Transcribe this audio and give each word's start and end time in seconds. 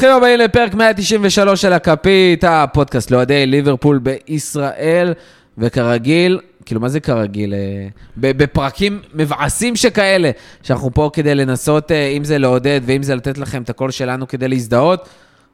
ברוכים 0.00 0.16
הבאים 0.16 0.40
לפרק 0.40 0.74
193 0.74 1.62
של 1.62 1.72
הכפית, 1.72 2.44
הפודקאסט 2.44 3.10
לאוהדי 3.10 3.46
ליברפול 3.46 3.98
בישראל, 3.98 5.14
וכרגיל, 5.58 6.40
כאילו, 6.64 6.80
מה 6.80 6.88
זה 6.88 7.00
כרגיל? 7.00 7.54
אה, 7.54 7.88
בפרקים 8.16 9.00
מבאסים 9.14 9.76
שכאלה, 9.76 10.30
שאנחנו 10.62 10.90
פה 10.94 11.10
כדי 11.12 11.34
לנסות, 11.34 11.92
אה, 11.92 12.06
אם 12.06 12.24
זה 12.24 12.38
לעודד 12.38 12.80
ואם 12.84 13.02
זה 13.02 13.14
לתת 13.14 13.38
לכם 13.38 13.62
את 13.62 13.70
הקול 13.70 13.90
שלנו 13.90 14.28
כדי 14.28 14.48
להזדהות. 14.48 15.08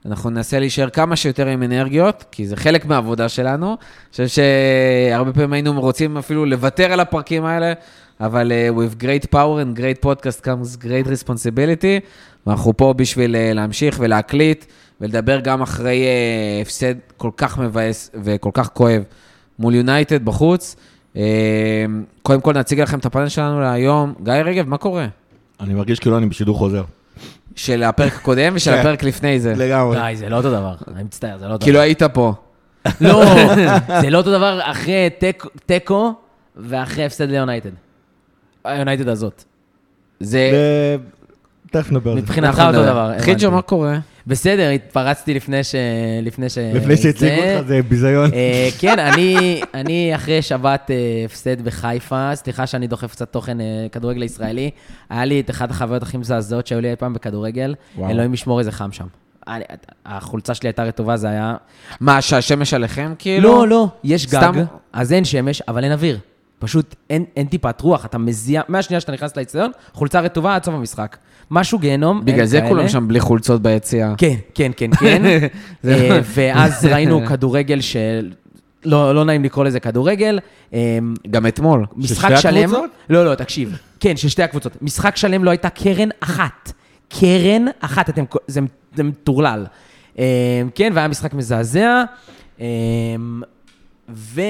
אנחנו 0.06 0.30
ננסה 0.30 0.58
להישאר 0.58 0.90
כמה 0.90 1.16
שיותר 1.16 1.46
עם 1.46 1.62
אנרגיות, 1.62 2.24
כי 2.30 2.46
זה 2.46 2.56
חלק 2.56 2.86
מהעבודה 2.86 3.28
שלנו. 3.28 3.66
אני 3.66 3.76
חושב 4.10 4.26
שהרבה 4.26 5.32
פעמים 5.32 5.52
היינו 5.52 5.80
רוצים 5.80 6.16
אפילו 6.16 6.46
לוותר 6.46 6.92
על 6.92 7.00
הפרקים 7.00 7.44
האלה, 7.44 7.72
אבל 8.20 8.52
uh, 8.52 8.78
with 8.78 9.02
great 9.02 9.26
power 9.32 9.60
and 9.60 9.78
great 9.78 10.06
podcast 10.06 10.44
comes 10.44 10.84
great 10.84 11.06
responsibility, 11.06 12.06
ואנחנו 12.46 12.76
פה 12.76 12.94
בשביל 12.96 13.34
uh, 13.34 13.54
להמשיך 13.54 13.96
ולהקליט 14.00 14.64
ולדבר 15.00 15.40
גם 15.40 15.62
אחרי 15.62 16.04
uh, 16.04 16.62
הפסד 16.62 16.94
כל 17.16 17.30
כך 17.36 17.58
מבאס 17.58 18.10
וכל 18.22 18.50
כך 18.52 18.68
כואב 18.68 19.02
מול 19.58 19.74
יונייטד 19.74 20.24
בחוץ. 20.24 20.76
Uh, 21.14 21.18
קודם 22.22 22.40
כל 22.40 22.52
נציג 22.52 22.80
לכם 22.80 22.98
את 22.98 23.06
הפאנל 23.06 23.28
שלנו 23.28 23.60
להיום. 23.60 24.14
גיא 24.22 24.32
רגב, 24.32 24.68
מה 24.68 24.78
קורה? 24.78 25.06
אני 25.60 25.74
מרגיש 25.74 26.00
כאילו 26.00 26.18
אני 26.18 26.26
בשידור 26.26 26.58
חוזר. 26.58 26.82
של 27.56 27.82
הפרק 27.82 28.12
הקודם 28.12 28.52
ושל 28.54 28.70
כן. 28.70 28.78
הפרק 28.78 29.02
לפני 29.02 29.40
זה. 29.40 29.54
לגמרי. 29.56 29.96
די, 29.96 30.16
זה 30.16 30.28
לא 30.28 30.36
אותו 30.36 30.50
דבר, 30.50 30.74
אני 30.94 31.02
מצטער, 31.02 31.38
זה 31.38 31.46
לא 31.46 31.52
אותו 31.52 31.64
כאילו 31.64 31.76
דבר. 31.76 31.84
היית 31.84 32.02
פה. 32.02 32.32
לא, 33.00 33.24
זה 34.00 34.10
לא 34.10 34.18
אותו 34.18 34.30
דבר 34.30 34.60
אחרי 34.62 35.08
תיקו 35.66 36.14
ואחרי 36.56 37.04
הפסד 37.04 37.30
ליונייטד. 37.30 37.70
היונייטד 38.66 39.08
הזאת. 39.08 39.44
זה... 40.20 40.50
תכף 41.70 41.92
נדבר 41.92 42.10
על 42.10 42.16
זה. 42.16 42.22
מבחינתך 42.22 42.58
אנחנו 42.58 42.62
אותו 42.66 42.78
נדבר. 42.82 43.08
דבר. 43.12 43.18
חיג'ו, 43.24 43.46
הבנתי. 43.46 43.56
מה 43.56 43.62
קורה? 43.62 43.98
בסדר, 44.26 44.68
התפרצתי 44.68 45.34
לפני 45.34 45.64
ש... 45.64 45.74
לפני 46.22 46.48
ש... 46.50 46.58
לפני 46.58 46.96
שהציגו 46.96 47.36
זה. 47.42 47.56
אותך 47.56 47.68
זה 47.68 47.80
ביזיון. 47.88 48.30
אה, 48.32 48.68
כן, 48.78 48.98
אני, 48.98 49.60
אני 49.74 50.14
אחרי 50.14 50.42
שבת 50.42 50.90
אה, 50.90 50.96
הפסד 51.24 51.62
בחיפה, 51.62 52.30
סליחה 52.34 52.66
שאני 52.66 52.86
דוחף 52.86 53.10
קצת 53.12 53.32
תוכן 53.32 53.60
אה, 53.60 53.86
כדורגל 53.92 54.22
ישראלי, 54.22 54.70
היה 55.10 55.24
לי 55.24 55.40
את 55.40 55.50
אחת 55.50 55.70
החוויות 55.70 56.02
הכי 56.02 56.16
מזעזעות 56.16 56.66
שהיו 56.66 56.80
לי 56.80 56.90
אי 56.90 56.96
פעם 56.96 57.14
בכדורגל. 57.14 57.74
אלוהים 58.10 58.34
ישמור 58.34 58.58
איזה 58.58 58.72
חם 58.72 58.92
שם. 58.92 59.06
אני- 59.48 59.64
החולצה 60.06 60.54
שלי 60.54 60.68
הייתה 60.68 60.84
רטובה, 60.84 61.16
זה 61.16 61.28
היה... 61.28 61.54
מה, 62.00 62.20
שהשמש 62.20 62.74
עליכם, 62.74 63.14
כאילו? 63.18 63.48
לא, 63.48 63.68
לא, 63.68 63.86
יש 64.04 64.26
גג, 64.26 64.52
אז 64.92 65.12
אין 65.12 65.24
שמש, 65.24 65.62
אבל 65.68 65.84
אין 65.84 65.92
אוויר. 65.92 66.18
פשוט 66.58 66.94
אין, 67.10 67.24
אין 67.36 67.46
טיפת 67.46 67.80
רוח, 67.80 68.04
אתה 68.04 68.18
מזיע, 68.18 68.62
מהשנייה 68.68 69.00
שאתה 69.00 69.12
נכנס 69.12 69.36
לאצטדיון, 69.36 69.70
חולצה 69.92 70.20
רטובה 70.20 70.54
עד 70.54 70.64
סוף 70.64 70.74
המשחק. 70.74 71.16
משהו 71.50 71.78
גיהנום, 71.78 72.16
אין 72.16 72.24
בגלל 72.24 72.46
זה 72.46 72.58
כאלה. 72.58 72.70
כולם 72.70 72.88
שם 72.88 73.08
בלי 73.08 73.20
חולצות 73.20 73.62
ביציאה. 73.62 74.14
כן, 74.18 74.34
כן, 74.54 74.72
כן, 74.76 74.90
כן. 74.90 75.22
אה, 75.88 76.20
ואז 76.24 76.84
ראינו 76.84 77.26
כדורגל 77.26 77.80
של... 77.80 78.32
לא, 78.84 79.14
לא 79.14 79.24
נעים 79.24 79.44
לקרוא 79.44 79.64
לזה 79.64 79.80
כדורגל. 79.80 80.38
אה, 80.74 80.98
גם 81.30 81.46
אתמול. 81.46 81.86
משחק 81.96 82.28
שתי 82.30 82.40
שלם... 82.42 82.64
הקבוצות? 82.64 82.90
לא, 83.10 83.24
לא, 83.24 83.34
תקשיב. 83.34 83.78
כן, 84.00 84.16
של 84.16 84.28
שתי 84.28 84.42
הקבוצות. 84.42 84.82
משחק 84.82 85.16
שלם 85.16 85.44
לא 85.44 85.50
הייתה 85.50 85.68
קרן 85.68 86.08
אחת. 86.20 86.72
קרן 87.08 87.64
אחת, 87.80 88.08
אתם, 88.08 88.24
זה, 88.46 88.60
זה 88.94 89.02
מטורלל. 89.02 89.66
אה, 90.18 90.62
כן, 90.74 90.92
והיה 90.94 91.08
משחק 91.08 91.34
מזעזע. 91.34 92.02
אה, 92.60 92.66
ו, 94.08 94.40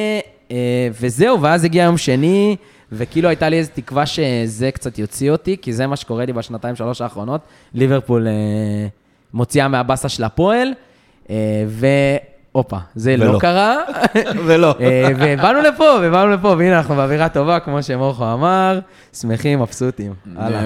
וזהו, 1.00 1.42
ואז 1.42 1.64
הגיע 1.64 1.84
יום 1.84 1.98
שני, 1.98 2.56
וכאילו 2.92 3.28
הייתה 3.28 3.48
לי 3.48 3.58
איזו 3.58 3.70
תקווה 3.74 4.06
שזה 4.06 4.70
קצת 4.70 4.98
יוציא 4.98 5.30
אותי, 5.30 5.56
כי 5.62 5.72
זה 5.72 5.86
מה 5.86 5.96
שקורה 5.96 6.24
לי 6.24 6.32
בשנתיים, 6.32 6.76
שלוש 6.76 7.00
האחרונות. 7.00 7.40
ליברפול 7.74 8.26
אה, 8.28 8.32
מוציאה 9.34 9.68
מהבאסה 9.68 10.08
של 10.08 10.24
הפועל, 10.24 10.72
אה, 11.30 11.64
והופה, 11.68 12.78
זה 12.94 13.16
לא 13.16 13.24
ולא. 13.24 13.38
קרה. 13.38 13.76
ולא. 14.46 14.74
אה, 14.80 15.08
ובאנו 15.16 15.60
לפה, 15.60 15.98
ובאנו 16.02 16.30
לפה, 16.30 16.48
והנה 16.58 16.78
אנחנו 16.78 16.94
באווירה 16.94 17.28
טובה, 17.28 17.60
כמו 17.60 17.82
שמורכו 17.82 18.32
אמר, 18.32 18.78
שמחים, 19.12 19.60
מבסוטים. 19.60 20.14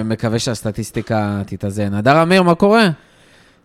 מקווה 0.05 0.39
שהסטטיסטיקה 0.39 1.41
תתאזן. 1.45 1.93
הדר 1.93 2.21
אמיר, 2.21 2.43
מה 2.43 2.55
קורה? 2.55 2.89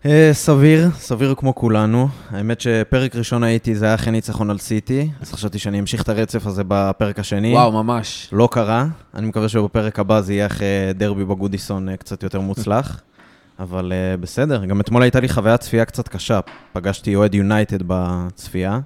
אה, 0.05 0.29
סביר, 0.33 0.89
סביר 0.95 1.35
כמו 1.37 1.55
כולנו. 1.55 2.07
האמת 2.31 2.61
שפרק 2.61 3.15
ראשון 3.15 3.43
הייתי, 3.43 3.75
זה 3.75 3.85
היה 3.85 3.95
אחרי 3.95 4.11
ניצחון 4.11 4.49
על 4.49 4.57
סיטי, 4.57 5.09
אז 5.21 5.31
חשבתי 5.33 5.59
שאני 5.59 5.79
אמשיך 5.79 6.01
את 6.01 6.09
הרצף 6.09 6.45
הזה 6.47 6.63
בפרק 6.67 7.19
השני. 7.19 7.53
וואו, 7.53 7.71
ממש. 7.71 8.29
לא 8.31 8.49
קרה. 8.51 8.85
אני 9.15 9.27
מקווה 9.27 9.49
שבפרק 9.49 9.99
הבא 9.99 10.21
זה 10.21 10.33
יהיה 10.33 10.45
אחרי 10.45 10.67
דרבי 10.95 11.25
בגודיסון 11.25 11.89
אה, 11.89 11.97
קצת 11.97 12.23
יותר 12.23 12.39
מוצלח. 12.39 13.01
אבל 13.59 13.93
אה, 13.95 14.17
בסדר, 14.17 14.65
גם 14.65 14.81
אתמול 14.81 15.01
הייתה 15.01 15.19
לי 15.19 15.29
חוויית 15.29 15.61
צפייה 15.61 15.85
קצת 15.85 16.07
קשה. 16.07 16.39
פגשתי 16.73 17.15
אוהד 17.15 17.35
יונייטד 17.35 17.77
בצפייה, 17.87 18.79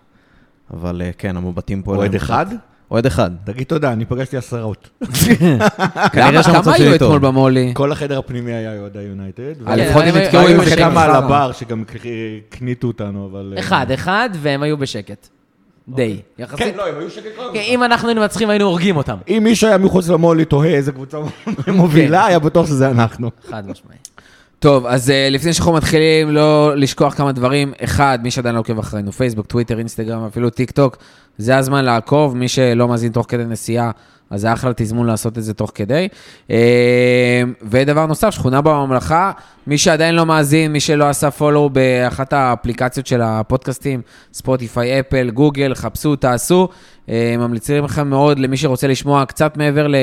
אבל 0.73 1.01
אה, 1.05 1.11
כן, 1.17 1.37
המבטים 1.37 1.81
פה... 1.83 1.95
אוהד 1.95 2.15
אחד? 2.15 2.45
קצת- 2.47 2.70
אוהד 2.91 3.05
אחד. 3.05 3.31
תגיד 3.43 3.67
תודה, 3.67 3.93
אני 3.93 4.05
פגשתי 4.05 4.37
עשרות. 4.37 4.89
כנראה 6.13 6.43
שהמצב 6.43 6.63
כמה 6.63 6.77
שלי 6.77 6.87
היו 6.87 6.99
טוב. 6.99 7.13
אתמול 7.13 7.31
במולי? 7.31 7.71
כל 7.73 7.91
החדר 7.91 8.19
הפנימי 8.19 8.53
היה 8.53 8.79
אוהד 8.79 8.97
היונייטד. 8.97 9.43
אה, 9.67 9.75
כן, 9.75 9.79
לפחות 9.79 10.03
הם 10.03 10.15
נתקעו 10.17 10.39
היו 10.39 10.49
עם 10.49 10.59
היו 10.59 10.61
בשקט. 10.61 10.77
כמה 10.77 11.03
על. 11.03 11.11
הבר 11.11 11.51
שגם 11.51 11.83
קניתו 12.49 12.87
אותנו, 12.87 13.29
אבל... 13.31 13.53
אה, 13.55 13.59
אחד, 13.59 13.91
אחד, 13.91 14.29
והם 14.41 14.63
היו 14.63 14.77
בשקט. 14.77 15.27
די. 15.87 16.17
יחסית. 16.39 16.59
כן, 16.59 16.71
לא, 16.77 16.87
הם 16.87 16.95
היו 16.99 17.09
שקט 17.09 17.29
כל 17.35 17.49
כן, 17.53 17.61
אם 17.65 17.83
אנחנו 17.83 18.07
היינו 18.07 18.21
מנצחים, 18.21 18.49
היינו 18.49 18.65
הורגים 18.65 18.97
אותם. 18.97 19.17
אם 19.27 19.41
מישהו 19.43 19.67
היה 19.67 19.77
מחוץ 19.77 20.09
למולי 20.09 20.43
תוהה 20.43 20.69
איזה 20.69 20.91
קבוצה 20.91 21.17
מובילה, 21.67 22.25
היה 22.25 22.39
בטוח 22.39 22.67
שזה 22.67 22.89
אנחנו. 22.89 23.31
חד 23.49 23.67
משמעי. 23.67 23.97
טוב, 24.61 24.85
אז 24.85 25.09
אה, 25.09 25.13
לפני 25.31 25.53
שאנחנו 25.53 25.73
מתחילים, 25.73 26.29
לא 26.29 26.77
לשכוח 26.77 27.13
כמה 27.13 27.31
דברים. 27.31 27.73
אחד, 27.83 28.19
מי 28.23 28.31
שעדיין 28.31 28.55
לא 28.55 28.59
עוקב 28.59 28.79
אחרינו, 28.79 29.11
פייסבוק, 29.11 29.45
טוויטר, 29.45 29.79
אינסטגרם, 29.79 30.25
אפילו 30.25 30.49
טיק 30.49 30.71
טוק, 30.71 30.97
זה 31.37 31.57
הזמן 31.57 31.85
לעקוב. 31.85 32.37
מי 32.37 32.47
שלא 32.47 32.87
מאזין 32.87 33.11
תוך 33.11 33.25
כדי 33.29 33.45
נסיעה, 33.45 33.91
אז 34.31 34.41
זה 34.41 34.53
אחלה 34.53 34.71
תזמון 34.75 35.07
לעשות 35.07 35.37
את 35.37 35.43
זה 35.43 35.53
תוך 35.53 35.71
כדי. 35.75 36.07
אה, 36.47 36.51
ודבר 37.61 38.05
נוסף, 38.05 38.29
שכונה 38.29 38.61
בממלכה, 38.61 39.31
מי 39.67 39.77
שעדיין 39.77 40.15
לא 40.15 40.25
מאזין, 40.25 40.71
מי 40.71 40.79
שלא 40.79 41.09
עשה 41.09 41.31
follow 41.31 41.69
באחת 41.69 42.33
האפליקציות 42.33 43.07
של 43.07 43.21
הפודקאסטים, 43.21 44.01
ספוטיפיי, 44.33 44.99
אפל, 44.99 45.29
גוגל, 45.29 45.75
חפשו, 45.75 46.15
תעשו. 46.15 46.67
אה, 47.07 47.11
ממליצים 47.37 47.83
לכם 47.83 48.07
מאוד 48.09 48.39
למי 48.39 48.57
שרוצה 48.57 48.87
לשמוע 48.87 49.25
קצת 49.25 49.57
מעבר 49.57 49.87
ל... 49.87 49.95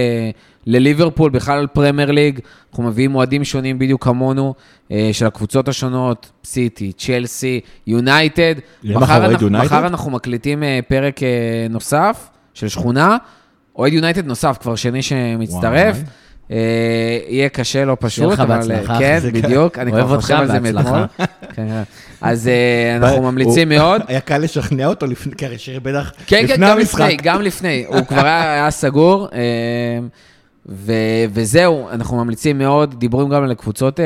לליברפול, 0.67 1.31
בכלל 1.31 1.59
על 1.59 1.67
פרמייר 1.67 2.11
ליג, 2.11 2.41
אנחנו 2.71 2.83
מביאים 2.83 3.11
אוהדים 3.11 3.45
שונים 3.45 3.79
בדיוק 3.79 4.05
כמונו, 4.05 4.55
אה, 4.93 5.11
של 5.13 5.27
הקבוצות 5.27 5.69
השונות, 5.69 6.31
סיטי, 6.45 6.93
צ'לסי, 6.93 7.61
יונייטד. 7.87 8.55
מחר 9.65 9.87
אנחנו- 9.87 10.11
מקליטים 10.11 10.63
אה, 10.63 10.81
פרק 10.89 11.23
אה, 11.23 11.29
נוסף 11.71 12.29
של 12.55 12.69
שכונה, 12.69 13.17
אוהד 13.79 13.93
יונייטד 13.93 14.27
נוסף, 14.27 14.59
כבר 14.61 14.77
שני 14.77 15.03
שמצטרף. 15.03 15.97
אה, 16.51 17.19
יהיה 17.29 17.49
קשה, 17.49 17.85
לא 17.85 17.97
פשוט, 18.01 18.33
לך 18.33 18.41
אבל... 18.41 18.53
אה, 18.53 18.59
בהצלחה. 18.59 18.99
כן, 18.99 19.19
בדיוק, 19.33 19.79
אני 19.79 19.91
כבר 19.91 20.21
חושב 20.21 20.35
על 20.35 20.47
זה 20.47 20.61
בהצלחה. 20.61 20.91
מאתמול. 20.91 21.27
כן, 21.55 21.83
אז 22.21 22.49
אה, 22.49 22.97
אנחנו 22.97 23.23
ממליצים 23.23 23.69
מאוד. 23.69 24.03
היה 24.09 24.21
קל 24.21 24.39
לשכנע 24.39 24.87
אותו 24.87 25.07
לפני, 25.07 25.35
כי 25.35 25.47
הרי 25.47 25.59
שיר 25.59 25.81
בטח 25.81 26.13
כן, 26.27 26.37
כן, 26.37 26.45
לפני 26.45 26.67
גם 26.67 26.79
המשחק. 26.79 27.01
לפני, 27.01 27.17
גם 27.23 27.43
לפני. 27.43 27.85
הוא 27.89 28.07
כבר 28.07 28.25
היה, 28.25 28.53
היה 28.53 28.71
סגור, 28.71 29.29
ו, 30.67 30.93
וזהו, 31.33 31.89
אנחנו 31.91 32.17
ממליצים 32.17 32.59
מאוד, 32.59 32.95
דיבורים 32.99 33.29
גם 33.29 33.43
על 33.43 33.55
קבוצות 33.55 34.01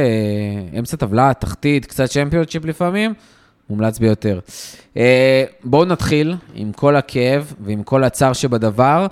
אמצע 0.79 0.97
טבלה, 0.97 1.33
תחתית, 1.39 1.87
קצת 1.87 2.05
צ'מפיונצ'יפ 2.05 2.65
לפעמים, 2.65 3.15
מומלץ 3.71 3.99
ביותר. 3.99 4.39
בואו 5.65 5.85
נתחיל 5.85 6.37
עם 6.55 6.73
כל 6.73 6.97
הכאב 6.97 7.53
ועם 7.61 7.83
כל 7.83 8.05
הצער 8.05 8.33
שבדבר, 8.33 9.07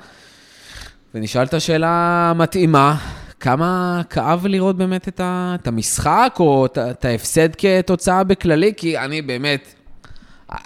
ונשאל 1.14 1.42
את 1.42 1.54
השאלה 1.54 1.88
המתאימה, 2.30 2.96
כמה 3.40 4.02
כאב 4.10 4.46
לראות 4.46 4.76
באמת 4.76 5.08
את, 5.08 5.20
ה, 5.20 5.56
את 5.60 5.66
המשחק, 5.66 6.36
או 6.40 6.66
את, 6.66 6.78
את 6.78 7.04
ההפסד 7.04 7.48
כתוצאה 7.58 8.24
בכללי, 8.24 8.72
כי 8.76 8.98
אני 8.98 9.22
באמת, 9.22 9.74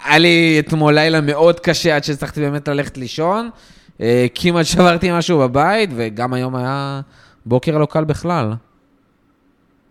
היה 0.05 0.19
לי 0.19 0.57
אתמול 0.59 0.95
לילה 0.95 1.21
מאוד 1.21 1.61
קשה 1.61 1.97
עד 1.97 2.05
שהצלחתי 2.05 2.41
באמת 2.41 2.69
ללכת 2.69 2.99
לישון. 2.99 3.51
אה, 4.01 4.27
כמעט 4.35 4.67
שברתי 4.67 5.13
משהו 5.13 5.39
בבית, 5.39 5.91
וגם 5.97 6.35
היום 6.35 6.57
היה 6.57 7.01
בוקר 7.47 7.79
לא 7.79 7.87
קל 7.87 8.05
בכלל. 8.05 8.53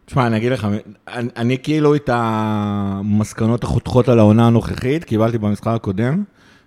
תשמע, 0.05 0.27
אני 0.27 0.37
אגיד 0.37 0.51
לך, 0.51 0.67
אני, 1.07 1.29
אני 1.37 1.57
כאילו 1.63 1.95
את 1.95 2.09
המסקנות 2.13 3.63
החותכות 3.63 4.09
על 4.09 4.19
העונה 4.19 4.47
הנוכחית, 4.47 5.03
קיבלתי 5.03 5.37
במשחק 5.37 5.67
הקודם, 5.67 6.23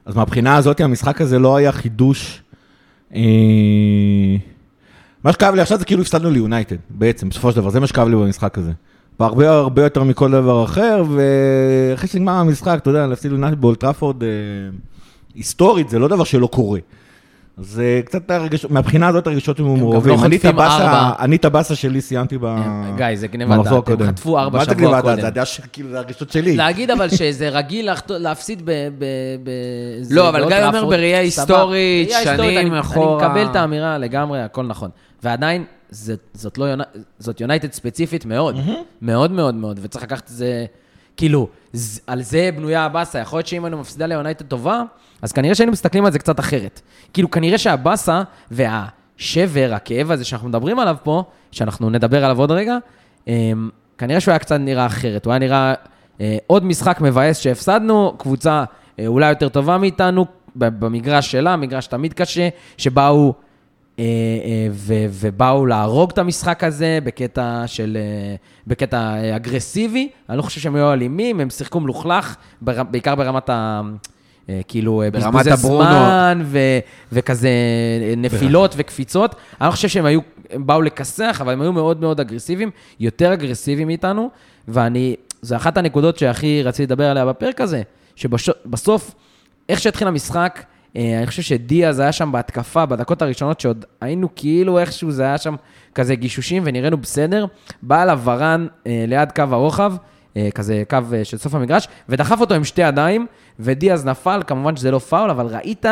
אז 0.06 0.16
מהבחינה 0.16 0.56
הזאת, 0.56 0.80
המשחק 0.80 1.20
הזה 1.20 1.38
לא 1.38 1.56
היה 1.56 1.72
חידוש. 1.72 2.42
אה, 3.14 4.36
מה 5.24 5.32
שכאב 5.32 5.54
לי 5.54 5.60
עכשיו 5.60 5.78
זה 5.78 5.84
כאילו 5.84 6.02
הפסדנו 6.02 6.30
ליונייטד, 6.30 6.76
בעצם, 6.90 7.28
בסופו 7.28 7.50
של 7.50 7.56
דבר, 7.56 7.70
זה 7.70 7.80
מה 7.80 7.86
שכאב 7.86 8.08
לי 8.08 8.16
במשחק 8.16 8.58
הזה. 8.58 8.72
והרבה 9.20 9.50
הרבה 9.50 9.82
יותר 9.82 10.02
מכל 10.02 10.30
דבר 10.30 10.64
אחר, 10.64 11.04
ואחרי 11.10 12.08
שנגמר 12.08 12.32
המשחק, 12.32 12.78
אתה 12.82 12.90
יודע, 12.90 13.06
להפסיד 13.06 13.30
ליונייטד 13.30 13.60
באולטראפורד, 13.60 14.22
אה, 14.22 14.28
היסטורית, 15.34 15.88
זה 15.88 15.98
לא 15.98 16.08
דבר 16.08 16.24
שלא 16.24 16.46
קורה. 16.46 16.80
זה 17.60 18.00
קצת 18.04 18.30
הרגשות, 18.30 18.70
מהבחינה 18.70 19.08
הזאת 19.08 19.26
הרגשות 19.26 19.58
הם 19.60 19.66
גם 19.66 19.74
מעורבים. 19.74 20.14
לא 20.20 20.24
אני 20.24 20.36
את 21.36 21.44
הבאסה- 21.44 21.74
שלי 21.74 22.00
סיימתי 22.00 22.38
ב... 22.40 22.56
גיא, 22.96 23.06
זה 23.14 23.26
גניבת 23.26 23.50
במחזור 23.50 23.78
דעת, 23.80 23.88
הם 23.88 23.94
הקודם. 23.94 24.06
חטפו 24.08 24.38
ארבע 24.38 24.58
מה 24.58 24.64
זה 24.64 24.70
שבוע 24.70 24.80
גניבת 24.82 24.94
דעת? 24.94 25.02
קודם. 25.04 25.20
זה 25.20 25.26
הדעה 25.26 25.44
שכאילו, 25.44 25.90
זה 25.90 25.98
הרגשות 25.98 26.30
שלי. 26.32 26.56
להגיד 26.56 26.90
אבל 26.90 27.08
שזה 27.08 27.48
רגיל 27.48 27.88
להפסיד 28.08 28.62
ב... 28.64 28.70
לא, 30.10 30.28
אבל 30.28 30.38
גיא 30.38 30.48
באולטראפורד, 30.48 30.74
אומר 30.82 30.96
בראייה. 30.96 31.20
היסטורית, 31.20 32.10
שנים 32.24 32.72
אני- 32.72 32.80
אחורה. 32.80 33.26
אני 33.26 33.42
מקבל 33.42 33.50
את 33.50 33.56
האמירה 33.56 33.98
לגמרי, 33.98 34.42
הכל 34.42 34.62
נכון. 34.66 34.90
ועדיין, 35.22 35.64
לא 36.58 36.66
זאת 37.18 37.40
יונייטד 37.40 37.72
ספציפית 37.72 38.26
מאוד. 38.26 38.56
מאוד 39.02 39.30
מאוד 39.30 39.54
מאוד, 39.54 39.78
וצריך 39.82 40.04
לקחת 40.04 40.22
את 40.24 40.36
זה... 40.36 40.64
כאילו, 41.16 41.48
על 42.06 42.22
זה 42.22 42.50
בנויה 42.56 42.84
הבאסה. 42.84 43.18
יכול 43.18 43.36
להיות 43.36 43.46
שאם 43.46 43.64
היינו 43.64 43.78
מפסידה 43.78 44.06
ליונייטד 44.06 44.46
טובה, 44.46 44.82
אז 45.22 45.32
כנראה 45.32 45.54
שהיינו 45.54 45.72
מסתכלים 45.72 46.04
על 46.04 46.12
זה 46.12 46.18
קצת 46.18 46.40
אחרת. 46.40 46.80
כאילו, 47.12 47.30
כנראה 47.30 47.58
שהבאסה 47.58 48.22
והשבר, 48.50 49.70
הכאב 49.74 50.10
הזה 50.10 50.24
שאנחנו 50.24 50.48
מדברים 50.48 50.78
עליו 50.78 50.96
פה, 51.02 51.24
שאנחנו 51.52 51.90
נדבר 51.90 52.24
עליו 52.24 52.38
עוד 52.38 52.50
רגע, 52.50 52.76
אמ, 53.26 53.70
כנראה 53.98 54.20
שהוא 54.20 54.32
היה 54.32 54.38
קצת 54.38 54.56
נראה 54.56 54.86
אחרת. 54.86 55.24
הוא 55.24 55.32
היה 55.32 55.38
נראה 55.38 55.74
אה, 56.20 56.36
עוד 56.46 56.64
משחק 56.64 57.00
מבאס 57.00 57.38
שהפסדנו, 57.38 58.14
קבוצה 58.18 58.64
אה, 58.98 59.06
אולי 59.06 59.28
יותר 59.28 59.48
טובה 59.48 59.78
מאיתנו, 59.78 60.26
במגרש 60.56 61.32
שלה, 61.32 61.56
מגרש 61.56 61.86
תמיד 61.86 62.12
קשה, 62.12 62.48
שבאו... 62.76 63.45
אה, 63.98 64.04
אה, 64.04 64.68
ו- 64.72 65.06
ובאו 65.10 65.66
להרוג 65.66 66.10
את 66.10 66.18
המשחק 66.18 66.64
הזה 66.64 66.98
בקטע 67.04 67.62
של... 67.66 67.98
אה, 68.00 68.36
בקטע 68.66 69.14
אגרסיבי. 69.36 70.08
אני 70.28 70.36
לא 70.36 70.42
חושב 70.42 70.60
שהם 70.60 70.76
היו 70.76 70.92
אלימים, 70.92 71.40
הם 71.40 71.50
שיחקו 71.50 71.80
מלוכלך, 71.80 72.36
בר- 72.62 72.82
בעיקר 72.82 73.14
ברמת 73.14 73.50
ה... 73.50 73.80
כאילו, 74.68 75.02
ברמת 75.12 75.34
בזבוזי 75.34 75.50
הברונו. 75.50 75.84
זמן 75.84 76.42
ו- 76.44 76.78
וכזה 77.12 77.48
נפילות 78.16 78.74
וקפיצות. 78.76 79.34
אני 79.60 79.66
לא 79.66 79.72
חושב 79.72 79.88
שהם 79.88 80.04
היו, 80.04 80.20
הם 80.50 80.66
באו 80.66 80.82
לכסח, 80.82 81.38
אבל 81.40 81.52
הם 81.52 81.60
היו 81.62 81.72
מאוד 81.72 82.00
מאוד 82.00 82.20
אגרסיביים, 82.20 82.70
יותר 83.00 83.32
אגרסיביים 83.32 83.88
מאיתנו, 83.88 84.30
ואני, 84.68 85.16
זו 85.42 85.56
אחת 85.56 85.76
הנקודות 85.76 86.18
שהכי 86.18 86.62
רציתי 86.62 86.82
לדבר 86.82 87.04
עליה 87.04 87.26
בפרק 87.26 87.60
הזה, 87.60 87.82
שבסוף, 88.16 89.14
איך 89.68 89.80
שהתחיל 89.80 90.08
המשחק, 90.08 90.62
אני 90.96 91.26
חושב 91.26 91.42
שדיאז 91.42 91.98
היה 91.98 92.12
שם 92.12 92.32
בהתקפה, 92.32 92.86
בדקות 92.86 93.22
הראשונות, 93.22 93.60
שעוד 93.60 93.84
היינו 94.00 94.28
כאילו 94.36 94.78
איכשהו, 94.78 95.10
זה 95.10 95.22
היה 95.22 95.38
שם 95.38 95.54
כזה 95.94 96.14
גישושים 96.14 96.62
ונראינו 96.66 96.96
בסדר. 96.96 97.46
בא 97.82 98.02
אליו 98.02 98.20
ורן 98.24 98.66
אה, 98.86 99.04
ליד 99.08 99.32
קו 99.32 99.42
הרוחב, 99.50 99.94
אה, 100.36 100.48
כזה 100.54 100.82
קו 100.90 100.98
אה, 101.12 101.24
של 101.24 101.38
סוף 101.38 101.54
המגרש, 101.54 101.88
ודחף 102.08 102.40
אותו 102.40 102.54
עם 102.54 102.64
שתי 102.64 102.82
ידיים, 102.82 103.26
ודיאז 103.60 104.06
נפל, 104.06 104.42
כמובן 104.46 104.76
שזה 104.76 104.90
לא 104.90 104.98
פאול, 104.98 105.30
אבל 105.30 105.46
ראית 105.46 105.86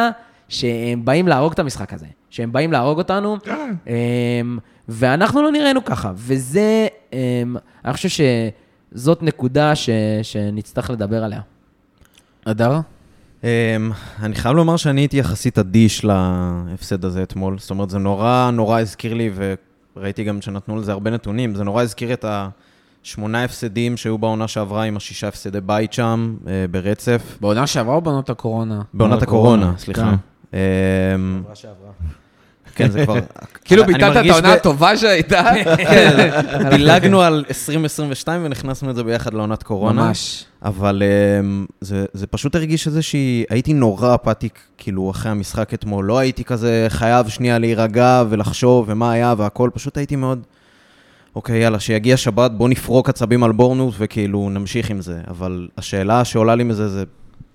שהם 0.49 1.05
באים 1.05 1.29
להרוג 1.29 1.53
את 1.53 1.59
המשחק 1.59 1.93
הזה, 1.93 2.07
שהם 2.31 2.53
באים 2.53 2.73
להרוג 2.73 2.99
אותנו, 2.99 3.37
אמ, 3.87 4.59
ואנחנו 4.89 5.43
לא 5.43 5.53
נראינו 5.53 5.85
ככה, 5.85 6.13
וזה, 6.15 6.87
אמ, 7.13 7.57
אני 7.85 7.93
חושב 7.93 8.25
שזאת 8.95 9.23
נקודה 9.23 9.75
ש, 9.75 9.91
שנצטרך 10.23 10.91
לדבר 10.91 11.25
עליה. 11.25 11.41
אדר? 12.45 12.81
אמ, 13.45 13.91
אני 14.23 14.35
חייב 14.35 14.57
לומר 14.57 14.77
שאני 14.77 15.01
הייתי 15.01 15.17
יחסית 15.17 15.59
אדיש 15.59 16.05
להפסד 16.05 17.05
הזה 17.05 17.23
אתמול. 17.23 17.59
זאת 17.59 17.71
אומרת, 17.71 17.91
זה 17.91 17.99
נורא 17.99 18.51
נורא 18.53 18.81
הזכיר 18.81 19.15
לי, 19.15 19.31
וראיתי 19.97 20.25
גם 20.25 20.41
שנתנו 20.43 20.77
לזה 20.77 20.93
הרבה 20.93 21.11
נתונים, 21.11 21.55
זה 21.55 21.65
נורא 21.65 21.83
הזכיר 21.83 22.13
את 22.13 22.25
השמונה 23.05 23.45
הפסדים 23.45 23.97
שהיו 23.97 24.19
בעונה 24.19 24.49
שעברה 24.49 24.83
עם 24.83 24.97
השישה 24.97 25.29
הפסדי 25.29 25.61
בית 25.61 25.93
שם, 25.93 26.37
אה, 26.47 26.65
ברצף. 26.71 27.39
בעונה 27.41 27.67
שעברה 27.67 27.95
או 27.95 28.01
בעונות 28.01 28.31
הקורונה? 28.31 28.83
בעונת 28.95 29.23
הקורונה, 29.23 29.63
הקורונה, 29.63 29.79
סליחה. 29.79 30.15
כן. 30.51 30.57
אמ, 31.15 31.43
כן, 32.75 32.91
זה 32.91 33.05
כבר... 33.05 33.19
כאילו 33.65 33.85
ביטלת 33.85 34.27
את 34.27 34.31
העונה 34.31 34.53
הטובה 34.53 34.97
שהייתה? 34.97 35.43
כן, 35.77 36.31
דילגנו 36.71 37.23
על 37.23 37.45
2022 37.49 38.45
ונכנסנו 38.45 38.91
את 38.91 38.97
זה 38.97 39.05
ביחד 39.05 39.35
לעונת 39.35 39.63
קורונה. 39.63 40.03
ממש. 40.07 40.45
אבל 40.63 41.03
um, 41.03 41.73
זה, 41.81 42.05
זה 42.13 42.27
פשוט 42.27 42.55
הרגיש 42.55 42.87
איזושהי... 42.87 43.45
הייתי 43.51 43.73
נורא 43.73 44.15
אפאטיק, 44.15 44.59
כאילו, 44.79 45.11
אחרי 45.11 45.33
המשחק 45.33 45.75
אתמול. 45.75 46.05
לא 46.05 46.19
הייתי 46.19 46.45
כזה 46.45 46.87
חייב 46.89 47.29
שנייה 47.29 47.59
להירגע 47.59 48.25
ולחשוב 48.29 48.85
ומה 48.89 49.13
היה 49.13 49.35
והכל, 49.39 49.71
פשוט 49.75 49.97
הייתי 49.97 50.17
מאוד... 50.17 50.43
אוקיי, 51.37 51.63
יאללה, 51.63 51.81
שיגיע 51.81 52.17
שבת, 52.17 52.51
בוא 52.51 52.69
נפרוק 52.69 53.09
עצבים 53.09 53.45
על 53.45 53.53
בורנוס 53.53 53.95
וכאילו 53.99 54.51
נמשיך 54.51 54.91
עם 54.91 55.01
זה. 55.01 55.21
אבל 55.29 55.69
השאלה 55.79 56.25
שעולה 56.25 56.55
לי 56.55 56.65
מזה 56.65 56.89
זה, 56.89 57.05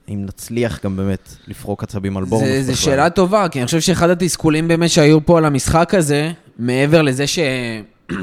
אם 0.09 0.25
נצליח 0.25 0.79
גם 0.83 0.97
באמת 0.97 1.35
לפרוק 1.47 1.83
עצבים 1.83 2.17
על 2.17 2.25
זה 2.25 2.61
בכלל. 2.63 2.75
שאלה 2.75 3.09
טובה, 3.09 3.47
כי 3.49 3.59
אני 3.59 3.65
חושב 3.65 3.79
שאחד 3.79 4.09
התסכולים 4.09 4.67
באמת 4.67 4.89
שהיו 4.89 5.25
פה 5.25 5.37
על 5.37 5.45
המשחק 5.45 5.93
הזה, 5.93 6.31
מעבר 6.59 7.01
לזה 7.01 7.27
ש... 7.27 7.39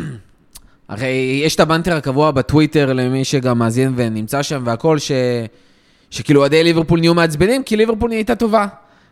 הרי 0.88 1.40
יש 1.44 1.54
את 1.54 1.60
הבנטר 1.60 1.96
הקבוע 1.96 2.30
בטוויטר 2.30 2.92
למי 2.92 3.24
שגם 3.24 3.58
מאזין 3.58 3.92
ונמצא 3.96 4.42
שם 4.42 4.62
והכל, 4.64 4.98
ש... 4.98 5.12
שכאילו 6.10 6.40
אוהדי 6.40 6.64
ליברפול 6.64 7.00
נהיו 7.00 7.14
מעצבנים, 7.14 7.62
כי 7.62 7.76
ליברפול 7.76 8.10
נהייתה 8.10 8.34
טובה. 8.34 8.66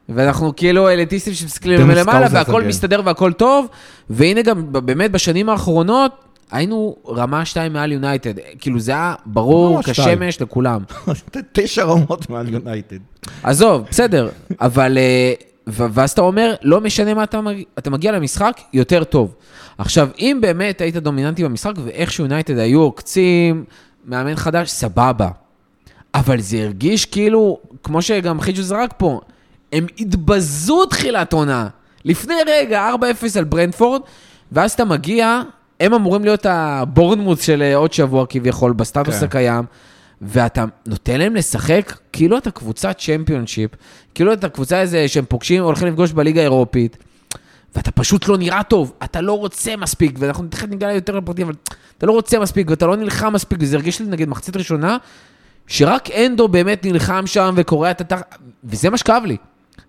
ואנחנו 0.08 0.56
כאילו 0.56 0.88
אליטיסטים 0.88 1.34
שמסתכלים 1.34 1.88
מלמעלה, 1.88 2.26
והכל. 2.32 2.62
מסתדר 2.62 3.00
והכל 3.04 3.32
טוב, 3.32 3.66
והנה 4.10 4.42
גם 4.42 4.64
באמת 4.72 5.10
בשנים 5.10 5.48
האחרונות, 5.48 6.23
היינו 6.54 6.96
רמה 7.08 7.44
2 7.44 7.72
מעל 7.72 7.92
יונייטד. 7.92 8.34
כאילו 8.58 8.80
זה 8.80 8.92
היה 8.92 9.14
ברור 9.26 9.82
שתיים. 9.82 9.94
כשמש 10.18 10.40
לכולם. 10.42 10.82
תשע 11.52 11.84
רמות 11.84 12.30
מעל 12.30 12.48
יונייטד. 12.48 12.98
עזוב, 13.42 13.82
בסדר, 13.90 14.28
אבל... 14.60 14.98
אה, 14.98 15.32
ואז 15.66 16.10
אתה 16.10 16.20
אומר, 16.20 16.54
לא 16.62 16.80
משנה 16.80 17.14
מה 17.14 17.24
אתה, 17.24 17.40
מג- 17.40 17.62
אתה 17.78 17.90
מגיע 17.90 18.12
למשחק, 18.12 18.60
יותר 18.72 19.04
טוב. 19.04 19.34
עכשיו, 19.78 20.08
אם 20.18 20.38
באמת 20.40 20.80
היית 20.80 20.96
דומיננטי 20.96 21.44
במשחק, 21.44 21.72
ואיכשהו 21.84 22.24
יונייטד 22.24 22.58
היו 22.58 22.80
עוקצים, 22.80 23.64
מאמן 24.04 24.36
חדש, 24.36 24.70
סבבה. 24.70 25.28
אבל 26.14 26.40
זה 26.40 26.56
הרגיש 26.62 27.04
כאילו, 27.06 27.58
כמו 27.82 28.02
שגם 28.02 28.40
חיג'ו 28.40 28.62
זרק 28.62 28.94
פה, 28.96 29.20
הם 29.72 29.86
התבזו 29.98 30.86
תחילת 30.86 31.32
עונה. 31.32 31.68
לפני 32.04 32.34
רגע, 32.46 32.88
4-0 33.00 33.38
על 33.38 33.44
ברנדפורד, 33.44 34.00
ואז 34.52 34.72
אתה 34.72 34.84
מגיע, 34.84 35.42
הם 35.80 35.94
אמורים 35.94 36.24
להיות 36.24 36.46
הבורנמוט 36.46 37.40
של 37.40 37.62
אה, 37.62 37.76
עוד 37.76 37.92
שבוע 37.92 38.26
כביכול, 38.28 38.72
בסטטוס 38.72 39.18
כן. 39.18 39.24
הקיים, 39.24 39.64
ואתה 40.22 40.64
נותן 40.86 41.18
להם 41.18 41.34
לשחק 41.34 41.92
כאילו 42.12 42.38
אתה 42.38 42.50
קבוצת 42.50 42.98
צ'מפיונשיפ, 42.98 43.70
כאילו 44.14 44.32
אתה 44.32 44.48
קבוצה 44.48 44.80
איזה 44.80 45.08
שהם 45.08 45.24
פוגשים, 45.28 45.62
הולכים 45.62 45.88
לפגוש 45.88 46.12
בליגה 46.12 46.40
האירופית, 46.40 46.96
ואתה 47.76 47.90
פשוט 47.90 48.28
לא 48.28 48.38
נראה 48.38 48.62
טוב, 48.62 48.92
אתה 49.04 49.20
לא 49.20 49.38
רוצה 49.38 49.76
מספיק, 49.76 50.14
ואנחנו 50.18 50.46
תכף 50.46 50.68
ניגע 50.68 50.92
יותר 50.92 51.16
לפרטים, 51.16 51.46
אבל 51.46 51.54
אתה 51.98 52.06
לא 52.06 52.12
רוצה 52.12 52.38
מספיק, 52.38 52.70
ואתה 52.70 52.86
לא 52.86 52.96
נלחם 52.96 53.32
מספיק, 53.32 53.58
וזה 53.60 53.76
הרגיש 53.76 54.00
לי 54.00 54.06
נגיד 54.06 54.28
מחצית 54.28 54.56
ראשונה, 54.56 54.96
שרק 55.66 56.10
אנדו 56.10 56.48
באמת 56.48 56.86
נלחם 56.86 57.26
שם 57.26 57.54
וקורע 57.56 57.90
את 57.90 58.00
התחת, 58.00 58.38
וזה 58.64 58.90
מה 58.90 58.98
שכאב 58.98 59.22
לי. 59.26 59.36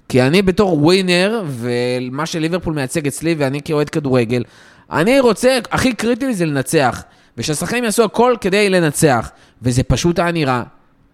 כי 0.10 0.22
אני 0.22 0.42
בתור 0.42 0.84
ווינר, 0.84 1.44
ומה 1.48 2.26
שליברפול 2.26 2.74
מייצג 2.74 3.08
אצלי, 3.08 3.36
ואני 3.38 3.62
כאוהד 3.62 3.90
כדורגל, 3.90 4.44
אני 4.92 5.20
רוצה, 5.20 5.60
הכי 5.72 5.94
קריטי 5.94 6.26
לי 6.26 6.34
זה 6.34 6.46
לנצח. 6.46 7.04
ושהשחקנים 7.38 7.84
יעשו 7.84 8.04
הכל 8.04 8.36
כדי 8.42 8.70
לנצח. 8.70 9.32
וזה 9.62 9.84
פשוט 9.84 10.20
היה 10.20 10.32
נראה 10.32 10.64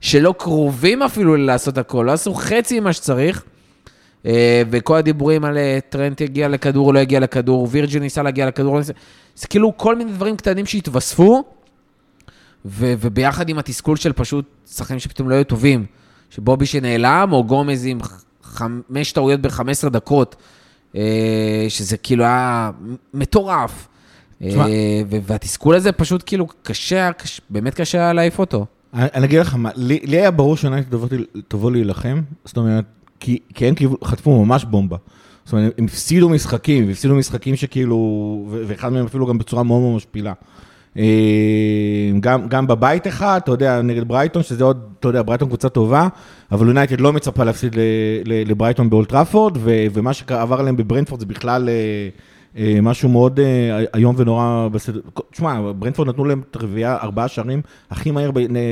שלא 0.01 0.33
קרובים 0.37 1.03
אפילו 1.03 1.35
לעשות 1.35 1.77
הכל, 1.77 2.03
לא 2.07 2.11
עשו 2.11 2.33
חצי 2.33 2.79
ממה 2.79 2.93
שצריך. 2.93 3.43
אה, 4.25 4.61
וכל 4.71 4.97
הדיבורים 4.97 5.45
על 5.45 5.57
אה, 5.57 5.79
טרנט 5.89 6.21
יגיע 6.21 6.47
לכדור, 6.47 6.93
לא 6.93 6.99
יגיע 6.99 7.19
לכדור, 7.19 7.67
וירג'ין 7.71 8.01
ניסה 8.01 8.23
להגיע 8.23 8.47
לכדור, 8.47 8.77
לא. 8.77 8.81
זה 9.35 9.47
כאילו 9.49 9.77
כל 9.77 9.95
מיני 9.95 10.11
דברים 10.11 10.37
קטנים 10.37 10.65
שהתווספו, 10.65 11.43
ו- 12.65 12.93
וביחד 12.99 13.49
עם 13.49 13.59
התסכול 13.59 13.97
של 13.97 14.13
פשוט 14.13 14.45
שחקנים 14.71 14.99
שפתאום 14.99 15.29
לא 15.29 15.35
היו 15.35 15.43
טובים, 15.43 15.85
שבובי 16.29 16.65
שנעלם, 16.65 17.29
או 17.31 17.43
גומז 17.43 17.85
עם 17.85 17.99
חמש 18.43 19.11
טעויות 19.11 19.41
ב-15 19.41 19.89
דקות, 19.89 20.35
שזה 21.69 21.97
כאילו 21.97 22.23
היה 22.23 22.71
מטורף. 23.13 23.87
אה, 24.43 24.47
והתסכול 25.23 25.75
הזה 25.75 25.91
פשוט 25.91 26.23
כאילו 26.25 26.47
קשה, 26.63 27.09
באמת 27.49 27.73
קשה 27.73 27.97
היה 27.97 28.13
להעיף 28.13 28.39
אותו. 28.39 28.65
אני 28.93 29.25
אגיד 29.25 29.39
לך 29.39 29.55
מה, 29.55 29.69
לי 29.75 29.99
לי 30.03 30.17
היה 30.17 30.31
ברור 30.31 30.57
שיונייטד 30.57 30.97
תבוא- 31.47 31.71
להילחם, 31.71 32.21
זאת 32.45 32.57
אומרת, 32.57 32.85
כי 33.19 33.39
כי 33.53 33.67
הם 33.67 33.75
כאילו 33.75 33.97
חטפו 34.03 34.45
ממש 34.45 34.65
בומבה. 34.65 34.97
זאת 35.45 35.53
אומרת, 35.53 35.73
הם 35.77 35.85
הפסידו 35.85 36.29
משחקים, 36.29 36.87
והפסידו 36.87 37.15
משחקים 37.15 37.55
שכאילו, 37.55 37.97
ואחד 38.67 38.89
מהם 38.89 39.05
אפילו 39.05 39.27
גם 39.27 39.37
בצורה 39.37 39.63
מאוד 39.63 39.81
מאוד 39.81 39.95
משפילה. 39.95 40.33
אה, 40.97 41.03
גם, 42.19 42.47
גם 42.47 42.67
בבית 42.67 43.07
אחד, 43.07 43.39
אתה 43.43 43.51
יודע, 43.51 43.81
נגד 43.81 44.07
ברייטון, 44.07 44.43
שזה 44.43 44.63
עוד, 44.63 44.89
אתה 44.99 45.07
יודע, 45.07 45.21
ברייטון 45.21 45.47
קבוצה 45.47 45.69
טובה, 45.69 46.07
אבל 46.51 46.67
יונייטד 46.67 47.01
לא 47.01 47.13
מצפה 47.13 47.43
להפסיד 47.43 47.75
לברייטון 48.25 48.89
באולד 48.89 49.16
טראפורד, 49.16 49.57
ומה 49.63 50.13
שעבר 50.13 50.59
עליהם 50.59 50.77
בברנטפורד 50.77 51.19
זה 51.19 51.25
בכלל 51.25 51.69
אה, 51.69 52.09
משהו 52.81 53.09
מאוד 53.09 53.39
אה, 53.39 53.45
איום 53.95 54.15
ונורא 54.17 54.67
בסדר. 54.71 54.99
תשמע, 55.31 55.59
ברנטפורד 55.75 56.07
נתנו 56.09 56.25
להם 56.25 56.41
את 56.51 56.55
הרביעייה, 56.55 56.97
ארבעה 57.03 57.27
שערים 57.27 57.61
הכי 57.91 58.11
מהר, 58.11 58.29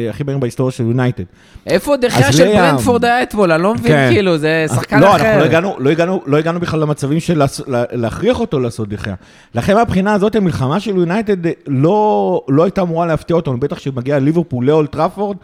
הכי 0.09 0.23
מהר 0.23 0.37
בהיסטוריה 0.37 0.71
של 0.71 0.83
יונייטד. 0.83 1.23
איפה 1.67 1.97
דה 1.97 2.09
חאה 2.09 2.27
אז 2.27 2.37
של 2.37 2.43
ליה- 2.43 2.61
ברנטפורד 2.71 3.05
היה 3.05 3.23
אתמול? 3.23 3.51
אני 3.51 3.63
לא 3.63 3.73
מבין, 3.73 3.91
כן. 3.91 4.09
כאילו, 4.13 4.37
זה 4.37 4.65
שחקן 4.75 4.99
לא, 4.99 5.15
אחר. 5.15 5.25
אנחנו 5.25 5.39
לא 5.39 5.45
הגענו, 5.45 5.75
לא, 5.79 5.89
הגענו, 5.89 6.21
לא 6.25 6.37
הגענו 6.37 6.59
בכלל 6.59 6.79
למצבים 6.79 7.19
של 7.19 7.41
להכריח 7.91 8.39
אותו 8.39 8.59
לעשות 8.59 8.89
דחייה. 8.89 9.15
לכן 9.55 9.75
מהבחינה 9.75 10.13
הזאת, 10.13 10.35
המלחמה 10.35 10.79
של 10.79 10.97
יונייטד 10.97 11.45
אה, 11.45 11.51
לא, 11.67 12.41
לא 12.47 12.63
הייתה 12.63 12.81
אמורה 12.81 13.05
להפתיע 13.05 13.35
אותנו, 13.35 13.59
בטח 13.59 13.75
כשמגיע 13.77 14.19
ליברפול 14.19 14.65
לאולד 14.65 14.87
טראפורד, 14.89 15.37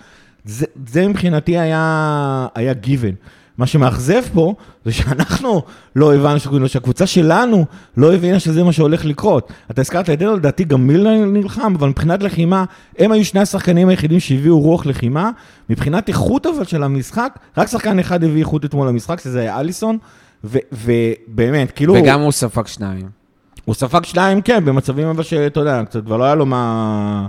זה, 0.46 0.66
זה 0.88 1.08
מבחינתי 1.08 1.58
היה, 1.58 2.48
היה 2.56 2.74
גיוון. 2.74 3.12
מה 3.58 3.68
שמאכזב 3.68 4.22
פה, 4.34 4.54
זה 4.86 4.92
שאנחנו 4.92 5.62
לא 5.96 6.16
הבנו, 6.16 6.40
שכאילו, 6.40 6.70
שהקבוצה 6.70 7.08
שלנו 7.08 7.66
לא 7.98 8.14
הבינה 8.14 8.40
שזה 8.40 8.64
מה 8.64 8.72
שהולך 8.72 9.06
לקרות. 9.06 9.52
אתה 9.72 9.82
הזכרת 9.82 10.10
את 10.10 10.20
דנו, 10.20 10.36
לדעתי 10.36 10.64
גם 10.64 10.88
מילנר 10.88 11.26
נלחם, 11.26 11.74
אבל 11.76 11.90
מבחינת 11.90 12.24
לחימה, 12.24 12.66
הם 13.00 13.12
היו 13.12 13.26
שני 13.26 13.40
השחקנים 13.40 13.90
היחידים 13.90 14.20
שהביאו 14.20 14.60
רוח 14.60 14.86
לחימה. 14.86 15.32
מבחינת 15.70 16.10
איכות 16.10 16.46
אבל 16.46 16.64
של 16.64 16.84
המשחק, 16.84 17.40
רק 17.58 17.68
שחקן 17.68 18.00
אחד 18.00 18.24
הביא 18.24 18.40
איכות 18.40 18.66
אתמול 18.66 18.88
למשחק, 18.88 19.20
שזה 19.20 19.40
היה 19.40 19.60
אליסון, 19.60 19.98
ובאמת, 20.44 21.72
כאילו... 21.72 21.94
וגם 21.94 22.22
הוא 22.22 22.32
ספג 22.32 22.68
שניים. 22.68 23.10
הוא 23.66 23.76
ספג 23.76 24.04
שניים, 24.04 24.42
כן, 24.42 24.66
במצבים 24.66 25.08
אבל 25.08 25.24
שאתה 25.24 25.60
יודע, 25.60 25.84
קצת 25.86 26.06
כבר 26.06 26.18
לא 26.18 26.24
היה 26.24 26.36
לו 26.36 26.46
מה... 26.46 27.28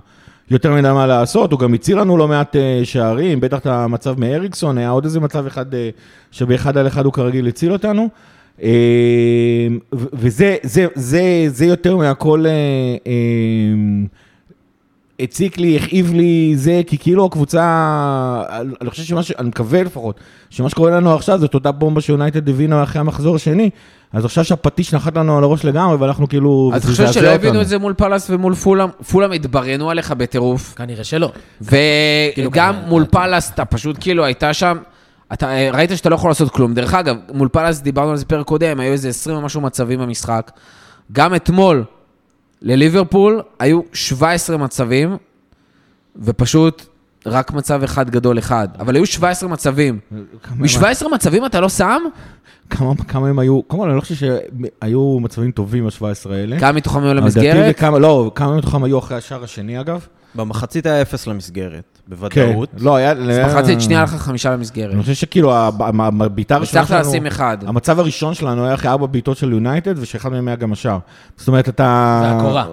יותר 0.51 0.75
מדי 0.75 0.93
מה 0.93 1.07
לעשות, 1.07 1.53
הוא 1.53 1.61
גם 1.61 1.75
הציל 1.75 2.01
לנו 2.01 2.17
לא 2.17 2.29
מעט 2.29 2.57
אה, 2.57 2.81
שערים, 2.85 3.41
בטח 3.41 3.59
את 3.59 3.67
המצב 3.67 4.21
מאריקסון, 4.21 4.79
היה 4.79 4.91
עוד 4.91 5.05
איזה 5.05 5.21
מצב 5.21 5.47
אחד 5.47 5.75
אה, 5.75 5.91
שבאחד 6.31 6.79
על 6.79 6.87
אחד 6.87 7.05
הוא 7.05 7.13
כרגיל 7.13 7.49
הציל 7.49 7.73
אותנו. 7.73 8.09
אה, 8.63 9.67
וזה 9.93 10.57
זה, 10.63 10.87
זה, 10.95 11.45
זה 11.47 11.67
יותר 11.67 11.97
מהכל 11.97 12.45
הציק 15.21 15.59
לי, 15.59 15.77
הכאיב 15.77 16.15
לי, 16.15 16.53
זה, 16.57 16.81
כי 16.87 16.99
כאילו 16.99 17.25
הקבוצה, 17.25 17.63
אני 18.81 18.91
חושב 18.91 19.03
שמה 19.03 19.23
ש... 19.23 19.31
אני 19.39 19.49
מקווה 19.49 19.83
לפחות, 19.83 20.21
שמה 20.51 20.69
שקורה 20.71 20.91
לנו 20.91 21.15
עכשיו 21.15 21.39
זאת 21.39 21.55
אותה 21.55 21.73
בומבה 21.73 22.01
שיונייטד 22.01 22.49
הבינה 22.49 22.83
אחרי 22.83 23.01
המחזור 23.01 23.37
השני, 23.37 23.71
אז 24.13 24.25
עכשיו 24.25 24.45
שהפטיש 24.45 24.95
נחת 24.95 25.17
לנו 25.17 25.39
על 25.39 25.45
הראש 25.45 25.65
לגמרי, 25.65 25.97
ואנחנו 25.97 26.29
כאילו... 26.29 26.71
אז 26.75 26.83
אתה 26.83 26.91
חושב 26.91 27.13
שלא 27.13 27.29
הבינו. 27.29 27.61
את 27.61 27.69
זה 27.69 27.79
מול 27.79 27.95
פאלאס 27.95 28.31
ומול 28.31 28.55
פולהאם? 28.55 28.89
פולהאם 29.11 29.33
התבריינו 29.33 29.91
עליך 29.91 30.11
בטירוף. 30.11 30.75
כנראה 30.75 31.05
שלא. 31.05 31.33
וגם 31.63 31.75
כנראה, 32.43 32.73
מול 32.89 33.05
פאלאס, 33.11 33.51
אתה 33.51 33.65
פשוט 33.65 33.97
כאילו 34.01 34.25
הייתה 34.25 34.55
שם, 34.55 34.79
אתה 35.33 35.49
ראית 35.73 35.91
שאתה 35.95 36.09
לא 36.09 36.15
יכול 36.15 36.31
לעשות 36.31 36.51
כלום. 36.51 36.75
דרך 36.75 36.95
אגב, 36.95 37.17
מול 37.35 37.49
פאלאס 37.49 37.81
דיברנו 37.81 38.11
על 38.11 38.17
זה 38.17 38.25
פרק 38.25 38.47
קודם, 38.47 38.81
היו 38.81 38.93
איזה 38.93 39.09
20 39.09 39.39
ומשהו 39.39 39.61
מצבים 39.61 40.01
במשחק. 40.01 40.51
גם 41.13 41.35
אתמול 41.35 41.85
לליברפול 42.63 43.43
היו 43.59 43.81
17 43.93 44.57
מצבים, 44.57 45.17
ופשוט 46.17 46.83
רק 47.27 47.53
מצב 47.53 47.83
אחד 47.83 48.11
גדול 48.11 48.39
אחד. 48.39 48.69
אבל 48.79 48.95
היו 48.97 49.07
17 49.07 49.49
מצבים. 49.49 49.99
כמה- 50.43 50.57
מ-17 50.57 51.09
מצבים 51.15 51.47
אתה 51.47 51.61
לא 51.61 51.69
שם? 51.69 52.03
כמה, 52.71 52.93
כמה 53.09 53.29
הם 53.29 53.39
היו, 53.39 53.69
כמובן, 53.69 53.87
אני 53.89 53.97
לא 53.97 54.01
חושב 54.01 54.15
שהיו 54.15 55.19
מצבים 55.21 55.51
טובים 55.51 55.87
ה-17 55.87 56.03
האלה. 56.31 56.61
כמה 56.61 56.73
מתוכם 56.73 57.03
היו 57.05 57.15
למסגרת? 57.15 57.55
לדעתי 57.57 57.71
וכמה- 57.71 57.99
לא, 57.99 58.31
כמה 58.35 58.57
מתוכם 58.57 58.85
היו 58.85 58.99
אחרי 58.99 59.17
השער 59.17 59.45
השני 59.45 59.81
אגב? 59.81 60.07
במחצית 60.35 60.87
היה 60.87 61.03
אפס 61.03 61.27
למסגרת, 61.27 61.96
כן. 62.11 62.15
בוודאות. 62.17 62.69
לא, 62.79 62.97
היה... 62.97 63.13
אז 63.13 63.39
מחצית 63.39 63.81
שנייה 63.81 64.03
לך 64.03 64.11
חמישה 64.11 64.51
למסגרת. 64.51 64.93
אני 64.95 65.01
חושב 65.03 65.15
שכאילו, 65.15 65.55
הב- 65.55 65.83
הב- 65.83 66.23
הבעיטה 66.23 66.55
הראשונה 66.55 66.83
הצלחת 66.83 66.99
שלנו... 67.03 67.11
לשים 67.11 67.27
אחד. 67.27 67.59
המצב 67.67 68.01
הראשון 68.01 68.35
שלנו 68.35 68.65
היה 68.65 68.75
אחרי 68.75 68.91
ארבע 68.91 69.07
בעיטות 69.07 69.37
של 69.37 69.53
יונייטד, 69.53 69.95
ושאחד 69.99 70.29
מהם 70.29 70.49
היה 70.49 70.57
גם 70.57 70.73
השער. 70.73 70.99
זאת 71.37 71.49
אומרת, 71.49 71.69
אתה... 71.69 72.21
והקורה. 72.25 72.67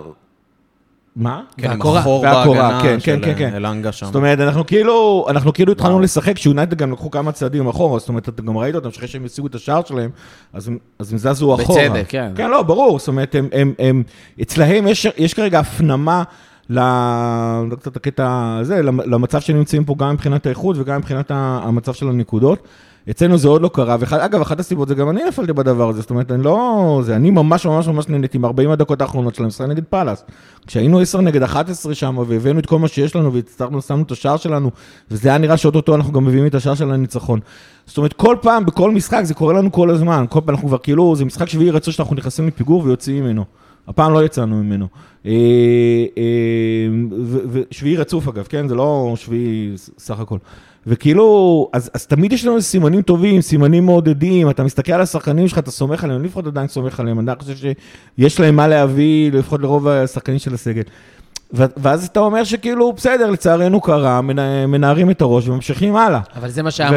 מה? 1.16 1.42
כן, 1.58 1.66
עם 1.66 1.72
והקורה. 1.72 2.00
החור 2.00 2.22
והקורה, 2.22 2.70
בהגנה 2.70 2.82
כן, 2.82 3.00
של 3.00 3.20
כן, 3.24 3.34
כן. 3.38 3.56
אלנגה 3.56 3.92
שם. 3.92 4.06
זאת 4.06 4.16
אומרת, 4.16 4.40
אנחנו 4.40 4.66
כאילו, 4.66 5.26
אנחנו 5.30 5.54
כאילו 5.54 5.72
התחלנו. 5.72 6.00
לשחק, 6.00 6.38
שיונייטד 6.38 6.74
גם 6.78 6.92
לקחו 6.92 7.12
כמה 7.12 7.32
צעדים 7.32 7.68
אחורה, 7.68 8.00
זאת 8.00 8.10
אומרת, 8.10 8.30
אתה 8.30 8.42
גם 8.42 8.58
ראית 8.58 8.76
אותם, 8.76 8.92
שאחרי 8.92 9.08
שהם 9.08 9.26
השיגו 9.26 9.48
את 9.48 9.56
השער 9.56 9.82
שלהם, 9.86 10.10
אז 10.54 10.68
הם, 10.68 10.78
זזו 11.00 11.56
אחורה. 11.56 11.90
בצדק, 11.90 12.06
כן. 12.08 12.32
כן, 12.36 12.50
לא, 12.50 12.62
ברור, 12.64 13.00
זאת 13.00 13.08
אומרת, 13.08 13.36
הם, 13.36 13.48
הם, 13.52 13.74
הם, 13.80 14.04
אצלהם 14.42 14.88
יש 15.18 15.34
כרגע 15.34 15.60
הפנמה 15.60 16.24
ל... 16.70 16.80
קצת 17.80 17.96
הקטע 17.96 18.58
הזה, 18.60 18.82
למ- 18.82 19.02
למצב 19.02 19.42
שנמצאים 19.42 19.84
פה 19.84 19.96
גם 19.98 20.14
מבחינת 20.14 20.46
האיכות 20.46 20.76
וגם 20.80 20.98
מבחינת 20.98 21.32
המצב 21.32 21.94
של 21.94 22.10
הנקודות. 22.10 22.60
אצלנו 23.10 23.38
זה 23.38 23.48
עוד 23.48 23.62
לא 23.62 23.70
קרה, 23.74 23.98
ואגב, 24.00 24.42
אחת 24.42 24.60
הסיבות 24.60 24.88
זה 24.88 24.96
גם 24.96 25.10
אני 25.10 25.24
נפלתי 25.28 25.54
בדבר 25.54 25.90
הזה, 25.90 26.02
זאת 26.02 26.10
אומרת, 26.10 26.32
אני 26.32 26.44
לא... 26.44 27.02
זה, 27.04 27.16
אני 27.16 27.32
ממש 27.32 27.66
ממש 27.66 27.88
ממש 27.88 28.08
נהניתי 28.08 28.38
עם 28.38 28.46
40 28.46 28.72
הדקות 28.72 29.02
האחרונות 29.02 29.36
של 29.36 29.44
המשחק 29.44 29.66
נגד 29.68 29.84
פאלאס. 29.84 30.24
כשהיינו 30.68 31.00
10 31.00 31.22
נגד 31.22 31.44
11 31.44 31.96
שם, 31.96 32.18
והבאנו 32.28 32.60
את 32.60 32.66
כל 32.66 32.80
מה 32.80 32.88
שיש 32.88 33.16
לנו, 33.16 33.34
והצטרכנו, 33.34 33.82
שמנו 33.82 34.04
את 34.04 34.12
השער 34.12 34.38
שלנו, 34.38 34.72
וזה 35.12 35.30
היה 35.30 35.38
נראה 35.38 35.58
שאו-טו-טו 35.58 35.96
אנחנו 35.96 36.14
גם 36.14 36.26
מביאים 36.26 36.46
את 36.46 36.56
השער 36.56 36.76
של 36.76 36.92
הניצחון. 36.92 37.40
זאת 37.86 37.98
אומרת, 37.98 38.14
כל 38.14 38.36
פעם, 38.42 38.66
בכל 38.66 38.92
משחק, 38.92 39.22
זה 39.24 39.34
קורה 39.34 39.54
לנו 39.54 39.72
כל 39.72 39.90
הזמן. 39.90 40.26
כל 40.30 40.40
פעם 40.46 40.56
אנחנו 40.56 40.68
כבר 40.68 40.78
כאילו, 40.78 41.16
זה 41.16 41.26
משחק 41.26 41.50
שביעי 41.50 41.72
רצוף 41.72 41.92
שאנחנו 41.92 42.16
נכנסים 42.16 42.48
לפיגור 42.48 42.84
ויוצאים 42.86 43.24
ממנו. 43.24 43.46
הפעם 43.88 44.14
לא 44.14 44.26
יצאנו 44.26 44.64
ממנו. 44.64 44.88
אה, 45.26 45.32
אה, 46.18 46.24
ושביעי 47.52 47.98
רצוף 47.98 48.28
אגב, 48.28 48.44
כן? 48.44 48.68
זה 48.68 48.76
לא 48.76 49.14
שביעי 49.16 49.72
סך 49.98 50.20
הכל. 50.20 50.38
וכאילו, 50.88 51.70
אז, 51.74 51.92
אז 51.94 52.08
תמיד 52.08 52.34
יש 52.34 52.46
לנו 52.46 52.62
סימנים 52.62 53.02
טובים, 53.02 53.42
סימנים 53.42 53.86
מעודדים, 53.86 54.50
אתה 54.50 54.64
מסתכל 54.64 54.92
על 54.92 55.02
השחקנים 55.02 55.48
שלך, 55.48 55.58
אתה 55.60 55.72
סומך 55.72 56.04
עליהם, 56.04 56.20
אני 56.20 56.28
לפחות 56.28 56.48
עדיין 56.48 56.68
סומך 56.68 57.00
עליהם, 57.00 57.20
אני 57.20 57.32
חושב 57.40 57.54
שיש 58.18 58.40
להם 58.40 58.56
מה 58.56 58.68
להביא, 58.68 59.32
לפחות 59.32 59.62
לרוב 59.62 59.88
השחקנים 59.88 60.40
של 60.40 60.54
הסגל. 60.54 60.82
ואז 61.54 62.06
אתה 62.06 62.20
אומר 62.20 62.44
שכאילו, 62.44 62.94
בסדר, 62.94 63.30
לצערנו 63.32 63.82
קרה, 63.82 64.22
מנ- 64.22 64.66
מנערים 64.68 65.10
את 65.12 65.22
הראש 65.22 65.48
וממשיכים 65.48 65.96
הלאה. 65.96 66.20
אבל 66.36 66.50
זה 66.50 66.64
מה 66.64 66.72
שהיה 66.72 66.90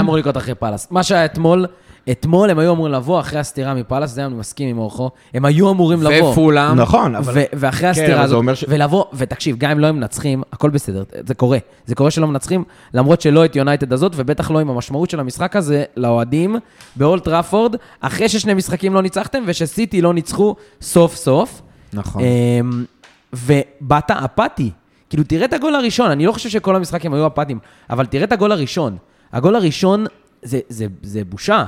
אמור 0.00 0.16
לקרות 0.16 0.36
אחרי 0.36 0.54
פאלאס. 0.54 0.88
מה 0.90 1.02
שהיה 1.02 1.24
אתמול, 1.24 1.66
אתמול 2.10 2.50
הם 2.50 2.58
היו 2.58 2.72
אמורים 2.72 2.92
לבוא 2.92 3.20
אחרי 3.20 3.38
הסתירה 3.40 3.74
מפאלאס, 3.74 4.10
זה 4.10 4.26
אני 4.26 4.34
מסכים 4.34 4.68
עם 4.68 4.78
אורחו, 4.78 5.10
הם 5.34 5.44
היו 5.44 5.70
אמורים 5.70 6.02
לבוא. 6.02 6.30
ופולאם. 6.32 6.80
נכון, 6.80 7.14
אבל... 7.14 7.32
ו- 7.36 7.44
ואחרי 7.52 7.80
כן, 7.80 7.88
הסתירה 7.88 8.16
זה 8.28 8.36
הזאת, 8.36 8.56
ש- 8.56 8.64
ולבוא, 8.68 9.04
ותקשיב, 9.14 9.56
גם 9.58 9.70
אם 9.70 9.78
לא 9.78 9.86
הם 9.86 9.96
מנצחים, 9.96 10.42
הכל 10.52 10.70
בסדר, 10.70 11.02
זה 11.26 11.34
קורה. 11.34 11.58
זה 11.86 11.94
קורה 11.94 12.10
שלא 12.10 12.26
מנצחים, 12.26 12.64
למרות 12.94 13.20
שלא 13.20 13.44
את 13.44 13.56
יונייטד 13.56 13.92
הזאת, 13.92 14.12
ובטח 14.16 14.50
לא 14.50 14.58
עם 14.58 14.70
המשמעות 14.70 15.10
של 15.10 15.20
המשחק 15.20 15.56
הזה 15.56 15.84
לאוהדים 15.96 16.56
באולד 16.96 17.24
טראפורד, 17.24 17.76
אחרי 18.00 18.28
ששני 18.28 18.54
משחקים 18.54 18.94
לא 18.94 19.02
ניצחתם, 19.02 19.42
ושסיטי 19.46 20.02
לא 20.02 20.14
ניצחו 20.14 20.56
סוף 20.80 21.16
סוף. 21.16 21.62
נכון. 21.92 22.22
אמ, 22.22 22.84
ובאת 23.32 24.10
אפאתי. 24.10 24.70
כאילו, 25.10 25.24
תראה 25.24 25.44
את 25.44 25.52
הגול 25.52 25.74
הראשון, 25.74 26.10
אני 26.10 26.26
לא 26.26 26.32
חושב 26.32 26.48
שכל 26.48 26.76
המשחקים 26.76 27.14
היו 27.14 27.26
אפאתיים, 27.26 27.58
אבל 27.90 28.06
תראה 28.06 28.24
את 28.24 28.32
הגול 28.32 28.52
הראשון. 28.52 28.96
הגול 29.32 29.56
הראשון 29.56 30.06
זה, 30.42 30.60
זה, 30.68 30.86
זה 31.02 31.24
בושה. 31.24 31.64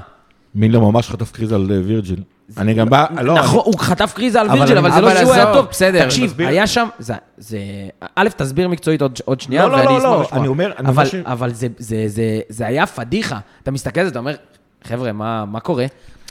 מילנר 0.55 0.81
ממש 0.81 1.09
חטף 1.11 1.33
קריזה 1.33 1.53
על 1.53 1.69
אה, 1.73 1.81
וירג'יל. 1.85 2.23
אני 2.57 2.75
גם 2.75 2.91
בא, 2.91 3.07
לא, 3.23 3.35
נכון, 3.35 3.63
הוא 3.65 3.79
חטף 3.79 4.13
קריזה 4.17 4.41
על 4.41 4.49
אני- 4.51 4.79
אבל 4.79 4.91
זה 4.93 5.01
לא 5.01 5.17
שהוא 5.17 5.33
היה 5.33 5.53
טוב. 5.53 5.67
בסדר, 5.71 6.05
תקשיב. 6.05 6.41
היה 6.41 6.67
שם, 6.67 6.89
זה, 6.99 7.15
א', 8.17 8.29
תסביר 8.37 8.69
מקצועית 8.69 9.03
עוד, 9.25 9.41
שנייה, 9.41 9.63
לא, 9.67 9.71
לא, 9.73 9.77
ואני 9.77 9.87
לא, 9.87 9.99
אשמח 9.99 10.05
לא, 10.11 10.23
לשמוע. 10.23 10.41
אני 10.41 10.49
אומר- 10.49 10.73
אבל, 11.25 11.51
זה, 12.49 12.67
היה 12.67 12.87
פדיחה. 12.87 13.39
אתה 13.63 13.71
מסתכל 13.71 14.01
על 14.01 14.07
זה, 14.07 14.11
אתה 14.11 14.19
אומר, 14.19 14.35
חבר'ה, 14.85 15.13
מה, 15.13 15.61
קורה? 15.61 15.87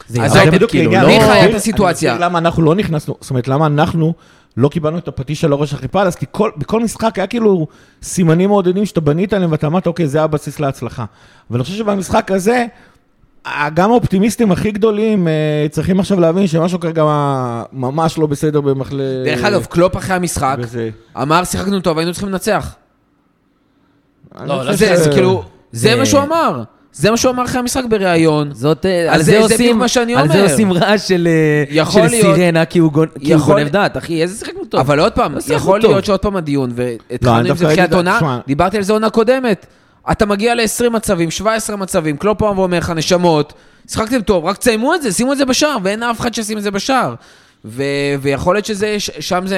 זה 0.07 0.19
בדיוק 0.51 0.71
כאילו, 0.71 0.91
לא... 0.91 1.07
מי 1.07 1.19
חיה 1.19 1.45
את 1.45 1.49
אני 1.49 1.55
הסיטואציה? 1.55 2.17
למה 2.19 2.39
אנחנו 2.39 2.63
לא 2.63 2.75
נכנסנו, 2.75 3.15
זאת 3.21 3.29
אומרת, 3.29 3.47
למה 3.47 3.65
אנחנו 3.65 4.13
לא 4.57 4.69
קיבלנו 4.69 4.97
את 4.97 5.07
הפטיש 5.07 5.43
על 5.43 5.51
הראש 5.51 5.73
אחרי 5.73 5.87
פאלאס, 5.87 6.15
כי 6.15 6.25
כל, 6.31 6.51
בכל 6.57 6.83
משחק 6.83 7.17
היה 7.17 7.27
כאילו 7.27 7.67
סימנים 8.03 8.49
מעודדים 8.49 8.85
שאתה 8.85 9.01
בנית 9.01 9.33
עליהם 9.33 9.51
ואתה 9.51 9.67
אמרת, 9.67 9.87
אוקיי, 9.87 10.07
זה 10.07 10.23
הבסיס 10.23 10.59
להצלחה. 10.59 11.05
אבל 11.49 11.57
אני 11.59 11.63
חושב 11.63 11.75
שבמשחק 11.77 12.31
הזה, 12.31 12.65
גם 13.73 13.91
האופטימיסטים 13.91 14.51
הכי 14.51 14.71
גדולים 14.71 15.27
אה, 15.27 15.33
צריכים 15.71 15.99
עכשיו 15.99 16.19
להבין 16.19 16.47
שמשהו 16.47 16.79
כרגע 16.79 17.03
ממש 17.73 18.17
לא 18.17 18.27
בסדר 18.27 18.61
במחלה... 18.61 19.03
דרך 19.25 19.43
אגב, 19.43 19.65
קלופ 19.65 19.97
אחרי 19.97 20.15
המשחק, 20.15 20.55
וזה- 20.59 20.89
אמר, 21.21 21.43
שיחקנו 21.43 21.79
טוב, 21.79 21.97
היינו 21.97 22.11
צריכים 22.13 22.29
לנצח. 22.29 22.75
לא, 24.45 24.53
חושב 24.61 24.71
זה 24.73 24.95
ש- 24.97 24.99
זה 24.99 25.09
כאילו, 25.11 25.43
זה 25.71 25.89
זה- 25.89 25.95
מה 25.95 26.05
שהוא 26.05 26.21
אמר. 26.21 26.63
זה 26.93 27.11
מה 27.11 27.17
שהוא 27.17 27.31
אמר 27.31 27.45
אחרי 27.45 27.59
המשחק 27.59 27.83
בריאיון. 27.89 28.49
זאת, 28.53 28.85
אה, 28.85 29.09
אז 29.11 29.15
על 29.15 29.21
זה- 29.23 29.31
זה 29.31 29.37
זה 29.37 29.43
עושים, 29.43 29.57
בדיוק 29.57 29.77
מה 29.77 29.87
שאני 29.87 30.15
על 30.15 30.27
זה 30.27 30.33
אומר. 30.39 30.51
עושים 30.51 30.73
רעש 30.73 31.07
של, 31.07 31.27
אה, 31.27 31.85
של 31.91 31.99
להיות- 31.99 32.35
סירנה, 32.35 32.65
כי 32.65 32.79
הוא 32.79 32.91
גונ- 32.91 33.19
כי 33.19 33.33
הוא 33.33 33.41
יכול- 33.41 33.59
גונב 33.59 33.71
דעת, 33.71 33.97
אחי, 33.97 34.21
איזה 34.21 34.39
שיחקנו 34.39 34.65
טוב. 34.65 34.79
אבל 34.79 34.99
עוד 34.99 35.11
פעם, 35.11 35.35
לא 35.49 35.53
יכול 35.55 35.81
טוב. 35.81 35.91
להיות 35.91 36.05
שעוד 36.05 36.19
פעם 36.19 36.35
הדיון, 36.35 36.69
לא, 36.69 36.83
והתחלנו 37.09 37.39
אני 37.39 37.49
עם 37.49 37.55
זה 37.55 37.65
תחילת 37.65 37.79
ראיתי- 37.79 37.95
עונה, 37.95 38.39
דיברתי 38.47 38.77
על 38.77 38.83
זה 38.83 38.93
עונה 38.93 39.09
קודמת. 39.09 39.65
אתה 40.11 40.25
מגיע 40.25 40.55
ל-20 40.55 40.89
מצבים, 40.89 41.31
17 41.31 41.75
מצבים, 41.75 42.17
קלופ 42.17 42.39
פעם 42.39 42.59
ואומר 42.59 42.77
לך, 42.77 42.89
נשמות, 42.89 43.53
שיחקתם 43.89 44.21
טוב, 44.21 44.45
רק 44.45 44.57
תסיימו 44.57 44.95
את 44.95 45.01
זה, 45.01 45.11
שימו 45.11 45.33
את 45.33 45.37
זה 45.37 45.45
בשער, 45.45 45.77
ואין 45.83 46.03
אף 46.03 46.19
אחד 46.19 46.33
שישים 46.33 46.57
את 46.57 46.63
זה 46.63 46.71
בשער. 46.71 47.15
ו- 47.65 47.83
ויכול 48.21 48.55
להיות 48.55 48.65
שזה, 48.65 48.99
ש- 48.99 49.11
שם 49.19 49.43
זה 49.47 49.57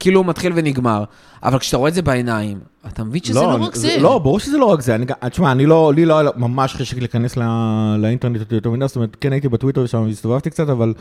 כאילו 0.00 0.24
מתחיל 0.24 0.52
ונגמר. 0.54 1.04
אבל 1.42 1.58
כשאתה 1.58 1.76
רואה 1.76 1.88
את 1.88 1.94
זה 1.94 2.02
בעיניים, 2.02 2.58
אתה 2.86 3.04
מבין 3.04 3.20
שזה 3.24 3.40
לא, 3.40 3.54
אני- 3.56 3.64
רק 3.66 3.74
זה. 3.74 3.96
לא, 4.00 4.18
ברור 4.18 4.38
שזה 4.40 4.58
לא 4.58 4.64
רק 4.64 4.80
זה. 4.80 4.94
אני 4.94 5.06
תשמע, 5.30 5.52
אני 5.52 5.66
לא, 5.66 5.92
לי 5.96 6.04
לא 6.04 6.18
היה 6.18 6.30
ממש 6.36 6.74
חשק 6.74 6.98
להיכנס 6.98 7.36
ל- 7.36 7.42
לאינטרנט 7.98 8.52
יותר 8.52 8.70
מדי, 8.70 8.86
זאת 8.88 8.96
אומרת, 8.96 9.16
כן 9.20 9.32
הייתי 9.32 9.48
בטוויטר 9.48 9.86
שם 9.86 10.02
והסתובבתי 10.02 10.50
קצת, 10.50 10.68
אבל 10.68 10.92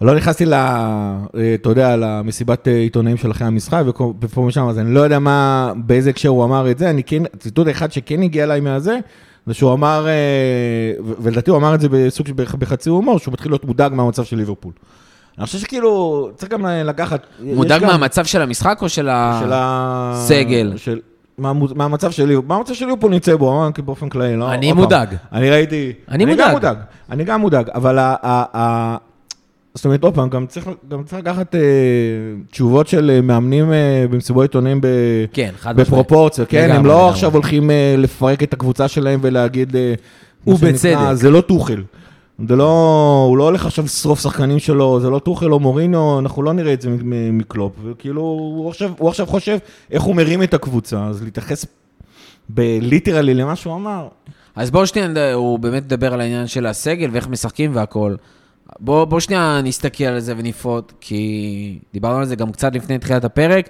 לא 0.00 0.14
נכנסתי 0.14 0.46
ל... 0.46 0.52
אה, 0.54 1.18
אתה 1.54 1.68
יודע, 1.68 1.96
למסיבת 1.96 2.68
אה, 2.68 2.72
עיתונאים 2.76 3.16
של 3.16 3.30
אחרי 3.30 3.46
המשחק 3.46 3.82
ופה 4.20 4.40
ושם, 4.40 4.68
אז 4.68 4.78
אני 4.78 4.94
לא 4.94 5.00
יודע 5.00 5.18
מה, 5.18 5.72
באיזה 5.76 6.10
הקשר 6.10 6.28
הוא 6.28 6.44
אמר 6.44 6.70
את 6.70 6.78
זה, 6.78 6.90
אני 6.90 7.02
כן, 7.02 7.22
ציטוט 7.38 7.68
אחד 7.68 7.92
שכן 7.92 8.22
הגיע 8.22 8.44
אליי 8.44 8.60
מהזה, 8.60 8.98
זה 9.46 9.54
שהוא 9.54 9.72
אמר, 9.72 10.06
אה, 10.08 10.12
ולדעתי 11.20 11.50
הוא 11.50 11.58
אמר 11.58 11.74
את 11.74 11.80
זה 11.80 11.88
בסוג 11.90 12.26
של 12.26 12.32
בח- 12.32 12.54
בחצי 12.54 12.90
הומור, 12.90 13.18
שהוא 13.18 13.32
מתחיל 13.32 13.52
להיות 13.52 13.64
מודאג 13.64 13.92
מהמצב 13.94 14.24
של 14.24 14.36
ליברפול. 14.36 14.72
אני 15.38 15.46
חושב 15.46 15.58
שכאילו, 15.58 16.28
צריך 16.36 16.52
גם 16.52 16.66
לקחת... 16.66 17.26
מודאג 17.40 17.84
מהמצב 17.84 18.24
של 18.24 18.42
המשחק 18.42 18.78
או 18.82 18.88
של 18.88 19.08
ה... 19.08 19.40
של 20.78 20.98
מהמצב 21.74 22.10
של 22.10 22.24
ליברפול, 22.26 22.48
מה 22.48 22.56
המצב 22.56 22.74
של 22.74 22.84
ליברפול 22.86 23.10
נמצא 23.10 23.36
בו, 23.36 23.52
אמרתי 23.52 23.82
באופן 23.82 24.08
כללי, 24.08 24.36
לא? 24.36 24.52
אני. 24.52 24.72
מודאג. 24.72 25.08
אני 25.32 25.50
ראיתי... 25.50 25.92
אני 26.10 26.24
מודאג. 26.24 26.76
אני 27.10 27.24
גם 27.24 27.40
מודאג, 27.40 27.70
אבל 27.74 27.98
זאת 29.76 29.84
אומרת, 29.84 30.04
עוד 30.04 30.14
פעם, 30.14 30.28
גם 30.28 30.46
צריך, 30.46 30.68
גם 30.90 31.04
צריך 31.04 31.22
לקחת 31.22 31.54
אה, 31.54 31.60
תשובות 32.50 32.88
של 32.88 33.10
אה, 33.10 33.20
מאמנים 33.20 33.72
אה, 33.72 34.04
במסיבות 34.10 34.42
עיתונים 34.42 34.80
ב, 34.80 34.86
כן, 35.32 35.50
חד 35.58 35.70
משמעית. 35.70 35.88
בפרופורציה, 35.88 36.44
כן? 36.44 36.64
לגמרי, 36.64 36.76
הם 36.76 36.86
לא 36.86 36.92
לגמרי. 36.94 37.10
עכשיו 37.10 37.32
הולכים 37.32 37.70
אה, 37.70 37.94
לפרק 37.98 38.42
את 38.42 38.52
הקבוצה 38.52 38.88
שלהם 38.88 39.20
ולהגיד... 39.22 39.76
אה, 39.76 39.94
מה 40.46 40.56
שנקרא, 40.56 40.68
ובצדק. 40.70 41.14
זה 41.14 41.30
לא 41.30 41.40
טוכל. 41.40 41.82
זה 42.48 42.56
לא, 42.56 43.24
הוא 43.28 43.36
לא 43.36 43.44
הולך 43.44 43.66
עכשיו 43.66 43.84
לשרוף 43.84 44.20
שחקנים 44.20 44.58
שלו, 44.58 45.00
זה 45.00 45.10
לא 45.10 45.18
טוכל 45.18 45.52
או 45.52 45.60
מוריניו, 45.60 46.18
אנחנו 46.18 46.42
לא 46.42 46.52
נראה 46.52 46.72
את 46.72 46.80
זה 46.80 46.90
מקלופ. 47.32 47.72
וכאילו, 47.84 48.20
הוא 48.20 48.68
עכשיו, 48.68 48.90
הוא 48.98 49.08
עכשיו 49.08 49.26
חושב 49.26 49.58
איך 49.90 50.02
הוא 50.02 50.14
מרים 50.14 50.42
את 50.42 50.54
הקבוצה, 50.54 51.06
אז 51.06 51.22
להתייחס 51.22 51.66
ב 52.48 52.57
literally 52.57 53.34
למה 53.34 53.56
שהוא 53.56 53.74
אמר. 53.74 54.08
אז 54.56 54.70
בואו 54.70 54.86
שנייה, 54.86 55.34
הוא 55.34 55.58
באמת 55.58 55.84
מדבר 55.84 56.14
על 56.14 56.20
העניין 56.20 56.46
של 56.46 56.66
הסגל 56.66 57.10
ואיך 57.12 57.28
משחקים 57.28 57.70
והכל. 57.74 58.14
בואו 58.80 59.06
בוא 59.06 59.20
שנייה 59.20 59.60
נסתכל 59.64 60.04
על 60.04 60.20
זה 60.20 60.34
ונפרוט, 60.36 60.92
כי 61.00 61.78
דיברנו 61.92 62.18
על 62.18 62.24
זה 62.24 62.36
גם 62.36 62.52
קצת 62.52 62.74
לפני 62.74 62.98
תחילת 62.98 63.24
הפרק. 63.24 63.68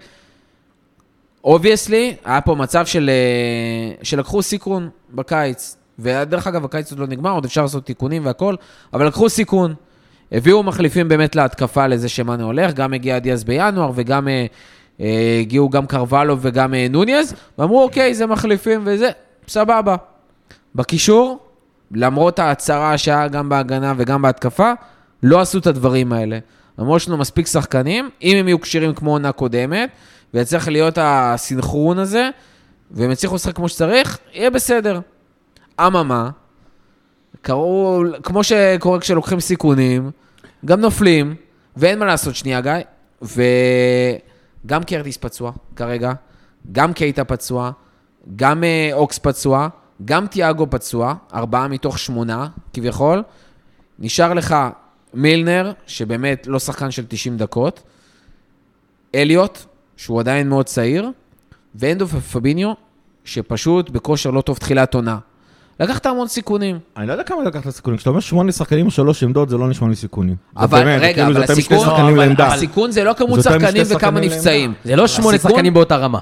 obviously, 1.45 2.16
היה 2.25 2.41
פה 2.41 2.55
מצב 2.55 2.87
של, 2.87 3.11
אה, 3.11 3.95
שלקחו 4.03 4.43
סיכון 4.43 4.88
בקיץ. 5.15 5.76
ודרך 5.99 6.47
אגב, 6.47 6.65
הקיץ 6.65 6.91
עוד 6.91 7.00
לא 7.00 7.07
נגמר, 7.07 7.31
עוד 7.31 7.45
אפשר 7.45 7.62
לעשות 7.62 7.87
תיקונים 7.87 8.26
והכל, 8.26 8.55
אבל 8.93 9.07
לקחו 9.07 9.29
סיכון. 9.29 9.75
הביאו 10.33 10.62
מחליפים 10.62 11.09
באמת 11.09 11.37
להתקפה 11.37 11.87
לזה 11.87 12.09
שמאנה 12.09 12.45
הולך, 12.45 12.73
גם 12.75 12.93
הגיע 12.93 13.19
דיאז 13.19 13.45
בינואר 13.45 13.91
וגם 13.95 14.29
אה, 14.29 14.47
אה, 15.00 15.38
הגיעו 15.41 15.71
גם 15.71 15.87
קרבלו 15.87 16.37
וגם 16.41 16.75
אה, 16.75 16.87
נוניז, 16.91 17.35
ואמרו, 17.59 17.83
אוקיי, 17.83 18.15
זה 18.15 18.26
מחליפים 18.26 18.81
וזה, 18.85 19.11
סבבה. 19.49 19.97
בקישור, 20.75 21.38
למרות 21.90 22.38
ההצהרה 22.38 22.99
שהיה 22.99 23.28
גם 23.28 23.49
בהגנה 23.49 23.95
וגם 23.97 24.23
בהתקפה, 24.23 24.73
לא 25.23 25.40
עשו 25.40 25.59
את 25.59 25.66
הדברים 25.66 26.12
האלה. 26.12 26.38
אמרו 26.81 26.99
שיש 26.99 27.09
לנו 27.09 27.19
מספיק 27.19 27.47
שחקנים, 27.47 28.11
אם 28.23 28.37
הם 28.37 28.49
יהיו 28.49 28.61
כשירים 28.61 28.95
כמו 28.95 29.11
עונה 29.11 29.33
קודמת, 29.33 29.90
ויצטרך 30.35 30.69
להיות 30.69 30.99
הסינכרון 31.00 31.99
הזה, 31.99 32.31
והם 32.90 33.11
יצליחו 33.11 33.35
לשחק 33.35 33.57
כמו 33.57 33.69
שצריך, 33.69 34.19
יהיה 34.33 34.50
בסדר. 34.50 35.00
אממה, 35.81 36.31
קראו, 37.43 38.02
כמו 38.23 38.45
שקורה 38.45 39.00
כשלוקחים 39.00 39.40
סיכונים, 39.40 40.11
גם 40.64 40.81
נופלים, 40.81 41.35
ואין 41.76 41.99
מה 41.99 42.05
לעשות 42.05 42.37
שנייה, 42.37 42.61
גיא. 42.61 42.73
וגם 43.23 44.85
קרטיס 44.85 45.16
פצוע 45.16 45.52
כרגע, 45.76 46.12
גם 46.73 46.93
קייטה 46.93 47.25
פצוע, 47.25 47.71
גם 48.37 48.64
אה, 48.64 48.90
אוקס 48.93 49.19
פצוע, 49.19 49.69
גם 50.05 50.26
תיאגו 50.26 50.67
פצוע, 50.71 51.15
ארבעה 51.35 51.69
מתוך 51.69 51.99
שמונה 51.99 52.47
כביכול. 52.73 53.23
נשאר 53.99 54.35
לך 54.35 54.57
מילנר, 55.14 55.73
שבאמת 55.87 56.47
לא 56.47 56.59
שחקן 56.59 56.90
של 56.90 57.05
90 57.09 57.37
דקות, 57.37 57.83
אליוט, 59.14 59.59
שהוא 59.97 60.20
עדיין 60.20 60.49
מאוד 60.49 60.66
צעיר, 60.66 61.11
ואנדו 61.75 62.07
פביניו, 62.07 62.73
שפשוט 63.25 63.90
בכושר 63.90 64.31
לא 64.31 64.40
טוב 64.40 64.57
תחילת 64.57 64.94
עונה. 64.94 65.18
לקחת 65.81 66.07
המון 66.07 66.29
סיכונים. 66.29 66.79
אני 66.97 67.07
לא 67.07 67.12
יודע 67.12 67.25
כמה 67.25 67.42
לקחת 67.44 67.70
סיכונים, 67.70 67.97
כשאתה 67.97 68.11
אומר 68.11 68.20
שמונה 68.20 68.53
שחקנים 68.53 68.87
או 68.87 68.90
שלוש 68.90 69.23
עמדות, 69.23 69.49
זה 69.49 69.57
לא 69.57 69.68
נשמע 69.68 69.88
לי 69.88 69.97
סיכונים. 69.97 70.37
אבל 70.57 70.85
באמת, 70.85 71.03
רגע, 71.03 71.14
כאילו, 71.14 71.27
אבל 71.37 71.42
משני 71.42 71.53
הסיכון, 71.53 71.79
שחקנים 71.79 72.07
אבל- 72.14 72.25
לעמדה. 72.25 72.47
הסיכון 72.55 72.90
זה 72.90 73.05
לא 73.05 73.12
כמות 73.12 73.42
שחקנים 73.42 73.83
וכמה 73.97 74.20
נפצעים. 74.20 74.75
זה 74.85 74.97
לא 74.97 75.07
שמונה 75.07 75.38
שחקנים 75.38 75.75
באותה 75.75 75.97
רמה. 75.97 76.18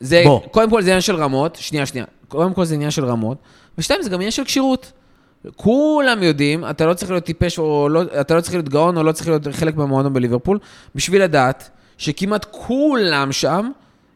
זה, 0.00 0.22
בוא. 0.26 0.40
קודם 0.50 0.70
כל 0.70 0.82
זה 0.82 0.90
עניין 0.90 1.00
של 1.00 1.16
רמות, 1.16 1.56
שנייה, 1.56 1.86
שנייה. 1.86 2.06
קודם 2.28 2.54
כל 2.54 2.64
זה 2.64 2.74
עניין 2.74 2.90
של 2.90 3.04
רמות, 3.04 3.38
ושתיים, 3.78 4.02
זה 4.02 4.10
גם 4.10 4.14
עניין 4.14 4.30
של 4.30 4.44
כשירות. 4.44 4.92
כולם 5.56 6.22
יודעים, 6.22 6.64
אתה 6.64 6.86
לא 6.86 6.94
צריך 6.94 7.10
להיות 7.10 7.24
טיפש 7.24 7.58
או 7.58 7.88
לא, 7.88 8.02
אתה 8.20 8.34
לא 8.34 8.40
צריך 8.40 8.54
להיות 8.54 8.68
גאון 8.68 8.96
או 8.96 9.02
לא 9.02 9.12
צריך 9.12 9.28
להיות 9.28 9.46
חלק 9.52 9.76
מהמועדון 9.76 10.12
בליברפול, 10.12 10.58
בשביל 10.94 11.22
לדעת 11.22 11.70
שכמעט 11.98 12.46
כולם 12.50 13.32
שם 13.32 13.70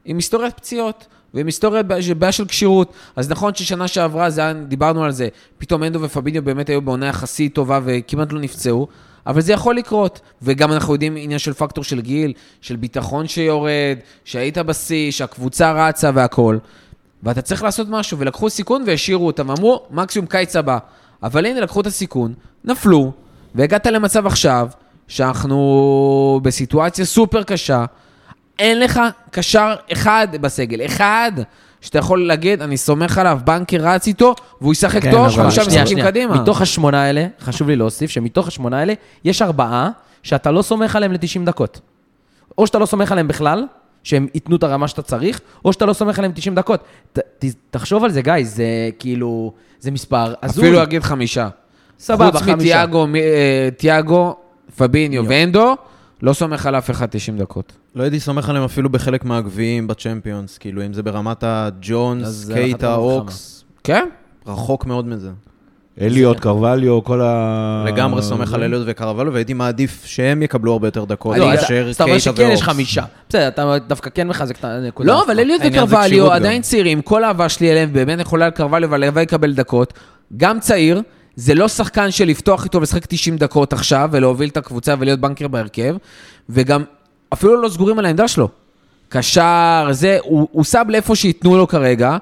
עם 0.05 0.16
היסטוריית 0.16 0.57
פציעות. 0.57 1.07
ועם 1.35 1.46
היסטוריה 1.46 1.83
בעיה 1.83 2.14
בעיה 2.14 2.33
של 2.33 2.44
כשירות. 2.46 2.92
אז 3.16 3.31
נכון 3.31 3.55
ששנה 3.55 3.88
שעברה, 3.88 4.31
זה 4.31 4.53
דיברנו 4.68 5.05
על 5.05 5.11
זה, 5.11 5.29
פתאום 5.59 5.83
אנדו 5.83 6.03
ופביניו 6.03 6.42
באמת 6.42 6.68
היו 6.68 6.83
בעונה 6.83 7.07
יחסית 7.07 7.55
טובה 7.55 7.81
וכמעט 7.85 8.33
לא 8.33 8.40
נפצעו, 8.40 8.88
אבל 9.27 9.40
זה 9.40 9.53
יכול 9.53 9.77
לקרות. 9.77 10.20
וגם 10.42 10.72
אנחנו 10.72 10.92
יודעים 10.92 11.16
עניין 11.16 11.38
של 11.38 11.53
פקטור 11.53 11.85
של 11.85 12.01
גיל, 12.01 12.33
של 12.61 12.77
ביטחון 12.77 13.29
שיורד, 13.29 13.98
שהיית 14.25 14.59
בשיא, 14.59 15.11
שהקבוצה 15.11 15.88
רצה 15.88 16.11
והכול. 16.14 16.59
ואתה 17.23 17.43
צריך 17.43 17.63
לעשות 17.63 17.89
משהו, 17.91 18.19
ולקחו 18.19 18.51
סיכון 18.51 18.85
והשאירו 18.87 19.27
אותם, 19.27 19.51
אמרו, 19.51 19.83
מקסימום 19.91 20.27
קיץ 20.27 20.57
הבא. 20.57 20.79
אבל 21.23 21.47
הנה, 21.47 21.61
לקחו 21.61 21.81
את 21.81 21.87
הסיכון, 21.87 22.35
נפלו, 22.65 23.13
והגעת 23.55 23.87
למצב 23.87 24.27
עכשיו, 24.27 24.69
שאנחנו 25.09 26.41
בסיטואציה 26.43 27.05
סופר 27.05 27.43
קשה, 27.43 27.85
אין 28.59 28.81
לך 28.81 29.01
קשר 29.31 29.75
אחד 29.93 30.29
בסגל, 30.41 30.87
אחד, 30.87 31.33
שאתה 31.81 31.99
יכול 31.99 32.27
להגיד, 32.27 32.63
אני 32.63 32.77
סומך 32.77 33.19
עליו, 33.19 33.41
בנקר 33.45 33.77
רץ 33.81 34.07
איתו, 34.07 34.35
והוא 34.61 34.73
ישחק 34.73 35.03
כן, 35.03 35.11
טוב, 35.11 35.29
חמישה 35.29 35.63
משחקים. 35.67 36.03
קדימה. 36.03 36.43
מתוך 36.43 36.61
השמונה 36.61 37.03
האלה, 37.03 37.27
חשוב 37.41 37.69
לי 37.69 37.77
להוסיף 37.77 38.11
שמתוך 38.11 38.49
השמונה 38.49 38.79
האלה, 38.79 38.95
יש 39.25 39.43
ארבעה 39.43 39.91
שאתה 40.23 40.51
לא 40.51 40.63
סומך 40.63 40.97
עליהם 40.97 41.13
ל-90 41.13 41.45
דקות. 41.45 41.81
או 42.59 42.67
שאתה 42.67 42.79
לא 42.79 42.87
סומך 42.87 43.13
עליהם 43.13 43.29
בכלל, 43.29 43.65
שהם 44.03 44.27
ייתנו 44.35 44.57
את 44.57 44.62
הרמה 44.62 44.88
שאתה 44.88 45.03
צריך, 45.03 45.41
או 45.65 45.73
שאתה 45.73 45.87
לא 45.87 45.93
סומך 45.93 46.19
עליהם 46.19 46.33
90 46.35 46.55
דקות. 46.55 46.81
ת, 47.12 47.19
ת, 47.19 47.45
תחשוב 47.71 48.05
על 48.05 48.11
זה, 48.11 48.23
גיא, 48.23 48.35
זה 48.43 48.65
כאילו, 48.99 49.53
זה 49.81 49.91
מספר 49.91 50.35
הזוי. 50.43 50.65
אפילו 50.65 50.83
אגיד 50.83 51.03
חמישה. 51.03 51.49
סבבה, 51.99 52.31
חוץ 52.33 52.43
חמישה. 52.43 52.55
מתיאגו, 52.55 53.07
מ- 53.07 53.17
אה, 53.17 53.69
תיאגו, 53.77 54.37
פביניו 54.77 55.23
יו. 55.23 55.29
ואנדו, 55.29 55.75
לא 56.23 56.33
סומך 56.33 56.67
על 56.67 56.75
אף 56.79 56.91
אחד 56.91 57.07
90 57.11 57.38
דקות. 57.38 57.73
לא 57.95 58.03
הייתי 58.03 58.21
סומך 58.21 58.49
עליהם 58.49 58.65
אפילו 58.65 58.91
בחלק 58.91 59.25
מהגביעים 59.25 59.87
בצ'מפיונס, 59.87 60.59
כאילו, 60.59 60.87
אם 60.87 60.93
זה 60.93 61.03
ברמת 61.03 61.45
הג'ונס, 61.47 62.51
קייטה. 62.55 62.95
אוקס, 62.95 63.65
כן? 63.85 64.09
רחוק 64.47 64.87
מאוד 64.87 65.07
מזה. 65.09 65.31
אליוט, 66.01 66.41
קרווליו, 66.41 67.05
כל 67.05 67.21
ה... 67.21 67.85
לגמרי 67.87 68.23
סומך 68.23 68.55
על 68.55 68.63
אליוט 68.63 68.83
וקרבלו, 68.87 69.33
והייתי 69.33 69.55
מעדיף 69.55 70.03
שהם 70.07 70.43
יקבלו 70.43 70.73
הרבה 70.73 70.87
יותר 70.87 71.05
דקות, 71.05 71.37
לא, 71.37 71.47
מאשר 71.47 71.89
אז 71.89 71.95
אתה 71.95 72.05
אומר 72.05 72.19
קייטה 72.19 72.33
שכן 72.33 72.51
יש. 72.53 72.63
חמישה. 72.63 73.03
בסדר, 73.29 73.49
אתה 73.49 73.77
דווקא 73.87 74.11
כן 74.15 74.29
מחזק 74.29 74.59
את 74.59 74.65
הנקודה. 74.65 75.13
לא. 75.13 75.25
אבל 75.25 75.41
אליוט 75.41 75.61
וקרווליו. 75.65 76.33
עדיין 76.33 76.63
צעירים, 76.63 77.03
כל 77.03 77.25
האהבה 77.25 77.49
שלי 77.49 77.71
אליהם, 77.71 77.93
באמת 77.93 78.21
יכולה 78.21 78.49
לקרווליו 78.49 78.91
והלוואי 78.91 79.23
יקבל 79.23 79.53
דקות. 79.53 79.93
גם 80.37 80.61
צעיר, 80.61 81.03
זה 81.37 81.55
לא 81.55 81.69
שחקן 81.69 82.11
של 82.11 82.25
לפתוח 82.25 82.65
איתו 82.65 82.79
ולשחק 82.79 83.07
90 83.07 83.37
דקות 83.37 83.73
עכשיו, 83.73 84.09
ולהוביל 84.13 84.49
את 84.49 84.57
הקבוצה 84.57 84.95
ולהיות 84.99 85.21
בנקר 85.21 85.49
בהרכב, 85.49 85.97
וגם 86.49 86.85
אפילו 87.33 87.63
לא 87.63 87.69
סגורים 87.69 87.99
על 87.99 88.07
העמדה 88.07 88.29
שלו. 88.29 88.49
קשר, 89.09 89.89
זה, 89.91 90.19
הוא, 90.23 90.49
הוא 90.53 90.65
סאב 90.65 90.91
לאיפה 90.91 91.17
שייתנו 91.17 91.57
לו 91.57 91.69
כרגע. 91.69 92.17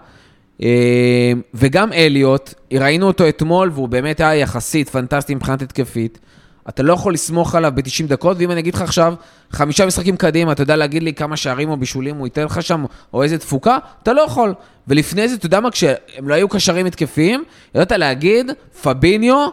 אה, 0.63 1.33
וגם 1.55 1.93
אליוט, 1.93 2.55
ראינו 2.73 3.07
אותו 3.07 3.29
אתמול, 3.29 3.71
והוא 3.75 3.89
באמת 3.89 4.21
היה 4.21 4.35
יחסית 4.35 4.89
פנטסטי 4.89 5.35
מבחינת 5.35 5.63
התקפית. 5.63 6.19
אתה 6.69 6.83
לא 6.83 6.93
יכול 6.93 7.15
לסמוך 7.15 7.55
עליו 7.55 7.73
ב-90 7.75 8.07
דקות, 8.07 8.37
ואם 8.41 8.51
אני 8.51 8.61
אגיד 8.61 8.75
לך 8.75 8.83
עכשיו, 8.83 9.15
חמישה 9.51 9.87
משחקים 9.87 10.17
קדימה, 10.17 10.53
אתה 10.53 10.63
יודע 10.63 10.77
להגיד 10.77 11.03
לי 11.03 11.13
כמה 11.13 11.37
שערים 11.37 11.71
או 11.71 11.77
בישולים 11.77 12.17
הוא 12.17 12.27
ייתן 12.27 12.45
לך 12.45 12.63
שם, 12.63 12.85
או 13.15 13.23
איזה 13.23 13.39
תפוקה? 13.39 13.79
אתה 14.03 14.13
לא 14.13 14.21
יכול. 14.21 14.55
ולפני 14.89 15.29
זה, 15.29 15.35
אתה 15.35 15.47
יודע 15.47 15.61
מה, 15.61 15.71
כשהם 15.71 15.97
לא 16.23 16.35
היו 16.35 16.49
קשרים 16.49 16.87
התקפיים, 16.87 17.45
ידעת 17.75 17.93
להגיד, 17.93 18.51
פביניו, 18.83 19.49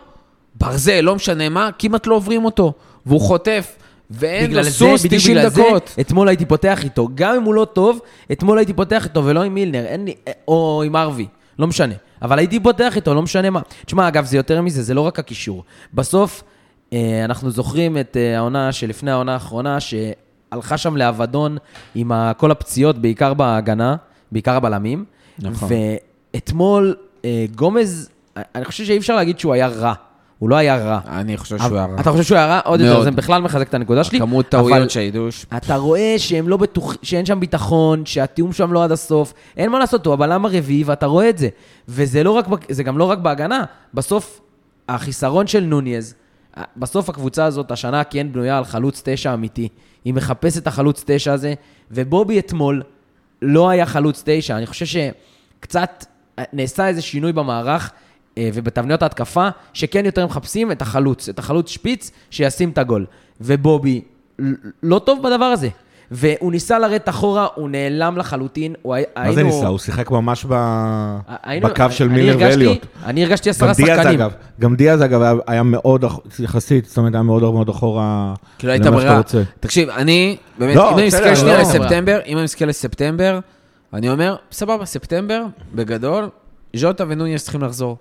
ברזל, 0.55 1.01
לא 1.01 1.15
משנה 1.15 1.49
מה, 1.49 1.69
כמעט 1.79 2.07
לא 2.07 2.15
עוברים 2.15 2.45
אותו. 2.45 2.73
והוא 3.05 3.21
חוטף, 3.21 3.75
ואין 4.11 4.51
לו 4.51 4.63
סוס 4.63 5.05
בדיוק 5.05 5.21
90 5.21 5.37
בגלל 5.37 5.49
דקות. 5.49 5.91
זה, 5.95 6.01
אתמול 6.01 6.27
הייתי 6.27 6.45
פותח 6.45 6.83
איתו. 6.83 7.09
גם 7.15 7.35
אם 7.35 7.43
הוא 7.43 7.53
לא 7.53 7.65
טוב, 7.65 7.99
אתמול 8.31 8.57
הייתי 8.57 8.73
פותח 8.73 9.05
איתו, 9.05 9.25
ולא 9.25 9.43
עם 9.43 9.53
מילנר, 9.53 9.85
אין 9.85 10.05
לי, 10.05 10.13
או 10.47 10.83
עם 10.85 10.95
ארווי, 10.95 11.27
לא 11.59 11.67
משנה. 11.67 11.93
אבל 12.21 12.39
הייתי 12.39 12.59
פותח 12.59 12.95
איתו, 12.95 13.13
לא 13.13 13.21
משנה 13.21 13.49
מה. 13.49 13.61
תשמע, 13.85 14.07
אגב, 14.07 14.25
זה 14.25 14.37
יותר 14.37 14.61
מזה, 14.61 14.83
זה 14.83 14.93
לא 14.93 15.01
רק 15.01 15.19
הקישור. 15.19 15.63
בסוף, 15.93 16.43
אה, 16.93 17.25
אנחנו 17.25 17.51
זוכרים 17.51 17.97
את 17.97 18.17
אה, 18.17 18.37
העונה 18.37 18.71
שלפני 18.71 19.11
העונה 19.11 19.33
האחרונה, 19.33 19.77
שהלכה 19.79 20.77
שם 20.77 20.97
לאבדון 20.97 21.57
עם 21.95 22.11
כל 22.37 22.51
הפציעות, 22.51 22.97
בעיקר 22.97 23.33
בהגנה, 23.33 23.95
בעיקר 24.31 24.55
הבלמים. 24.55 25.05
נכון. 25.39 25.69
ואתמול, 26.33 26.95
אה, 27.25 27.45
גומז, 27.55 28.09
אני 28.55 28.65
חושב 28.65 28.85
שאי 28.85 28.97
אפשר 28.97 29.15
להגיד 29.15 29.39
שהוא 29.39 29.53
היה 29.53 29.67
רע. 29.67 29.93
הוא 30.39 30.49
לא 30.49 30.55
היה 30.55 30.77
רע. 30.77 30.99
אני 31.07 31.37
חושב 31.37 31.57
שהוא 31.57 31.77
היה 31.77 31.85
רע. 31.85 31.99
אתה 32.01 32.11
חושב 32.11 32.23
שהוא 32.23 32.37
היה 32.37 32.47
רע? 32.47 32.59
עוד 32.65 32.79
יותר. 32.81 33.03
זה 33.03 33.11
בכלל 33.11 33.41
מחזק 33.41 33.67
את 33.69 33.73
הנקודה 33.73 34.03
שלי. 34.03 34.19
כמות 34.19 34.55
אבל 34.55 34.69
טעויות 34.69 34.89
שהיו. 34.91 35.31
ש- 35.31 35.45
אתה 35.57 35.75
רואה 35.75 36.15
שהם 36.17 36.49
לא 36.49 36.57
בטוח, 36.57 36.95
שאין 37.01 37.25
שם 37.25 37.39
ביטחון, 37.39 38.05
שהתיאום 38.05 38.53
שם 38.53 38.73
לא 38.73 38.83
עד 38.83 38.91
הסוף, 38.91 39.33
אין 39.57 39.71
מה 39.71 39.79
לעשות, 39.79 40.05
הוא 40.05 40.13
הבלם 40.13 40.45
הרביעי 40.45 40.83
ואתה 40.83 41.05
רואה 41.05 41.29
את 41.29 41.37
זה. 41.37 41.49
וזה 41.87 42.23
לא 42.23 42.31
רק, 42.31 42.45
זה 42.69 42.83
גם 42.83 42.97
לא 42.97 43.03
רק 43.03 43.17
בהגנה, 43.17 43.63
בסוף 43.93 44.41
החיסרון 44.89 45.47
של 45.47 45.59
נוניז, 45.63 46.15
בסוף 46.77 47.09
הקבוצה 47.09 47.45
הזאת 47.45 47.71
השנה 47.71 48.03
כן 48.03 48.27
בנויה 48.31 48.57
על 48.57 48.65
חלוץ 48.65 49.01
תשע 49.05 49.33
אמיתי. 49.33 49.67
היא 50.05 50.13
מחפשת 50.13 50.57
את 50.57 50.67
החלוץ 50.67 51.03
תשע 51.07 51.33
הזה, 51.33 51.53
ובובי 51.91 52.39
אתמול 52.39 52.83
לא 53.41 53.69
היה 53.69 53.85
חלוץ 53.85 54.23
תשע. 54.25 54.57
אני 54.57 54.65
חושב 54.65 54.85
שקצת 54.85 56.05
נעשה 56.53 56.87
איזה 56.87 57.01
שינוי 57.01 57.33
במערך 57.33 57.91
ובתבניות 58.53 59.01
ההתקפה, 59.03 59.47
שכן 59.73 60.05
יותר 60.05 60.25
מחפשים 60.25 60.71
את 60.71 60.81
החלוץ, 60.81 61.29
את 61.29 61.39
החלוץ 61.39 61.69
שפיץ, 61.69 62.11
שישים 62.29 62.69
את 62.69 62.77
הגול. 62.77 63.05
ובובי 63.41 64.01
לא 64.83 64.99
טוב 64.99 65.19
בדבר 65.23 65.45
הזה. 65.45 65.69
והוא 66.11 66.51
ניסה 66.51 66.79
לרדת 66.79 67.09
אחורה, 67.09 67.47
הוא 67.55 67.69
נעלם 67.69 68.17
לחלוטין. 68.17 68.73
הוא 68.81 68.95
מה 69.17 69.31
זה 69.33 69.43
ניסה? 69.43 69.67
הוא 69.67 69.77
שיחק 69.79 70.11
ממש 70.11 70.45
ב... 70.49 70.53
היינו- 71.43 71.67
בקו 71.67 71.83
של 71.89 72.07
מילר 72.07 72.31
הרגשתי- 72.33 72.43
ואליוט. 72.67 72.85
אני 73.05 73.23
הרגשתי 73.23 73.49
גם 73.49 73.69
עשרה 73.69 73.73
דיאז 73.73 73.97
שחקנים. 73.97 74.21
אגב, 74.21 74.31
גם 74.59 74.75
דיאז 74.75 75.03
אגב 75.03 75.21
היה- 75.21 75.33
היה 75.47 75.63
מאוד, 75.63 76.05
יחסית, 76.39 76.85
זאת 76.85 76.97
אומרת, 76.97 77.13
היה 77.13 77.23
מאוד 77.23 77.41
מאוד 77.43 77.69
אחורה 77.69 78.33
כאילו 78.57 78.73
הייתה 78.73 78.91
ברירה. 78.91 79.21
תקשיב, 79.59 79.89
אני, 79.89 80.37
באמת, 80.59 80.75
לא, 80.75 80.91
אם 80.93 80.97
אני 80.97 81.07
מסתכל 81.07 81.35
שנייה 81.35 81.55
לא. 81.55 81.61
לספטמבר, 81.61 82.19
אם 82.25 82.35
אני 82.37 82.43
מסתכל 82.43 82.65
לספטמבר, 82.65 83.39
אני 83.93 84.09
אומר, 84.09 84.35
סבבה, 84.51 84.85
ספטמבר, 84.85 85.43
בגדול, 85.75 86.29
ז'וטה 86.75 87.03
ונוניס 87.07 87.43
צריכים 87.43 87.61
לחזור. 87.63 87.97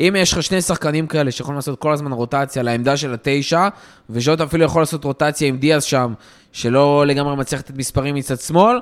אם 0.00 0.16
יש 0.18 0.32
לך 0.32 0.42
שני 0.42 0.62
שחקנים 0.62 1.06
כאלה 1.06 1.30
שיכולים 1.30 1.56
לעשות 1.56 1.78
כל 1.78 1.92
הזמן 1.92 2.12
רוטציה 2.12 2.62
לעמדה 2.62 2.96
של 2.96 3.14
התשע, 3.14 3.68
וז'וטה 4.10 4.44
אפילו 4.44 4.64
יכול 4.64 4.82
לעשות 4.82 5.04
רוטציה 5.04 5.48
עם 5.48 5.56
דיאז 5.56 5.84
שם, 5.84 6.14
שלא 6.52 7.06
לגמרי 7.06 7.36
מצליח 7.36 7.60
לתת 7.60 7.76
מספרים 7.76 8.14
מצד 8.14 8.40
שמאל, 8.40 8.80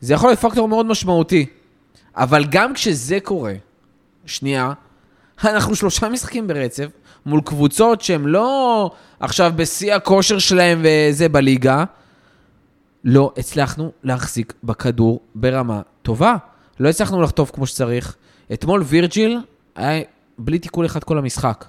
זה 0.00 0.14
יכול 0.14 0.30
להיות 0.30 0.40
פקטור 0.40 0.68
מאוד 0.68 0.86
משמעותי. 0.86 1.46
אבל 2.16 2.44
גם 2.44 2.74
כשזה 2.74 3.18
קורה, 3.22 3.52
שנייה, 4.26 4.72
אנחנו 5.44 5.76
שלושה 5.76 6.08
משחקים 6.08 6.46
ברצף, 6.46 6.86
מול 7.26 7.40
קבוצות 7.40 8.00
שהן 8.00 8.24
לא 8.24 8.90
עכשיו 9.20 9.52
בשיא 9.56 9.94
הכושר 9.94 10.38
שלהם 10.38 10.82
וזה 10.84 11.28
בליגה, 11.28 11.84
לא 13.04 13.32
הצלחנו 13.36 13.92
להחזיק 14.02 14.52
בכדור 14.64 15.20
ברמה 15.34 15.80
טובה. 16.02 16.36
לא 16.80 16.88
הצלחנו 16.88 17.22
לחטוף 17.22 17.50
כמו 17.50 17.66
שצריך. 17.66 18.16
אתמול 18.52 18.82
וירג'יל 18.86 19.38
היה 19.76 20.02
בלי 20.38 20.58
תיקול 20.58 20.86
אחד 20.86 21.04
כל 21.04 21.18
המשחק. 21.18 21.64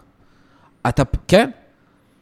אתה, 0.89 1.03
כן, 1.27 1.49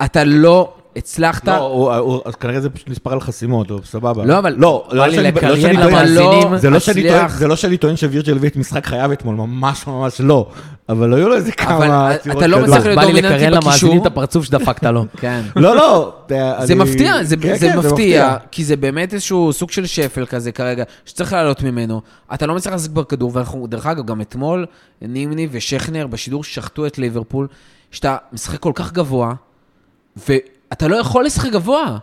אתה 0.06 0.24
לא 0.24 0.78
הצלחת... 0.96 1.48
לא, 1.48 1.58
הוא- 1.58 1.94
הוא- 1.94 2.22
אז 2.26 2.36
כנראה 2.36 2.62
זה 2.62 2.70
פשוט 2.70 2.90
נספר 2.90 3.14
על 3.14 3.20
חסימות, 3.20 3.72
או 3.72 3.80
סבבה. 3.86 4.26
לא, 4.26 4.40
אבל- 4.40 4.56
לא, 4.58 4.88
לא 4.92 5.12
שאני- 5.12 5.32
לא 5.42 5.56
שאני 5.62 5.78
טוען- 5.78 6.58
זה 6.58 6.70
לא 6.70 6.80
שאני. 6.80 7.10
טוען- 7.10 7.28
זה 7.30 7.48
לא 7.48 7.56
שאני 7.56 7.78
טוען 7.78 7.96
שווירג'ל 7.96 8.36
הביא 8.36 8.50
את 8.50 8.56
משחק 8.56 8.86
חייו 8.86 9.14
אתמול, 9.14 9.36
ממש 9.36 9.88
ממש 9.88 10.22
לא. 10.22 10.48
אבל 10.90 11.14
היו 11.14 11.30
לו 11.30 11.36
איזה 11.36 11.52
כמה 11.52 11.86
אתה 11.86 12.10
עצירות 12.20 12.44
לא 12.44 12.58
כדור. 12.58 12.68
מצליח 12.68 12.86
להיות 12.86 12.96
בא 12.96 13.04
לי 13.04 13.08
דומיננטי 13.12 13.36
לקרן 13.36 13.54
למאזינים 13.54 13.70
בקישור. 13.70 14.02
את 14.02 14.12
הפרצוף 14.12 14.46
שדפקת 14.46 14.84
לו. 14.84 15.06
כן. 15.22 15.42
לא, 15.56 15.76
לא. 15.76 16.14
זה 16.30 16.52
אני- 16.74 16.76
מפתיע, 16.76 17.24
זה, 17.24 17.38
כן, 17.38 17.56
זה 17.58 17.70
כן, 17.70 17.78
מפתיע, 17.80 18.36
כי 18.52 18.64
זה 18.64 18.76
באמת 18.76 19.14
איזשהו 19.14 19.54
סוג 19.54 19.72
של 19.72 19.86
שפל 19.86 20.26
כזה 20.26 20.52
כרגע, 20.52 20.84
שצריך 21.06 21.34
לעלות 21.34 21.64
ממנו. 21.64 22.02
אתה 22.34 22.46
לא 22.46 22.56
מצליח 22.56 22.72
להחזיק 22.74 22.92
בכדור, 22.92 23.32
ואנחנו, 23.34 23.68
דרך 23.68 23.86
אגב, 23.86 24.06
גם 24.06 24.22
אתמול, 24.22 24.66
נימני 25.02 25.48
ושכנר 25.52 26.08
בשידור 26.08 26.44
שחטו 26.44 26.86
את 26.88 26.98
ליברפול, 26.98 27.48
שאתה 27.92 28.18
משחק 28.34 28.60
כל 28.60 28.72
כך 28.76 28.92
גבוה, 28.94 29.34
ואתה 30.72 30.88
לא 30.88 30.96
יכול 30.96 31.26
לשחק 31.26 31.52
גבוה. 31.52 31.98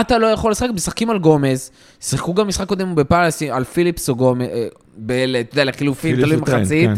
אתה 0.00 0.18
לא 0.18 0.26
יכול 0.26 0.50
לשחק, 0.50 0.68
משחקים 0.74 1.10
על 1.10 1.18
גומז, 1.18 1.70
שיחקו 2.00 2.34
גם 2.34 2.48
משחק 2.48 2.68
קודם 2.68 2.94
בפאלאס 2.94 3.42
על 3.42 3.64
פיליפס 3.64 4.08
או 4.08 4.16
גומז, 4.16 4.46
אה, 4.46 5.40
אתה 5.40 5.52
יודע, 5.52 5.64
לחילופין, 5.64 6.16
תלוי 6.16 6.36
מחצית. 6.36 6.90
כן. 6.90 6.94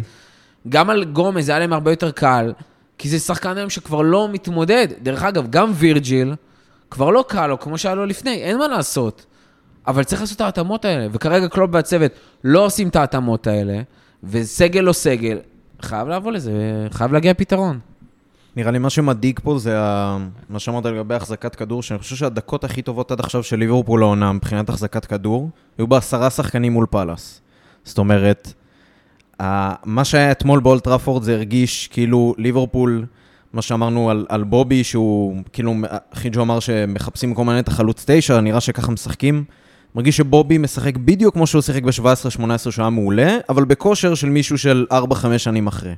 גם 0.69 0.91
על 0.91 1.05
גומז 1.05 1.47
זה 1.47 1.53
היה 1.53 1.59
להם 1.59 1.73
הרבה 1.73 1.93
יותר 1.93 2.11
קל, 2.11 2.53
כי 2.99 3.09
זה 3.09 3.19
שחקן 3.19 3.57
היום 3.57 3.71
שכבר 3.71 4.03
לא 4.03 4.29
מתמודד. 4.33 4.89
דרך 5.03 5.23
אגב, 5.23 5.51
גם 5.51 5.73
וירג'יל, 5.75 6.35
כבר 6.91 7.11
לא 7.11 7.25
קל 7.29 7.47
לו 7.47 7.61
כמו 7.61 7.79
שהיה 7.79 7.95
לו 7.95 8.07
לפני, 8.07 8.35
אין 8.35 8.59
מה 8.59 8.69
לעשות. 8.69 9.27
אבל 9.87 10.05
צריך 10.05 10.21
לעשות 10.21 10.37
את 10.37 10.41
ההתאמות 10.41 10.85
האלה, 10.85 11.07
וכרגע 11.13 11.49
קלופ 11.49 11.71
והצוות 11.73 12.13
לא 12.45 12.65
עושים 12.65 12.89
את 12.89 12.97
ההתאמות 12.97 13.47
האלה, 13.47 13.81
וסגל 14.25 14.81
לא 14.81 14.93
סגל, 14.93 15.39
חייב 15.83 16.09
לבוא 16.09 16.33
לזה, 16.33 16.53
חייב 16.91 17.13
להגיע 17.13 17.35
פתרון. 17.35 17.79
נראה 18.59 18.71
לי 18.71 18.79
מה 18.79 18.91
שמדאיג 18.91 19.41
פה 19.43 19.59
זה 19.59 19.81
ה... 19.81 20.19
מה 20.49 20.59
שאמרת 20.59 20.87
לגבי 20.87 21.15
החזקת 21.15 21.55
כדור, 21.55 21.83
שאני 21.83 21.99
חושב 21.99 22.17
שהדקות 22.17 22.65
הכי 22.65 22.83
טובות 22.83 23.11
עד 23.11 23.21
עכשיו 23.21 23.43
של 23.43 23.57
ליברפול 23.57 24.03
העונה 24.03 24.33
מבחינת 24.33 24.69
החזקת 24.69 25.05
כדור, 25.05 25.51
היו 25.79 25.87
בעשרה 25.87 26.31
שחקנים 26.31 26.73
מול 26.73 26.87
פאלאס. 26.91 27.41
זאת 27.85 27.99
אומרת, 27.99 28.53
מה 29.85 30.05
שהיה 30.05 30.33
אתמול 30.33 30.61
באולד 30.61 30.85
טראפורד 30.85 31.23
זה 31.23 31.35
הרגיש 31.35 31.89
כאילו 31.93 32.35
ליברפול, 32.39 33.07
מה 33.53 33.63
שאמרנו 33.63 34.11
על, 34.11 34.27
על 34.29 34.45
בובי, 34.45 34.85
שהוא 34.85 35.37
כאילו, 35.53 35.75
חיג'ו 36.15 36.43
אמר 36.43 36.61
שמחפשים 36.61 37.35
כל 37.35 37.45
מיני 37.45 37.61
את 37.61 37.69
החלוץ 37.69 38.05
תשע, 38.07 38.41
נראה 38.41 38.61
שככה 38.61 38.93
משחקים. 38.93 39.45
מרגיש 39.95 40.17
שבובי 40.17 40.59
משחק 40.59 40.97
בדיוק 40.97 41.35
כמו 41.35 41.47
שהוא 41.47 41.63
שיחק 41.63 41.83
ב-17-18 41.83 42.59
שהוא 42.59 42.73
היה 42.79 42.91
מעולה, 42.91 43.37
אבל 43.49 43.65
בכושר 43.65 44.15
של 44.15 44.29
מישהו 44.29 44.59
של 44.59 44.87
4-5 44.93 45.39
שנים 45.39 45.67
אחרי. 45.67 45.95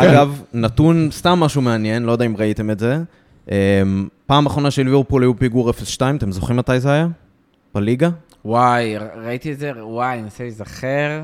כן. 0.00 0.08
אגב, 0.10 0.42
נתון, 0.54 1.08
סתם 1.12 1.38
משהו 1.40 1.62
מעניין, 1.62 2.02
לא 2.02 2.12
יודע 2.12 2.24
אם 2.26 2.36
ראיתם 2.36 2.70
את 2.70 2.78
זה. 2.78 2.98
אמ, 3.50 3.54
פעם 4.26 4.46
אחרונה 4.46 4.70
של 4.70 4.82
ליברפול 4.82 5.22
היו 5.22 5.36
פיגור 5.38 5.70
0-2, 5.70 5.74
אתם 6.16 6.32
זוכרים 6.32 6.56
מתי 6.58 6.80
זה 6.80 6.92
היה? 6.92 7.06
בליגה? 7.74 8.08
וואי, 8.44 8.94
ראיתי 9.24 9.52
את 9.52 9.58
זה, 9.58 9.72
וואי, 9.82 10.14
אני 10.14 10.22
מנסה 10.22 10.44
להיזכר. 10.44 11.20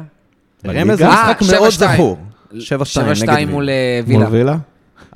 רמז 0.66 0.98
זה 0.98 1.06
אה, 1.08 1.32
משחק 1.32 1.42
מאוד 1.52 1.68
7-2. 1.68 1.72
זכור. 1.72 2.18
7-2 2.52 2.54
נגד 2.54 3.28
7-2 3.28 3.30
וילה. 3.30 3.46
מול 3.50 3.68
אה, 3.68 4.00
מול 4.06 4.16
וילה. 4.16 4.30
וילה? 4.30 4.56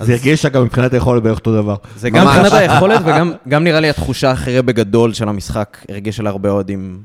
זה 0.00 0.12
הרגיש 0.12 0.46
אגב 0.46 0.62
מבחינת 0.62 0.92
היכולת 0.92 1.22
בערך 1.22 1.38
אותו 1.38 1.62
דבר. 1.62 1.76
זה 1.96 2.10
גם. 2.10 2.26
מבחינת 2.26 2.52
היכולת 2.52 3.00
וגם 3.04 3.32
גם 3.48 3.64
נראה 3.64 3.80
לי 3.80 3.90
התחושה 3.90 4.32
אחרי 4.32 4.62
בגדול 4.62 5.12
של 5.12 5.28
המשחק 5.28 5.78
הרגיש 5.88 6.20
על 6.20 6.26
הרבה 6.26 6.50
אוהדים 6.50 7.00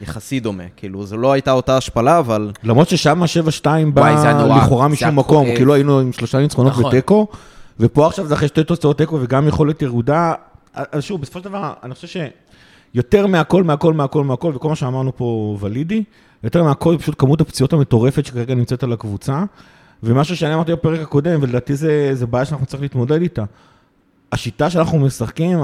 יחסי 0.00 0.40
דומה. 0.40 0.64
כאילו, 0.76 1.06
זו 1.06 1.16
לא 1.16 1.32
הייתה 1.32 1.52
אותה 1.52 1.76
השפלה, 1.76 2.18
אבל 2.18 2.50
למרות 2.62 2.88
ששם 2.88 3.22
ה-7-2 3.22 3.66
בא. 3.94 4.56
לכאורה 4.56 4.88
משום 4.88 5.18
מקום. 5.18 5.46
כאילו 5.56 5.74
היינו 5.74 6.00
עם 6.00 6.12
שלושה 6.12 6.38
ניצחונות 6.38 6.72
נכון. 6.72 6.84
ותיקו, 6.84 7.26
ופה 7.80 8.06
עכשיו 8.06 8.26
זה 8.26 8.34
אחרי 8.34 8.48
שתי 8.48 8.64
תוצאות 8.64 8.98
תיקו 8.98 9.18
וגם 9.22 9.48
יכולת 9.48 9.82
ירודה. 9.82 10.32
אז 10.74 11.02
שוב, 11.02 11.20
בסופו 11.20 11.38
של 11.38 11.44
דבר, 11.44 11.72
אני 11.82 11.94
חושב 11.94 12.20
שיותר 12.94 13.26
מהכל, 13.26 13.62
מהכל, 13.62 13.94
מהכל, 13.94 14.24
מהכל, 14.24 14.52
וכל 14.54 14.68
מה 14.68 14.76
שאמרנו 14.76 15.16
פה 15.16 15.56
ולידי, 15.60 16.04
יותר 16.44 16.62
מהכל, 16.62 16.96
פשוט 16.98 17.14
כמות 17.18 17.40
הפציעות 17.40 17.72
המטורפת 17.72 18.26
שכרגע 18.26 18.54
נמצאת 18.54 18.82
על 18.82 18.92
הקבוצה, 18.92 19.44
ומשהו 20.02 20.36
שאני 20.36 20.54
אמרתי 20.54 20.72
בפרק 20.72 21.00
הקודם, 21.00 21.42
ולדעתי 21.42 21.76
זה, 21.76 22.10
זה 22.12 22.26
בעיה 22.26 22.44
שאנחנו 22.44 22.66
צריכים 22.66 22.82
להתמודד 22.82 23.22
איתה. 23.22 23.44
השיטה 24.32 24.70
שאנחנו 24.70 24.98
משחקים, 24.98 25.58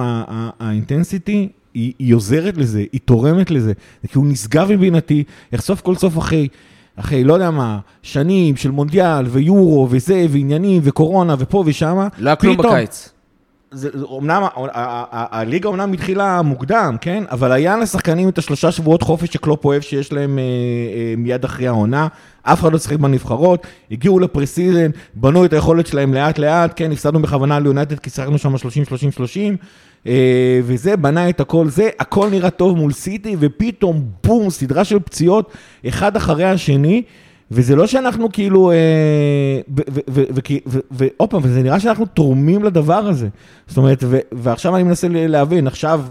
האינטנסיטי, 0.61 1.49
היא, 1.75 1.93
היא 1.99 2.15
עוזרת 2.15 2.57
לזה, 2.57 2.85
היא 2.93 3.01
תורמת 3.05 3.51
לזה. 3.51 3.73
זה 4.03 4.09
כאילו 4.09 4.25
נשגב 4.25 4.73
מבינתי, 4.73 5.25
איך 5.53 5.61
סוף 5.63 5.81
כל 5.81 5.95
סוף 5.95 6.19
אחרי, 6.19 6.49
אחרי, 6.97 7.25
לא 7.25 7.35
יודע 7.35 7.51
מה, 7.51 7.79
שנים 8.03 8.57
של 8.57 8.71
מונדיאל 8.71 9.27
ויורו 9.27 9.89
וזה, 9.91 10.27
ועניינים 10.31 10.81
וקורונה 10.85 11.35
ופה 11.39 11.63
ושמה. 11.67 12.09
לא 12.19 12.29
היה 12.31 12.37
כלום 12.37 12.57
פתאום- 12.57 12.73
בקיץ. 12.75 13.09
זה, 13.73 13.89
אומנם, 14.03 14.43
הליגה 15.13 15.69
אומנם 15.69 15.93
התחילה 15.93 16.43
מוקדם, 16.43 16.97
כן? 17.01 17.25
אבל 17.31 17.53
היה 17.53 17.77
לשחקנים 17.77 18.29
את 18.29 18.39
השלושה 18.39 18.73
שבועות 18.73 19.03
חופש 19.03 19.29
שקלופ 19.33 19.65
אוהב 19.65 19.83
שיש 19.83 20.13
להם 20.13 20.39
אה, 20.39 20.43
אה, 20.45 21.15
מיד 21.17 21.45
אחרי 21.45 21.67
העונה. 21.67 22.09
אף 22.43 22.61
אחד 22.61 22.73
לא 22.73 22.79
שיחק 22.79 22.97
בנבחרות, 22.99 23.67
הגיעו 23.91 24.19
לפרסיזן, 24.19 24.91
בנו 25.15 25.45
את 25.45 25.53
היכולת 25.53 25.87
שלהם 25.87 26.15
לאט 26.15 26.39
לאט, 26.39 26.73
כן, 26.77 26.93
הפסדנו 26.93 27.23
בכוונה 27.23 27.59
ליונטד 27.61 27.99
כי 27.99 28.11
שיחקנו 28.11 28.39
שם 28.39 28.55
30-30-30, 28.57 28.59
אה, 28.59 29.51
וזה 30.63 30.97
בנה 30.97 31.29
את 31.29 31.41
הכל 31.41 31.69
זה, 31.69 31.89
הכל 31.99 32.29
נראה 32.31 32.51
טוב 32.51 32.77
מול 32.77 32.93
סיטי, 32.93 33.37
ופתאום 33.39 34.05
בום, 34.25 34.51
סדרה 34.51 34.85
של 34.85 34.99
פציעות, 34.99 35.53
אחד 35.89 36.17
אחרי 36.17 36.45
השני. 36.45 37.03
וזה 37.53 37.77
לא 37.77 37.87
שאנחנו 37.87 38.33
כאילו, 38.33 38.71
אה, 38.71 38.77
ועוד 40.91 41.31
פעם, 41.31 41.41
וזה 41.45 41.63
נראה 41.63 41.81
שאנחנו 41.81 42.07
תורמים 42.07 42.65
לדבר 42.65 42.95
הזה. 42.95 43.29
זאת 43.67 43.77
אומרת, 43.77 44.05
ו- 44.07 44.19
ועכשיו 44.33 44.77
אני 44.77 44.83
מנסה 44.83 45.07
להבין, 45.11 45.67
עכשיו, 45.67 46.05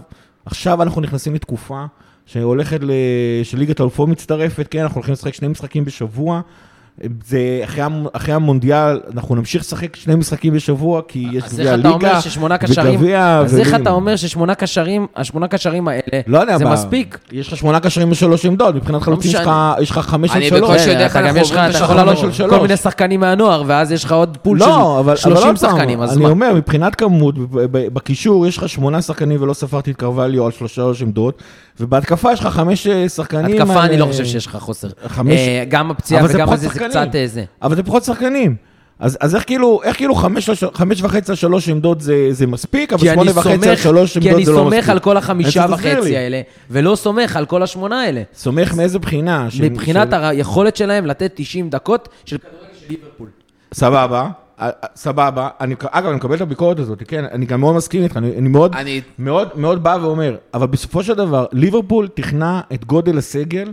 עכשיו 0.46 0.82
אנחנו 0.82 1.00
נכנסים 1.00 1.34
לתקופה 1.34 1.84
שהולכת, 2.26 2.80
שליגת 3.42 3.80
האלופות 3.80 4.08
מצטרפת, 4.08 4.66
כן, 4.70 4.82
אנחנו 4.82 4.96
הולכים 4.96 5.12
לשחק 5.12 5.34
שני 5.34 5.48
משחקים 5.48 5.84
בשבוע. 5.84 6.40
זה 7.26 7.38
אחרי, 7.64 7.82
המ- 7.82 8.06
אחרי 8.12 8.34
המונדיאל, 8.34 9.00
אנחנו 9.14 9.34
נמשיך 9.34 9.62
לשחק 9.62 9.96
שני 9.96 10.14
משחקים 10.14 10.52
בשבוע, 10.54 11.00
כי 11.08 11.26
יש 11.32 11.44
גביע 11.52 11.76
ליגה 11.76 12.20
וגביע 12.84 13.38
אז 13.38 13.58
איך. 13.58 13.74
אתה 13.74 13.90
אומר 13.90 14.16
ששמונה 14.16 14.54
קשרים, 14.54 15.06
השמונה 15.16 15.48
קשרים 15.48 15.88
האלה, 15.88 16.00
לא 16.26 16.38
יודע, 16.38 16.58
זה 16.58 16.64
מה, 16.64 16.72
מספיק? 16.72 17.18
יש 17.32 17.48
לך 17.48 17.56
שמונה 17.56 17.80
קשרים 17.80 18.10
בשלוש 18.10 18.46
עמדות, 18.46 18.74
מבחינת 18.74 19.02
חלוצים 19.02 19.28
יש 19.30 19.34
לך- 19.34 19.40
משנה. 19.40 19.74
יש 19.80 19.90
לך 19.90 19.98
חמש 19.98 20.30
על 20.30 20.36
אני 20.36 20.48
שלוש. 20.48 20.60
בקושי 20.60 20.90
יודע 20.90 21.04
איך 21.04 21.12
אתה 21.12 21.20
גם 21.20 21.26
אנחנו 21.26 21.40
יש 21.40 21.50
לך, 21.50 21.56
עוברים 21.58 21.90
את 21.90 21.96
לעלות 21.96 22.18
של 22.18 22.26
כל 22.26 22.32
שלוש. 22.32 22.62
מיני 22.62 22.76
שחקנים 22.76 23.20
מהנוער, 23.20 23.62
ואז 23.66 23.92
יש 23.92 24.04
לך 24.04 24.12
עוד 24.12 24.36
פול 24.42 24.58
לא, 24.58 24.66
של 24.66 24.72
אבל, 24.98 25.16
30 25.16 25.36
אבל 25.36 25.46
עוד 25.48 25.58
פעם, 25.58 25.70
שחקנים, 25.70 26.02
אז 26.02 26.12
אני 26.16 26.22
מה? 26.22 26.28
אומר, 26.30 26.54
מבחינת 26.54 26.94
כמות, 26.94 27.34
בקישור 27.92 28.46
יש 28.46 28.58
לך 28.58 28.68
שמונה 28.68 29.02
שחקנים 29.02 29.42
ולא 29.42 29.52
ספרתי 29.52 29.90
את 29.90 29.96
קרווליו 29.96 30.44
על 30.46 30.52
שלושה 30.52 30.82
עמדות, 31.02 31.42
ובהתקפה 31.80 32.32
יש 32.32 32.40
לך 32.40 32.46
חמש 32.46 32.86
אה, 32.86 33.08
שחקנים. 33.08 33.60
התקפה 33.62 33.84
אני 33.84 33.96
לא 33.98 34.04
אה, 34.04 34.10
חושב 34.10 34.24
שיש 34.24 34.46
לך 34.46 34.56
חוסר. 34.56 34.88
חמש- 35.06 35.32
אה, 35.32 35.64
גם 35.68 35.90
הפציעה 35.90 36.20
אבל 36.20 36.28
זה 36.28 36.38
וגם 36.38 36.56
זה. 36.56 36.68
קצת 36.90 37.14
אה, 37.14 37.26
זה. 37.26 37.44
אבל 37.62 37.76
זה 37.76 37.82
פחות 37.82 38.04
שחקנים. 38.04 38.56
אז, 38.98 39.18
אז 39.20 39.34
איך 39.34 39.44
כאילו, 39.46 39.80
איך 39.84 39.96
כאילו 39.96 40.14
חמש, 40.14 40.50
חמש 40.74 41.02
וחצי 41.02 41.32
על 41.32 41.36
שלוש 41.36 41.68
עמדות 41.68 42.00
זה, 42.00 42.14
זה 42.30 42.46
מספיק, 42.46 42.92
אבל 42.92 43.02
כי 43.02 43.10
אני 43.10 43.14
שמונה 43.16 43.30
וחצי 43.30 43.50
על 43.68 43.76
סומך, 43.76 43.78
שלוש 43.82 44.12
כי 44.12 44.18
עמדות 44.18 44.34
אני 44.36 44.44
זה 44.46 44.52
לא 44.52 44.64
מספיק. 44.64 44.74
סומך 44.80 44.88
על 44.88 44.98
כל 44.98 45.16
החמישה 45.16 45.66
וחצי. 45.70 46.16
האלה, 46.16 46.40
ולא 46.70 46.96
סומך 46.96 47.36
על 47.36 47.46
כל 47.46 47.62
השמונה 47.62 48.00
האלה. 48.02 48.22
סומך 48.34 48.74
מאיזה 48.74 48.98
בחינה? 48.98 49.48
מבחינת 49.60 50.08
ש- 50.10 50.14
היכולת 50.14 50.76
שלהם 50.76 51.06
לתת 51.06 51.32
90 51.34 51.70
דקות 51.70 52.08
של 52.24 52.38
כדורגל 52.38 52.58
של 52.80 52.86
ליברפול. 52.88 53.28
סבבה, 53.74 54.20
אה, 54.20 54.30
אה, 54.66 54.70
סבבה. 54.96 55.48
אני, 55.60 55.74
אגב, 55.90 56.06
אני 56.06 56.16
מקבל 56.16 56.36
את 56.36 56.40
הביקורת 56.40 56.78
הזאת, 56.78 57.02
כן? 57.08 57.24
אני 57.32 57.46
גם 57.46 57.60
מאוד 57.60 57.74
מסכים 57.76 58.02
איתך, 58.02 58.16
אני, 58.16 58.38
אני 58.38 58.48
מאוד, 58.48 58.74
אני- 58.74 59.00
מאוד, 59.18 59.48
מאוד 59.56 59.82
בא 59.82 59.98
ואומר, 60.02 60.36
אבל 60.54 60.66
בסופו 60.66 61.02
של 61.02 61.14
דבר, 61.14 61.46
ליברפול 61.52 62.08
תכנע 62.14 62.60
את 62.74 62.84
גודל 62.84 63.18
הסגל 63.18 63.72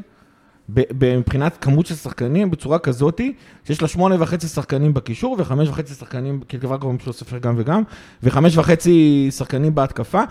מבחינת 0.69 1.57
כמות 1.61 1.85
של 1.85 1.95
שחקנים 1.95 2.51
בצורה 2.51 2.79
כזאתי, 2.79 3.33
שיש 3.65 3.81
לה 3.81 3.87
שמונה 3.87 4.15
וחצי 4.19 4.47
שחקנים 4.47 4.93
בקישור 4.93 5.35
וחמש 5.39 5.69
וחצי 5.69 5.93
שחקנים, 5.93 6.41
כי 6.47 6.59
כבר 6.59 6.77
כבר 6.77 6.91
שלא 7.03 7.11
סופר 7.11 7.37
גם 7.37 7.53
וגם, 7.57 7.83
וחמש 8.23 8.57
וחצי 8.57 9.27
שחקנים 9.31 9.75
בהתקפה, 9.75 10.21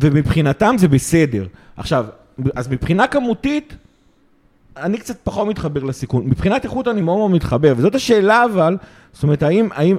ומבחינתם 0.00 0.74
זה 0.78 0.88
בסדר. 0.88 1.46
עכשיו, 1.76 2.06
אז 2.54 2.68
מבחינה 2.68 3.06
כמותית, 3.06 3.74
אני 4.76 4.98
קצת 4.98 5.16
פחות 5.24 5.48
מתחבר 5.48 5.84
לסיכון. 5.84 6.24
מבחינת 6.26 6.64
איכות 6.64 6.88
אני 6.88 7.00
מאוד 7.00 7.18
מאוד 7.18 7.30
מתחבר, 7.30 7.74
וזאת 7.76 7.94
השאלה 7.94 8.44
אבל, 8.44 8.76
זאת 9.12 9.22
אומרת, 9.22 9.42
האם, 9.42 9.68
האם, 9.72 9.96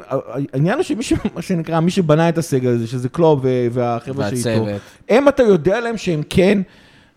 העניין 0.54 0.76
הוא 0.76 0.84
שמי 0.84 1.04
ש... 1.04 1.14
מה 1.36 1.42
שנקרא, 1.42 1.80
מי 1.80 1.92
שבנה 1.92 2.30
את 2.30 2.38
הסגל 2.38 2.70
הזה, 2.70 2.88
שזה 2.88 3.10
קלוב 3.10 3.40
ו- 3.44 3.68
והחבר'ה 3.72 4.30
שאיתו. 4.30 4.66
הם, 5.10 5.28
אתה 5.28 5.44
יודע 5.44 5.80
להם 5.80 5.98
שהם 5.98 6.22
כן, 6.30 6.62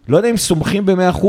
לא 0.08 0.16
יודע 0.16 0.30
אם 0.30 0.36
סומכים 0.36 0.86
ב-100%, 0.86 1.26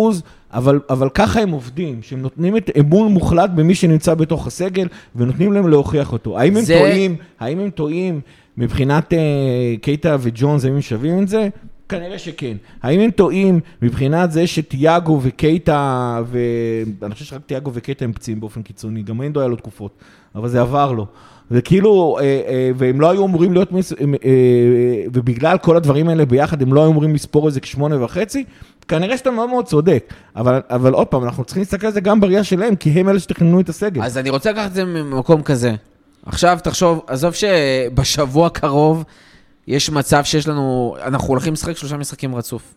אבל, 0.54 0.80
אבל 0.90 1.10
ככה 1.14 1.42
הם 1.42 1.50
עובדים, 1.52 2.00
שהם 2.02 2.22
נותנים 2.22 2.58
את 2.58 2.70
אמון 2.80 3.12
מוחלט 3.12 3.50
במי 3.56 3.76
שנמצא 3.76 4.14
בתוך 4.14 4.48
הסגל, 4.48 4.88
ונותנים 5.16 5.54
להם 5.54 5.68
להוכיח 5.68 6.14
אותו. 6.14 6.40
האם 6.40 6.58
הם 6.58 6.64
זה- 6.64 6.78
טועים, 6.80 7.16
האם 7.40 7.60
הם 7.60 7.70
טועים 7.70 8.22
מבחינת 8.58 9.14
אה, 9.14 9.20
קייטה 9.82 10.16
וג'ונס, 10.20 10.66
האם 10.66 10.74
הם 10.74 10.82
שווים 10.82 11.24
את 11.24 11.28
זה? 11.28 11.48
כנראה 11.90 12.20
שכן. 12.20 12.58
האם 12.84 13.00
הם 13.00 13.12
טועים 13.12 13.60
מבחינת 13.82 14.32
זה 14.32 14.48
שתיאגו 14.48 15.20
וקייטה, 15.24 16.22
ואני 17.02 17.14
חושב 17.14 17.26
שרק 17.26 17.42
תיאגו 17.46 17.72
וקייטה 17.74 18.06
הם 18.06 18.14
פציעים 18.14 18.40
באופן 18.40 18.62
קיצוני, 18.62 19.04
גם 19.04 19.22
אינדו 19.22 19.40
היה 19.40 19.50
לו 19.50 19.56
תקופות, 19.56 19.92
אבל 20.36 20.50
זה 20.50 20.62
עבר 20.62 20.92
לו. 20.92 21.06
זה 21.50 21.62
כאילו, 21.62 22.18
אה, 22.20 22.24
אה, 22.24 22.72
והם 22.76 23.02
לא 23.02 23.10
היו 23.12 23.26
אמורים 23.26 23.54
להיות, 23.54 23.72
מס- 23.72 23.94
אה, 23.94 23.98
ובגלל 25.14 25.58
כל 25.58 25.78
הדברים 25.78 26.10
האלה 26.10 26.26
ביחד, 26.26 26.62
הם 26.62 26.74
לא 26.74 26.82
היו 26.82 26.92
אמורים 26.92 27.14
לספור 27.16 27.48
איזה 27.48 27.60
כשמונה 27.60 28.04
וחצי, 28.04 28.44
כנראה 28.88 29.18
שאתה 29.18 29.32
מאוד 29.32 29.50
מאוד 29.50 29.66
צודק. 29.66 30.14
אבל, 30.36 30.62
אבל 30.70 30.94
עוד 30.94 31.08
פעם, 31.08 31.24
אנחנו 31.24 31.44
צריכים 31.44 31.62
להסתכל 31.62 31.88
על 31.88 31.94
זה 31.94 32.02
גם 32.02 32.20
בראייה 32.20 32.44
שלהם, 32.44 32.76
כי 32.76 32.90
הם 32.90 33.10
אלה 33.10 33.20
שתכננו 33.20 33.60
את 33.60 33.70
הסגל. 33.70 34.02
אז 34.04 34.18
אני 34.18 34.30
רוצה 34.30 34.52
לקחת 34.52 34.70
את 34.70 34.74
זה 34.74 34.86
ממקום 34.86 35.42
כזה. 35.44 35.76
עכשיו 36.26 36.58
תחשוב, 36.64 37.02
עזוב 37.08 37.34
שבשבוע 37.34 38.48
הקרוב 38.48 39.04
יש 39.68 39.90
מצב 39.90 40.24
שיש 40.24 40.48
לנו, 40.48 40.96
אנחנו 41.06 41.28
הולכים 41.28 41.54
לשחק 41.54 41.78
שלושה 41.78 41.98
משחקים 41.98 42.36
רצוף. 42.36 42.74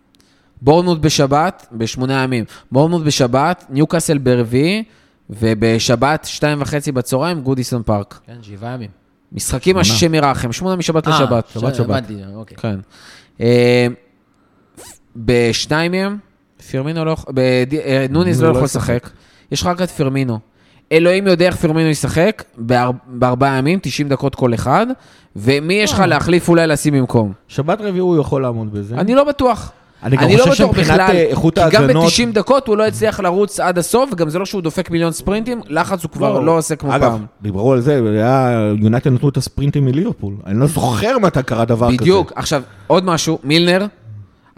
בורנמוט 0.62 0.98
בשבת, 0.98 1.66
בשמונה 1.72 2.22
ימים. 2.22 2.44
בורנמוט 2.72 3.02
בשבת, 3.02 3.64
ניוקאסל 3.70 4.18
ברביעי, 4.18 4.84
ובשבת, 5.30 6.24
שתיים 6.24 6.60
וחצי 6.62 6.92
בצהריים, 6.92 7.40
גודיסון 7.40 7.82
פארק. 7.82 8.20
כן, 8.26 8.36
שבעה 8.42 8.74
ימים. 8.74 8.90
משחקים. 9.32 9.76
השם 9.78 10.14
ירחם, 10.14 10.52
שמונה 10.52 10.76
משבת 10.76 11.08
אה, 11.08 11.12
לשבת. 11.14 11.48
שבת, 11.48 11.74
שבת. 11.74 11.80
הבנתי, 11.80 12.14
אוקיי. 12.34 12.56
כן. 12.56 12.78
אה, 13.40 13.86
בשניים 15.16 15.92
מהם, 15.92 16.16
פירמינו 16.70 17.04
לא 17.04 17.10
יכול, 17.10 17.34
אה, 17.38 18.06
נוניז 18.10 18.42
לא 18.42 18.48
לא 18.48 18.52
יכול. 18.52 18.64
לשחק. 18.64 19.10
יש 19.52 19.60
לך 19.60 19.66
רק 19.66 19.82
את 19.82 19.90
פירמינו. 19.90 20.38
אלוהים 20.92 21.26
יודע 21.26 21.46
איך 21.46 21.56
פירמינו 21.56 21.88
ישחק, 21.88 22.42
באר- 22.58 22.90
בארבעה 23.06 23.56
ימים, 23.58 23.78
90 23.82 24.08
דקות 24.08 24.34
כל 24.34 24.54
אחד, 24.54 24.86
ומי 25.36 25.74
יש 25.74 25.92
לך 25.92 26.00
להחליף 26.00 26.48
אולי 26.48 26.66
לשים 26.66 26.94
במקום? 26.94 27.32
שבת 27.48 27.80
רביעי 27.80 27.98
הוא 27.98 28.20
יכול 28.20 28.42
לעמוד 28.42 28.72
בזה. 28.72 28.94
אני 28.94 29.14
לא 29.14 29.24
בטוח. 29.24 29.72
אני 30.02 30.16
גם 30.16 30.22
אני 30.22 30.36
לא 30.36 30.42
חושב 30.42 30.54
שמבחינת 30.54 31.00
אה, 31.00 31.22
איכות 31.22 31.58
כי 31.58 31.64
גם 31.70 31.82
ההאזנות... 31.82 32.12
ב-90 32.12 32.32
דקות 32.32 32.68
הוא 32.68 32.76
לא 32.76 32.86
הצליח 32.86 33.20
לרוץ 33.20 33.60
עד 33.60 33.78
הסוף, 33.78 34.10
וגם 34.12 34.30
זה 34.30 34.38
לא 34.38 34.44
שהוא 34.44 34.62
דופק 34.62 34.90
מיליון 34.90 35.12
ספרינטים, 35.12 35.60
לחץ 35.66 36.02
הוא 36.02 36.10
כבר 36.10 36.40
לא 36.40 36.58
עושה 36.58 36.76
כמו 36.76 36.96
אגב, 36.96 37.10
פעם. 37.10 37.26
דיברו 37.42 37.72
על 37.72 37.80
זה, 37.80 38.00
היה, 38.12 38.72
יונייטד 38.80 39.10
נתנו 39.10 39.28
את 39.28 39.36
הספרינטים 39.36 39.84
מליברפול. 39.84 40.34
אני 40.46 40.60
לא 40.60 40.66
זוכר 40.66 41.18
מתי 41.18 41.42
קרה 41.42 41.64
דבר 41.64 41.88
כזה. 41.88 41.96
בדיוק. 41.96 42.32
עכשיו, 42.36 42.62
עוד 42.86 43.04
משהו, 43.04 43.38
מילנר, 43.44 43.86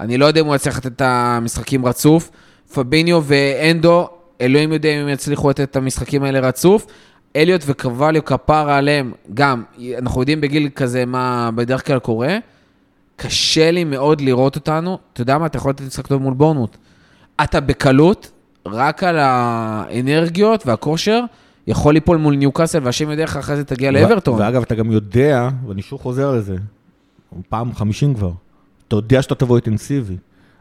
אני 0.01 0.19
לא 0.19 0.27
יודע 0.27 0.41
אם 0.41 0.47
הוא 0.47 0.55
יצליח 0.55 0.77
לתת 0.77 0.87
את 0.87 1.03
המשחקים 1.05 1.87
רצוף. 1.87 2.31
פביניו 2.75 3.23
ואנדו, 3.25 4.09
אלוהים 4.41 4.73
יודע 4.73 4.89
אם 4.89 5.03
הם 5.03 5.09
יצליחו 5.09 5.51
לתת 5.51 5.71
את 5.71 5.77
המשחקים 5.77 6.23
האלה 6.23 6.41
רצוף. 6.41 6.87
אליוט 7.37 7.63
וקרווליו 7.67 8.25
כפרה 8.25 8.77
עליהם, 8.77 9.13
גם, 9.35 9.63
אנחנו 9.99 10.21
יודעים 10.21 10.41
בגיל 10.41 10.69
כזה 10.75 11.05
מה 11.07 11.51
בדרך 11.55 11.87
כלל 11.87 11.99
קורה. 11.99 12.39
קשה 13.23 13.71
לי 13.71 13.85
מאוד 13.85 14.21
לראות 14.21 14.57
אותנו, 14.57 14.99
אתה 15.13 15.21
יודע 15.21 15.39
מה, 15.39 15.47
אתה 15.47 15.57
יכול 15.57 15.71
לתת 15.71 15.83
משחק 15.83 16.07
טוב 16.07 16.23
מול 16.23 16.35
בורנמוט. 16.35 16.77
אתה 17.43 17.61
בקלות, 17.61 18.31
רק 18.67 19.03
על 19.05 19.17
האנרגיות 19.19 20.67
והכושר, 20.67 21.21
יכול 21.67 21.95
ליפול 21.95 22.17
מול 22.17 22.35
ניוקאסל, 22.37 22.79
והשם 22.83 23.11
יודע 23.11 23.23
איך 23.23 23.37
אחרי 23.37 23.57
זה 23.57 23.65
תגיע 23.65 23.91
לאברטון. 23.91 24.41
ואגב, 24.41 24.63
אתה 24.63 24.75
גם 24.75 24.93
יודע, 24.93 25.49
ואני 25.69 25.83
שוב 25.83 26.01
חוזר 26.01 26.33
לזה, 26.33 26.57
פעם 27.49 27.75
חמישים 27.75 28.15
כבר, 28.15 28.33
אתה 28.89 28.97
יודע 28.97 29.23
שאתה 29.23 29.35
תבוא 29.35 29.57
אינטנסיבי. 29.57 30.17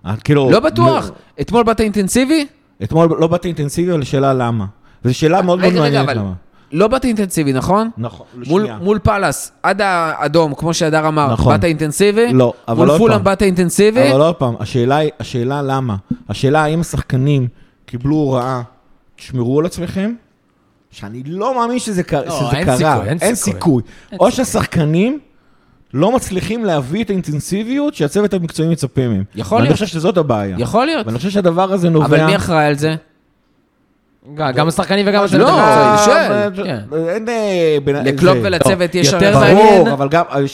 אה, 0.05 0.15
כאילו... 0.23 0.51
לא 0.51 0.59
בטוח. 0.59 1.11
אתמול 1.41 1.63
באת 1.63 1.79
אינטנסיבי? 1.79 2.47
אתמול 2.83 3.17
לא 3.19 3.27
באתי 3.27 3.47
אינטנסיבי, 3.47 3.91
אבל 3.91 4.01
השאלה 4.01 4.33
למה. 4.33 4.65
וזו 5.05 5.13
שאלה 5.17 5.41
מאוד 5.41 5.59
מאוד 5.59 5.73
רגע, 5.73 5.81
מעניינת 5.81 6.09
למה. 6.09 6.33
לא 6.71 6.87
באת 6.87 7.05
אינטנסיבי, 7.05 7.53
נכון? 7.53 7.89
נכון, 7.97 8.25
מול, 8.47 8.61
שנייה. 8.61 8.77
מול 8.81 8.99
פאלאס, 9.03 9.51
עד 9.63 9.81
האדום, 9.81 10.53
כמו 10.55 10.73
שהדר 10.73 11.07
אמר, 11.07 11.33
נכון. 11.33 11.53
באת 11.53 11.63
אינטנסיבי? 11.63 12.33
לא, 12.33 12.53
אבל 12.67 12.77
מול 12.77 12.89
עוד 12.89 12.97
פולאם 12.97 13.15
פעם. 13.15 13.23
באת 13.23 13.41
אינטנסיבי? 13.41 14.11
אבל 14.11 14.21
עוד 14.21 14.35
פעם, 14.35 14.55
השאלה 14.59 14.95
היא, 14.97 15.11
השאלה 15.19 15.61
למה? 15.61 15.95
השאלה 16.29 16.63
האם 16.63 16.81
השחקנים 16.81 17.47
קיבלו 17.85 18.15
הוראה, 18.15 18.61
תשמרו 19.15 19.59
על 19.59 19.65
עצמכם, 19.65 20.13
שאני 20.91 21.23
לא 21.25 21.55
מאמין 21.55 21.79
שזה, 21.79 22.03
קר... 22.03 22.25
לא, 22.25 22.31
שזה 22.31 22.57
אין 22.57 22.65
קרה. 22.65 22.77
סיכוי, 22.77 23.09
אין 23.09 23.17
אין 23.21 23.35
סיכוי. 23.35 23.53
סיכוי. 23.53 23.81
אין 24.11 24.19
או 24.19 24.25
סיכוי. 24.25 24.45
שהשחקנים 24.45 25.19
לא 25.93 26.15
מצליחים 26.15 26.65
להביא 26.65 27.03
את 27.03 27.09
האינטנסיביות 27.09 27.95
שהצוות 27.95 28.33
המקצועי 28.33 28.69
מצפה 28.69 29.07
מהם. 29.07 29.23
יכול 29.35 29.55
ואני 29.57 29.67
להיות. 29.67 29.79
חושב 29.79 29.85
שזאת 29.87 30.17
הבעיה. 30.17 30.55
יכול 30.59 30.85
להיות. 30.85 31.05
ואני 31.07 31.17
חושב 31.17 31.29
שהדבר 31.29 31.73
הזה 31.73 31.89
נובע... 31.89 32.05
אבל 32.05 32.25
מי 32.25 32.35
אחראי 32.35 32.65
על 32.65 32.75
זה? 32.75 32.95
גם- 34.35 34.67
השחקנים 34.67 35.05
וגם 35.09 35.23
הצוות 35.23 35.41
לא, 35.41 35.59
המקצועי. 35.61 36.05
שואל. 36.27 36.49
כן. 36.65 36.79
אין... 37.09 37.29
אה, 37.29 37.77
בין- 37.83 37.95
לקלופ 37.95 38.37
ולצוות 38.43 38.95
יש 38.95 39.13
יותר 39.13 39.37
הרי... 39.37 39.53
מעניין. 39.53 39.87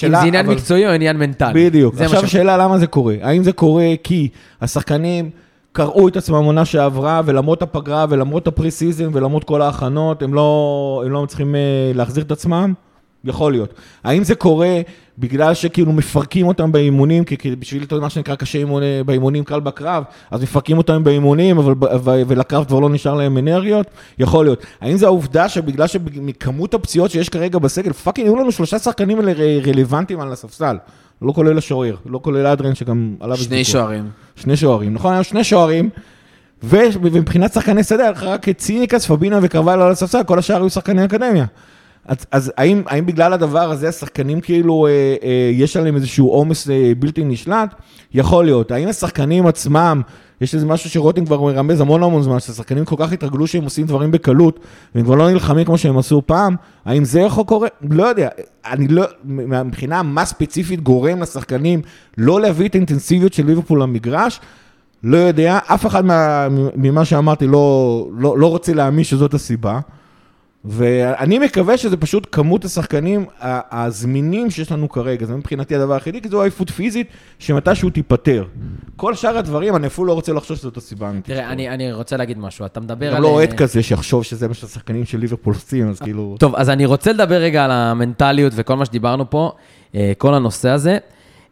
אם 0.06 0.12
זה 0.12 0.22
עניין 0.22 0.46
מקצועי 0.48 0.88
או 0.88 0.92
עניין 0.92 1.18
מנטלי. 1.18 1.66
בדיוק. 1.70 1.96
עכשיו 2.02 2.22
ש- 2.22 2.24
השאלה 2.24 2.58
למה 2.58 2.78
זה 2.78 2.88
קורה. 2.88 3.16
האם 3.22 3.44
זה 3.44 3.52
קורה 3.52 3.86
כי 4.04 4.30
השחקנים 4.62 5.30
קרעו 5.72 6.08
את 6.08 6.18
עצמם 6.18 6.36
עונה 6.44 6.66
שעברה, 6.66 7.22
ולמרות 7.26 7.62
הפגרה 7.62 8.06
ולמרות 8.10 8.48
ה 8.48 8.72
pre-season 8.72 9.10
ולמרות 9.14 9.44
כל 9.44 9.62
ההכנות, 9.62 10.22
הם 10.22 10.34
לא, 10.34 11.04
הם 11.06 11.12
לא 11.12 11.24
מצליחים 11.24 11.56
אה, 11.56 11.60
להחזיר 11.96 12.24
את 12.24 12.32
עצמם? 12.32 12.74
יכול 13.24 13.52
להיות. 13.52 13.74
האם 14.04 14.24
זה 14.24 14.36
קורה 14.36 14.82
בגלל 15.20 15.54
שכאילו 15.54 15.92
מפרקים 15.92 16.48
אותם 16.48 16.72
באימונים, 16.72 17.24
כי, 17.24 17.38
כי 17.38 17.56
בשביל 17.56 17.86
מה 18.02 18.10
שנקרא 18.10 18.36
קשה 18.36 18.60
אימון, 18.60 18.84
אה, 18.84 19.02
באימונים 19.06 19.44
קל 19.44 19.60
בקרב, 19.60 20.04
אז 20.32 20.44
מפרקים 20.44 20.78
אותם 20.78 21.04
באימונים, 21.04 21.58
אבל, 21.58 21.74
ו- 21.82 22.22
ולקרב 22.28 22.66
כבר 22.66 22.80
לא 22.80 22.90
נשאר 22.90 23.14
להם 23.14 23.38
אנרגיות? 23.38 23.88
יכול 24.20 24.46
להיות. 24.46 24.66
האם 24.82 24.98
זה 24.98 25.06
העובדה 25.06 25.50
שבגלל 25.50 25.88
שמכמות 25.88 26.74
הפציעות 26.74 27.12
שיש 27.12 27.30
כרגע 27.30 27.60
בסגל, 27.60 27.94
fucking, 27.94 28.28
היו 28.28 28.36
לנו 28.36 28.52
שלושה 28.52 28.80
שחקנים 28.80 29.20
רלוונטיים 29.66 30.20
על 30.22 30.32
הספסל. 30.32 30.78
לא 31.22 31.32
כולל 31.32 31.58
השוער, 31.58 31.96
לא 32.06 32.20
כולל 32.24 32.48
אדריאן 32.48 32.76
שגם 32.76 33.16
עליו... 33.20 33.38
שני. 33.38 33.64
שוערים. 33.64 34.10
שני 34.36 34.58
שוערים, 34.58 34.94
נכון? 34.94 35.14
היו 35.14 35.24
שני 35.24 35.44
שוערים, 35.44 35.90
ומבחינת 36.64 37.54
שחקני 37.54 37.84
שדה, 37.84 38.04
היה 38.04 38.12
רק 38.22 38.50
צימיקאס, 38.50 39.06
פביניו 39.06 39.40
וקרבליו 39.42 39.84
על 39.84 39.92
הספסל, 39.92 40.24
כל 40.24 40.40
השאר 40.40 40.62
היו 40.62 40.70
שחקני 40.70 41.06
אקדמיה. 41.06 41.46
אז, 42.06 42.18
אז 42.32 42.52
האם, 42.58 42.82
האם 42.88 43.06
בגלל 43.06 43.34
הדבר 43.34 43.72
הזה 43.72 43.90
השחקנים 43.90 44.42
כאילו, 44.42 44.88
אה, 44.88 45.16
אה, 45.24 45.52
יש 45.54 45.78
עליהם 45.78 45.96
איזשהו 45.96 46.28
עומס 46.28 46.70
אה, 46.70 46.92
בלתי 47.00 47.24
נשלט? 47.24 47.76
יכול 48.14 48.46
להיות. 48.46 48.72
האם 48.72 48.88
השחקנים 48.88 49.48
עצמם 49.48 50.02
יש 50.42 50.56
איזה 50.56 50.66
משהו 50.66 50.90
שרותם 50.90 51.26
כבר 51.26 51.42
מרמז 51.42 51.82
המון 51.82 52.04
המון 52.04 52.24
זמן, 52.24 52.40
שהשחקנים 52.40 52.86
כל 52.86 52.96
כך 53.00 53.12
התרגלו 53.12 53.48
שהם 53.48 53.64
עושים 53.64 53.86
דברים 53.86 54.12
בקלות, 54.12 54.60
והם 54.96 55.06
כבר 55.06 55.16
לא 55.16 55.32
נלחמים 55.32 55.66
כמו 55.66 55.78
שהם 55.78 55.98
עשו 55.98 56.22
פעם, 56.26 56.56
האם 56.86 57.06
זה 57.06 57.20
יכול 57.20 57.44
קורה? 57.44 57.68
לא 57.90 58.04
יודע. 58.04 58.30
אני 58.66 58.88
לא, 58.88 59.04
מבחינה 59.26 60.04
מה 60.04 60.26
ספציפית 60.26 60.82
גורם 60.82 61.22
לשחקנים 61.22 61.82
לא 62.18 62.42
להביא 62.42 62.68
את 62.68 62.76
האינטנסיביות 62.76 63.34
של 63.34 63.46
ליברפול 63.46 63.82
למגרש, 63.82 64.40
לא 65.04 65.18
יודע, 65.18 65.60
אף 65.66 65.86
אחד 65.86 66.06
מה, 66.06 66.48
ממה 66.76 67.06
שאמרתי 67.06 67.48
לא, 67.48 68.08
לא, 68.18 68.40
לא 68.40 68.48
רוצה 68.48 68.74
להאמין 68.74 69.04
שזאת 69.04 69.34
הסיבה. 69.34 69.80
ואני 70.68 71.40
מקווה 71.40 71.78
שזה 71.78 71.98
פשוט 71.98 72.28
כמות 72.32 72.66
השחקנים 72.66 73.26
הזמינים 73.72 74.50
שיש 74.50 74.72
לנו 74.72 74.90
כרגע, 74.90 75.26
זה 75.26 75.36
מבחינתי 75.36 75.76
הדבר 75.76 75.94
היחידי, 75.94 76.22
כי 76.22 76.30
זו 76.30 76.42
עייפות 76.42 76.70
פיזית 76.70 77.08
שמתישהו 77.40 77.90
תיפטר. 77.90 78.46
כל 78.96 79.16
שאר 79.16 79.38
הדברים, 79.38 79.76
אני 79.76 79.88
אפילו 79.88 80.08
לא 80.08 80.14
רוצה 80.14 80.34
לחשוב 80.34 80.58
שזאת 80.58 80.78
הסיבה 80.78 81.08
האמיתית. 81.08 81.36
תראה, 81.36 81.52
אני, 81.52 81.70
אני 81.70 81.94
רוצה 81.94 82.18
להגיד 82.18 82.38
משהו, 82.38 82.66
אתה 82.66 82.80
מדבר 82.80 83.08
על... 83.08 83.16
גם 83.16 83.22
לא 83.22 83.28
אוהד 83.28 83.54
כזה 83.54 83.84
שיחשוב 83.84 84.24
שזה 84.24 84.48
מה 84.48 84.54
שהשחקנים 84.54 85.06
של 85.06 85.18
ליברפול 85.18 85.54
עושים, 85.54 85.90
אז 85.90 86.00
כאילו... 86.00 86.36
טוב, 86.40 86.56
אז 86.56 86.70
אני 86.70 86.86
רוצה 86.86 87.14
לדבר 87.14 87.36
רגע 87.36 87.66
על 87.66 87.72
המנטליות 87.72 88.54
וכל 88.56 88.76
מה 88.76 88.86
שדיברנו 88.86 89.30
פה, 89.30 89.52
אה, 89.96 90.12
כל 90.18 90.34
הנושא 90.34 90.70
הזה. 90.70 90.98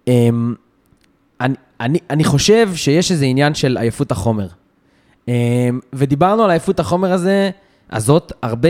אמ, 0.08 0.56
אני, 1.42 1.56
אני, 1.80 2.00
אני 2.10 2.24
חושב 2.24 2.70
שיש 2.76 3.12
איזה 3.12 3.26
עניין 3.26 3.54
של 3.54 3.78
עייפות 3.78 4.12
החומר. 4.12 4.48
אמ, 5.28 5.34
ודיברנו 5.94 6.44
על 6.44 6.50
עייפות 6.50 6.80
החומר 6.80 7.12
הזה, 7.12 7.50
הזאת, 7.92 8.32
הרבה 8.42 8.70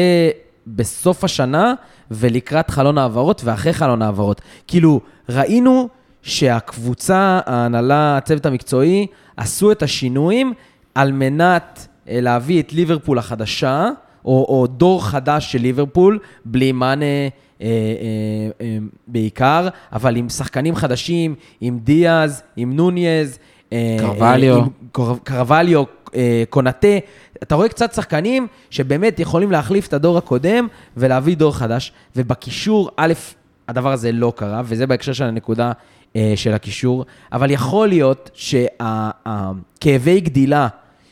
בסוף 0.67 1.23
השנה 1.23 1.73
ולקראת 2.11 2.69
חלון 2.69 2.97
העברות 2.97 3.41
ואחרי 3.45 3.73
חלון 3.73 4.01
העברות. 4.01 4.41
כאילו, 4.67 4.99
ראינו 5.29 5.89
שהקבוצה, 6.21 7.39
ההנהלה, 7.45 8.17
הצוות 8.17 8.45
המקצועי, 8.45 9.07
עשו 9.37 9.71
את 9.71 9.83
השינויים 9.83 10.53
על 10.95 11.11
מנת 11.11 11.87
אה, 12.09 12.21
להביא 12.21 12.59
את 12.61 12.73
ליברפול 12.73 13.17
החדשה, 13.19 13.89
או, 14.25 14.45
או 14.49 14.67
דור 14.67 15.05
חדש 15.05 15.51
של 15.51 15.59
ליברפול, 15.61 16.19
בלי 16.45 16.71
מאנה 16.71 17.05
אה, 17.05 17.27
אה, 17.61 17.67
אה, 18.61 18.77
בעיקר, 19.07 19.67
אבל 19.93 20.15
עם 20.15 20.29
שחקנים 20.29 20.75
חדשים, 20.75 21.35
עם 21.61 21.79
דיאז, 21.83 22.43
עם 22.55 22.73
נוניז. 22.75 23.37
אה, 23.73 23.97
קרווליו. 23.99 24.61
קור- 24.91 25.17
קרווליו, 25.23 25.83
אה, 26.15 26.43
קונאטה. 26.49 26.97
אתה 27.43 27.55
רואה 27.55 27.69
קצת 27.69 27.93
שחקנים 27.93 28.47
שבאמת 28.69 29.19
יכולים 29.19 29.51
להחליף 29.51 29.87
את 29.87 29.93
הדור 29.93 30.17
הקודם 30.17 30.67
ולהביא 30.97 31.37
דור 31.37 31.55
חדש, 31.55 31.91
ובקישור, 32.15 32.89
א', 32.97 33.13
הדבר 33.67 33.91
הזה 33.91 34.11
לא 34.11 34.33
קרה, 34.35 34.61
וזה 34.65 34.87
בהקשר 34.87 35.13
של 35.13 35.23
הנקודה 35.23 35.71
אה, 36.15 36.33
של 36.35 36.53
הקישור, 36.53 37.05
אבל 37.31 37.51
יכול 37.51 37.87
להיות 37.87 38.29
שהכאבי 38.33 40.19
גדילה 40.19 40.67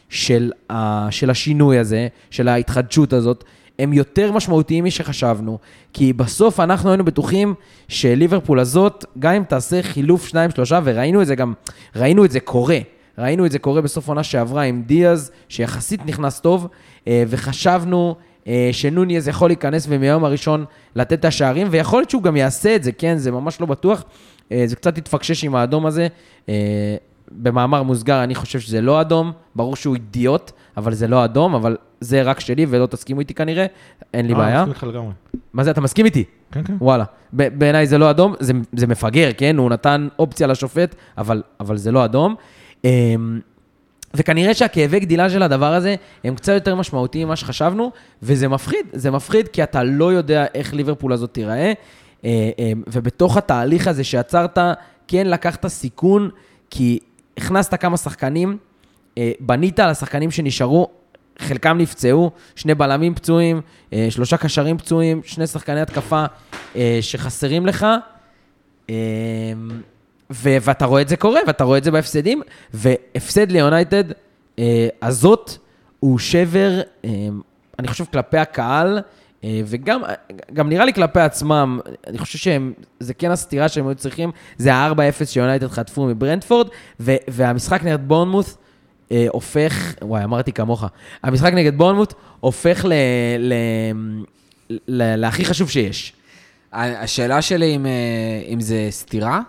של, 0.09 0.51
ה, 0.69 1.07
של 1.11 1.29
השינוי 1.29 1.77
הזה, 1.77 2.07
של 2.29 2.47
ההתחדשות 2.47 3.13
הזאת, 3.13 3.43
הם 3.79 3.93
יותר 3.93 4.31
משמעותיים 4.31 4.85
משחשבנו, 4.85 5.57
כי 5.93 6.13
בסוף 6.13 6.59
אנחנו 6.59 6.89
היינו 6.89 7.05
בטוחים 7.05 7.53
שליברפול 7.87 8.59
הזאת, 8.59 9.05
גם 9.19 9.33
אם 9.33 9.43
תעשה 9.43 9.81
חילוף 9.83 10.27
שניים, 10.27 10.51
שלושה, 10.51 10.79
וראינו 10.83 11.21
את 11.21 11.27
זה 11.27 11.35
גם, 11.35 11.53
ראינו 11.95 12.25
את 12.25 12.31
זה 12.31 12.39
קורה. 12.39 12.79
ראינו 13.21 13.45
את 13.45 13.51
זה 13.51 13.59
קורה 13.59 13.81
בסוף 13.81 14.07
עונה 14.07 14.23
שעברה 14.23 14.61
עם 14.61 14.83
דיאז, 14.85 15.31
שיחסית 15.49 16.05
נכנס 16.05 16.39
טוב, 16.39 16.67
אה, 17.07 17.23
וחשבנו 17.27 18.15
אה, 18.47 18.69
שנוניז 18.71 19.27
יכול 19.27 19.49
להיכנס 19.49 19.85
ומהיום 19.89 20.25
הראשון 20.25 20.65
לתת 20.95 21.13
את 21.19 21.25
השערים, 21.25 21.67
ויכול 21.71 21.99
להיות 21.99 22.09
שהוא 22.09 22.23
גם 22.23 22.35
יעשה 22.35 22.75
את 22.75 22.83
זה, 22.83 22.91
כן, 22.91 23.17
זה 23.17 23.31
ממש 23.31 23.61
לא 23.61 23.67
בטוח. 23.67 24.03
אה, 24.51 24.63
זה 24.65 24.75
קצת 24.75 24.97
התפקשש 24.97 25.43
עם 25.43 25.55
האדום 25.55 25.85
הזה. 25.85 26.07
אה, 26.49 26.95
במאמר 27.31 27.83
מוסגר, 27.83 28.23
אני 28.23 28.35
חושב 28.35 28.59
שזה 28.59 28.81
לא 28.81 29.01
אדום, 29.01 29.31
ברור 29.55 29.75
שהוא 29.75 29.95
אידיוט, 29.95 30.51
אבל 30.77 30.93
זה 30.93 31.07
לא 31.07 31.25
אדום, 31.25 31.55
אבל 31.55 31.77
זה 31.99 32.21
רק 32.21 32.39
שלי 32.39 32.65
ולא 32.69 32.85
תסכימו 32.85 33.19
איתי 33.19 33.33
כנראה, 33.33 33.65
אין 34.13 34.27
לי 34.27 34.33
אה, 34.33 34.37
בעיה. 34.37 34.65
מסכים 34.65 34.73
איתך 34.73 34.83
לגמרי. 34.83 35.11
מה 35.53 35.63
זה, 35.63 35.71
אתה 35.71 35.81
מסכים 35.81 36.05
איתי? 36.05 36.23
כן, 36.51 36.63
כן. 36.63 36.75
וואלה. 36.81 37.03
בעיניי 37.33 37.87
זה 37.87 37.97
לא 37.97 38.09
אדום, 38.09 38.33
זה, 38.39 38.53
זה 38.73 38.87
מפגר, 38.87 39.29
כן? 39.37 39.57
הוא 39.57 39.69
נתן 39.69 40.07
אופציה 40.19 40.47
לשופט, 40.47 40.95
אבל, 41.17 41.43
אבל 41.59 41.77
זה 41.77 41.91
לא 41.91 42.05
אדום. 42.05 42.35
אמ, 42.85 43.39
וכנראה 44.13 44.53
שהכאבי 44.53 44.99
גדילה 44.99 45.29
של 45.29 45.43
הדבר 45.43 45.73
הזה 45.73 45.95
הם 46.23 46.35
קצת 46.35 46.53
יותר 46.53 46.75
משמעותיים 46.75 47.27
ממה 47.27 47.35
שחשבנו, 47.35 47.91
וזה 48.23 48.47
מפחיד, 48.47 48.85
זה 48.93 49.11
מפחיד 49.11 49.47
כי 49.47 49.63
אתה 49.63 49.83
לא 49.83 50.13
יודע 50.13 50.45
איך 50.53 50.73
ליברפול 50.73 51.13
הזאת 51.13 51.33
תיראה, 51.33 51.73
אה, 52.25 52.49
אמ, 52.59 52.83
ובתוך 52.87 53.37
התהליך 53.37 53.87
הזה 53.87 54.03
שיצרת, 54.03 54.57
כן 55.07 55.27
לקחת 55.27 55.67
סיכון, 55.67 56.29
כי 56.69 56.99
הכנסת 57.37 57.81
כמה 57.81 57.97
שחקנים, 57.97 58.57
אה, 59.17 59.31
בנית 59.39 59.79
על 59.79 59.89
השחקנים 59.89 60.31
שנשארו, 60.31 60.87
חלקם 61.39 61.77
נפצעו, 61.77 62.31
שני 62.55 62.75
בלמים 62.75 63.15
פצועים, 63.15 63.61
אה, 63.93 64.07
שלושה 64.09 64.37
קשרים 64.37 64.77
פצועים, 64.77 65.21
שני 65.25 65.47
שחקני 65.47 65.81
התקפה 65.81 66.25
אה, 66.75 66.99
שחסרים 67.01 67.65
לך. 67.65 67.85
ו- 70.31 70.57
ואתה 70.61 70.85
רואה 70.85 71.01
את 71.01 71.07
זה 71.07 71.17
קורה, 71.17 71.39
ואתה 71.47 71.63
רואה 71.63 71.77
את 71.77 71.83
זה 71.83 71.91
בהפסדים, 71.91 72.41
והפסד 72.73 73.51
ליונייטד 73.51 74.03
אה, 74.59 74.87
הזאת 75.01 75.51
הוא 75.99 76.19
שבר, 76.19 76.81
אה, 77.05 77.09
אני 77.79 77.87
חושב, 77.87 78.05
כלפי 78.05 78.37
הקהל, 78.37 78.99
אה, 79.43 79.61
וגם 79.65 80.01
גם 80.53 80.69
נראה 80.69 80.85
לי 80.85 80.93
כלפי 80.93 81.19
עצמם, 81.19 81.79
אני 82.07 82.17
חושב 82.17 82.37
שזה 82.37 83.13
כן 83.13 83.31
הסתירה 83.31 83.69
שהם 83.69 83.87
היו 83.87 83.95
צריכים, 83.95 84.31
זה 84.57 84.73
ה-4-0 84.73 85.25
שיונייטד 85.25 85.67
חטפו 85.67 86.05
מברנדפורד, 86.05 86.67
ו- 86.99 87.15
והמשחק 87.27 87.83
נגד 87.83 88.07
בורנמוט 88.07 88.45
אה, 89.11 89.25
הופך, 89.31 89.93
וואי, 90.01 90.23
אמרתי 90.23 90.51
כמוך, 90.51 90.83
המשחק 91.23 91.53
נגד 91.53 91.77
בורנמוט 91.77 92.13
הופך 92.39 92.85
ל... 92.85 92.93
ל- 93.39 93.53
ל- 94.87 95.15
להכי 95.15 95.45
חשוב 95.45 95.69
שיש. 95.69 96.13
השאלה 96.73 97.41
שלי 97.41 97.75
אם, 97.75 97.85
אה, 97.85 97.91
אם 98.53 98.59
זה 98.61 98.87
סתירה, 98.89 99.41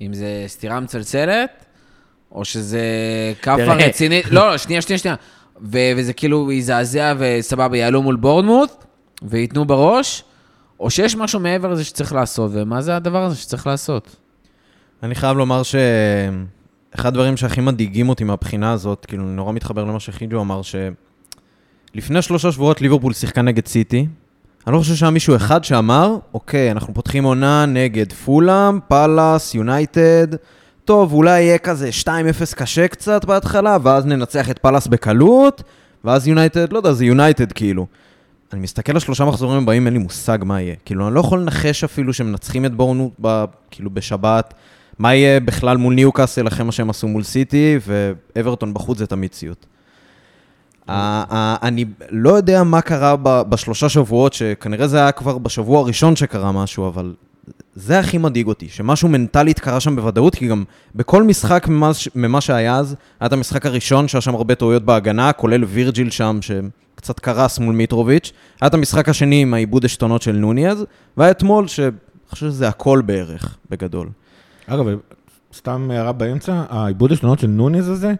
אם 0.00 0.14
זה 0.14 0.44
סתירה 0.46 0.80
מצלצלת, 0.80 1.64
או 2.32 2.44
שזה 2.44 2.80
כאפה. 3.42 3.74
רצינית, 3.74 4.26
לא, 4.30 4.50
לא, 4.50 4.58
שנייה, 4.58 4.82
שנייה, 4.82 4.98
שנייה. 4.98 5.16
ו- 5.62 5.92
וזה 5.96 6.12
כאילו 6.12 6.52
יזעזע 6.52 7.14
וסבבה, 7.18 7.76
יעלו 7.76 8.02
מול 8.02 8.16
בורנמוט, 8.16 8.70
וייתנו 9.22 9.64
בראש, 9.64 10.24
או 10.80 10.90
שיש 10.90 11.16
משהו 11.16 11.40
מעבר 11.40 11.68
לזה 11.68 11.84
שצריך 11.84 12.12
לעשות, 12.12 12.50
ומה 12.54 12.82
זה 12.82 12.96
הדבר 12.96 13.22
הזה 13.24 13.36
שצריך 13.36 13.66
לעשות? 13.66 14.16
אני 15.02 15.14
חייב 15.14 15.36
לומר 15.36 15.62
שאחד 15.62 17.08
הדברים 17.08 17.36
שהכי 17.36 17.60
מדאיגים 17.60 18.08
אותי 18.08 18.24
מהבחינה 18.24 18.72
הזאת, 18.72 19.06
כאילו, 19.06 19.24
אני 19.24 19.32
נורא 19.32 19.52
מתחבר 19.52 19.84
למה 19.84 20.00
שחיג'ו 20.00 20.40
אמר, 20.40 20.60
שלפני 20.62 22.22
שלושה 22.22 22.52
שבועות 22.52 22.80
ליברפול 22.80 23.12
שיחקה 23.12 23.42
נגד 23.42 23.66
סיטי. 23.66 24.06
אני 24.66 24.74
לא 24.74 24.78
חושב 24.78 24.94
שהיה 24.94 25.10
מישהו 25.10 25.36
אחד 25.36 25.64
שאמר, 25.64 26.16
אוקיי, 26.34 26.70
אנחנו 26.70 26.94
פותחים 26.94 27.24
עונה 27.24 27.66
נגד 27.66 28.12
פולהאם, 28.12 28.80
פאלאס, 28.88 29.54
יונייטד. 29.54 30.26
טוב, 30.84 31.12
אולי 31.12 31.40
יהיה 31.40 31.58
כזה 31.58 31.90
2-0 32.02 32.08
קשה 32.56 32.88
קצת 32.88 33.24
בהתחלה, 33.24 33.76
ואז 33.82 34.06
ננצח 34.06 34.50
את 34.50 34.58
פאלאס 34.58 34.86
בקלות, 34.86 35.62
ואז 36.04 36.28
יונייטד, 36.28 36.72
לא 36.72 36.78
יודע, 36.78 36.92
זה 36.92 37.04
יונייטד 37.04 37.52
כאילו. 37.52 37.86
אני 38.52 38.60
מסתכל 38.60 38.92
על 38.92 38.98
שלושה 38.98 39.24
מחזורים 39.24 39.62
הבאים, 39.62 39.86
אין 39.86 39.94
לי 39.94 39.98
מושג 39.98 40.38
מה 40.42 40.60
יהיה. 40.60 40.74
כאילו, 40.84 41.06
אני 41.06 41.14
לא 41.14 41.20
יכול 41.20 41.40
לנחש 41.40 41.84
אפילו 41.84 42.12
שמנצחים 42.12 42.64
את 42.64 42.74
בורנמות', 42.74 43.12
ב, 43.20 43.44
כאילו, 43.70 43.90
בשבת. 43.90 44.54
מה 44.98 45.14
יהיה 45.14 45.40
בכלל 45.40 45.76
מול 45.76 45.94
ניוקאסל 45.94 46.48
אחרי 46.48 46.64
מה 46.64 46.72
שהם 46.72 46.90
עשו 46.90 47.08
מול 47.08 47.22
סיטי, 47.22 47.78
ואברטון 47.86 48.74
בחוץ 48.74 48.98
זה 48.98 49.06
תמיד 49.06 49.32
סיוט. 49.32 49.66
ה- 50.88 51.36
ה- 51.36 51.56
אני 51.62 51.84
לא 52.10 52.30
יודע 52.30 52.62
מה 52.62 52.80
קרה 52.80 53.16
בשלושה 53.48 53.88
שבועות, 53.88 54.32
שכנראה 54.32 54.88
זה 54.88 54.98
היה 54.98 55.12
כבר 55.12 55.38
בשבוע 55.38 55.80
הראשון 55.80 56.16
שקרה 56.16 56.52
משהו, 56.52 56.88
אבל 56.88 57.14
זה 57.74 57.98
הכי 57.98 58.18
מדאיג 58.18 58.46
אותי, 58.46 58.68
שמשהו 58.68 59.08
מנטלית 59.08 59.58
קרה 59.60 59.80
שם 59.80 59.96
בוודאות, 59.96 60.34
כי 60.34 60.48
גם 60.48 60.64
בכל 60.94 61.22
משחק 61.22 61.66
ממה, 62.14 62.40
שהיה 62.40 62.76
אז, 62.76 62.96
היה 63.20 63.26
את 63.26 63.32
המשחק 63.32 63.66
הראשון 63.66 64.08
שהיה 64.08 64.20
שם 64.20 64.34
הרבה 64.34 64.54
טעויות 64.54 64.82
בהגנה, 64.84 65.32
כולל 65.32 65.64
וירג'יל 65.64 66.10
שם, 66.10 66.38
שקצת 66.42 67.20
קרס 67.20 67.58
מול 67.58 67.74
מיטרוביץ', 67.74 68.32
היה 68.60 68.68
את 68.68 68.74
המשחק 68.74 69.08
השני 69.08 69.42
עם 69.42 69.54
העיבוד 69.54 69.84
עשתונות 69.84 70.22
של 70.22 70.32
נוניאז, 70.36 70.84
והיה 71.16 71.30
אתמול, 71.30 71.68
שאני 71.68 71.90
חושב 72.30 72.46
שזה 72.46 72.68
הכל 72.68 73.02
בערך, 73.06 73.56
בגדול. 73.70 74.08
אגב, 74.66 74.86
סתם 75.54 75.90
הערה 75.90 76.12
באמצע, 76.12 76.62
העיבוד 76.68 77.12
השלונות 77.12 77.38
של 77.38 77.46
נוניז 77.46 77.88
הזה, 77.88 78.14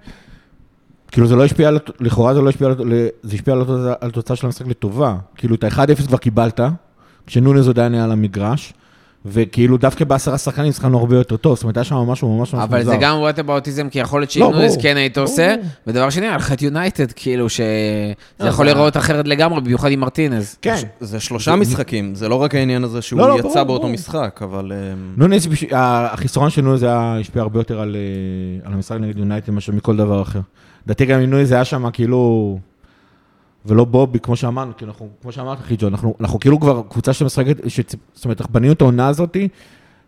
כאילו 1.16 1.28
זה 1.28 1.36
לא 1.36 1.44
השפיע, 1.44 1.68
על, 1.68 1.78
לכאורה 2.00 2.34
זה 2.34 2.40
לא 2.40 2.48
השפיע, 2.48 2.68
על, 2.68 2.74
זה 3.22 3.34
השפיע 3.34 3.54
על, 3.54 3.60
התוצאה- 3.60 3.94
על 4.00 4.08
התוצאה 4.08 4.36
של 4.36 4.46
המשחק 4.46 4.66
לטובה. 4.66 5.16
כאילו 5.36 5.54
את 5.54 5.64
ה-1-0 5.64 6.06
כבר 6.06 6.18
קיבלת, 6.18 6.60
כשנוניז 7.26 7.68
עדיין 7.68 7.94
היה 7.94 8.04
על 8.04 8.12
המגרש, 8.12 8.72
וכאילו 9.26 9.76
דווקא 9.76 10.04
בעשרה 10.04 10.38
שחקנים 10.38 10.72
שחקנו 10.72 10.98
הרבה 10.98 11.16
יותר 11.16 11.36
טוב, 11.36 11.54
זאת 11.54 11.62
אומרת, 11.62 11.76
היה 11.76 11.84
שם 11.84 11.94
משהו 11.96 12.36
ממש 12.36 12.54
ממש 12.54 12.64
אבל 12.64 12.78
מוזר. 12.78 12.90
זה 12.90 12.96
גם 13.00 13.16
ווטאבאוטיזם, 13.18 13.88
כי 13.88 13.98
יכול 13.98 14.20
להיות 14.20 14.36
לא, 14.36 14.50
נוניס 14.52 14.70
ברור. 14.72 14.82
כן 14.82 14.96
היית 14.96 15.18
עושה. 15.18 15.54
ודבר 15.86 16.10
שני, 16.10 16.26
היה 16.26 16.36
לך 16.36 16.52
את 16.52 16.62
יונייטד, 16.62 17.12
כאילו, 17.12 17.48
שזה 17.48 17.64
אה, 18.40 18.46
יכול 18.48 18.64
להיראות 18.64 18.96
אחרת 18.96 19.28
לגמרי, 19.28 19.60
במיוחד 19.60 19.90
עם 19.90 20.00
מרטינז. 20.00 20.56
כן. 20.62 20.76
זה 21.00 21.20
שלושה 21.20 21.56
משחקים, 21.56 22.14
זה 22.14 22.28
לא 22.28 22.34
רק 22.34 22.54
העניין 22.54 22.84
הזה 22.84 23.02
שהוא 23.02 23.20
לא, 23.20 23.28
לא, 23.28 23.38
יצא 23.48 23.62
באותו. 23.64 23.88
משחק, 23.88 24.40
אבל... 24.44 24.72
אמ, 24.72 25.12
נוניס, 25.16 25.46
בש- 25.46 25.72
ה- 25.72 26.12
החיסרון 26.12 26.50
של 26.50 26.76
היה 26.82 27.16
השפיע 27.20 27.42
הרבה 27.42 27.60
יותר 27.60 27.80
על, 27.80 27.96
אה, 27.96 28.66
על 28.68 28.74
המשחק 28.74 28.96
נגד 29.00 29.18
יונייטד 29.18 29.52
מאשר 29.52 29.72
מכל 29.72 29.96
דבר 29.96 30.22
אחר. 30.22 30.40
לדעתי 30.86 31.04
גם 31.06 31.20
עם 31.20 31.30
נוניס 31.30 31.52
היה 31.52 31.64
שם 31.64 31.90
כאילו, 31.92 32.58
ולא 33.66 33.84
בובי, 33.84 34.20
כמו 34.20 34.36
שאמרנו, 34.36 34.72
כי 34.76 34.84
אנחנו, 34.84 35.08
כמו 35.22 35.32
שאמרת, 35.32 35.58
חיג'ו, 35.60 35.88
אנחנו, 35.88 36.14
אנחנו 36.20 36.40
כאילו 36.40 36.60
כבר 36.60 36.82
קבוצה 36.88 37.12
שמשחקת, 37.12 37.56
זאת 38.14 38.24
אומרת, 38.24 38.40
אנחנו 38.40 38.52
בנינו 38.54 38.72
את 38.72 38.80
העונה 38.80 39.08
הזאתי, 39.08 39.48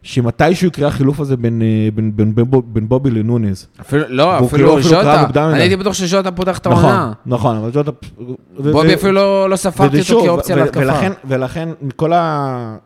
שמתישהו 0.02 0.68
יקרה 0.68 0.88
החילוף 0.88 1.20
הזה 1.20 1.36
בין, 1.36 1.62
אה, 1.62 1.88
בין, 1.94 2.16
בין, 2.16 2.34
בין, 2.34 2.46
בין 2.64 2.88
בובי 2.88 3.10
לנוניס. 3.10 3.66
אפילו, 3.80 4.04
לא, 4.08 4.36
אפילו 4.36 4.48
כאילו 4.48 4.78
אפילו 4.78 4.88
ז'וטה. 5.28 5.50
אני 5.52 5.60
הייתי 5.60 5.76
בטוח 5.76 5.92
שז'וטה 5.92 6.32
פותח 6.32 6.58
את 6.58 6.66
נכון, 6.66 6.84
העונה. 6.84 7.12
נכון, 7.26 7.56
אבל 7.56 7.72
זאת... 7.72 7.88
ו- 7.88 8.72
בובי 8.72 8.88
ו- 8.88 8.94
אפילו 8.94 9.12
לא- 9.12 9.50
לא 9.50 9.56
ספרתי 9.56 10.00
אותו 10.00 10.24
כאופציה 10.24 10.56
להתקפה. 10.56 10.80
ולכן, 10.80 11.12
ולכן 11.24 11.68
מכל, 11.82 12.12
ה... 12.12 12.76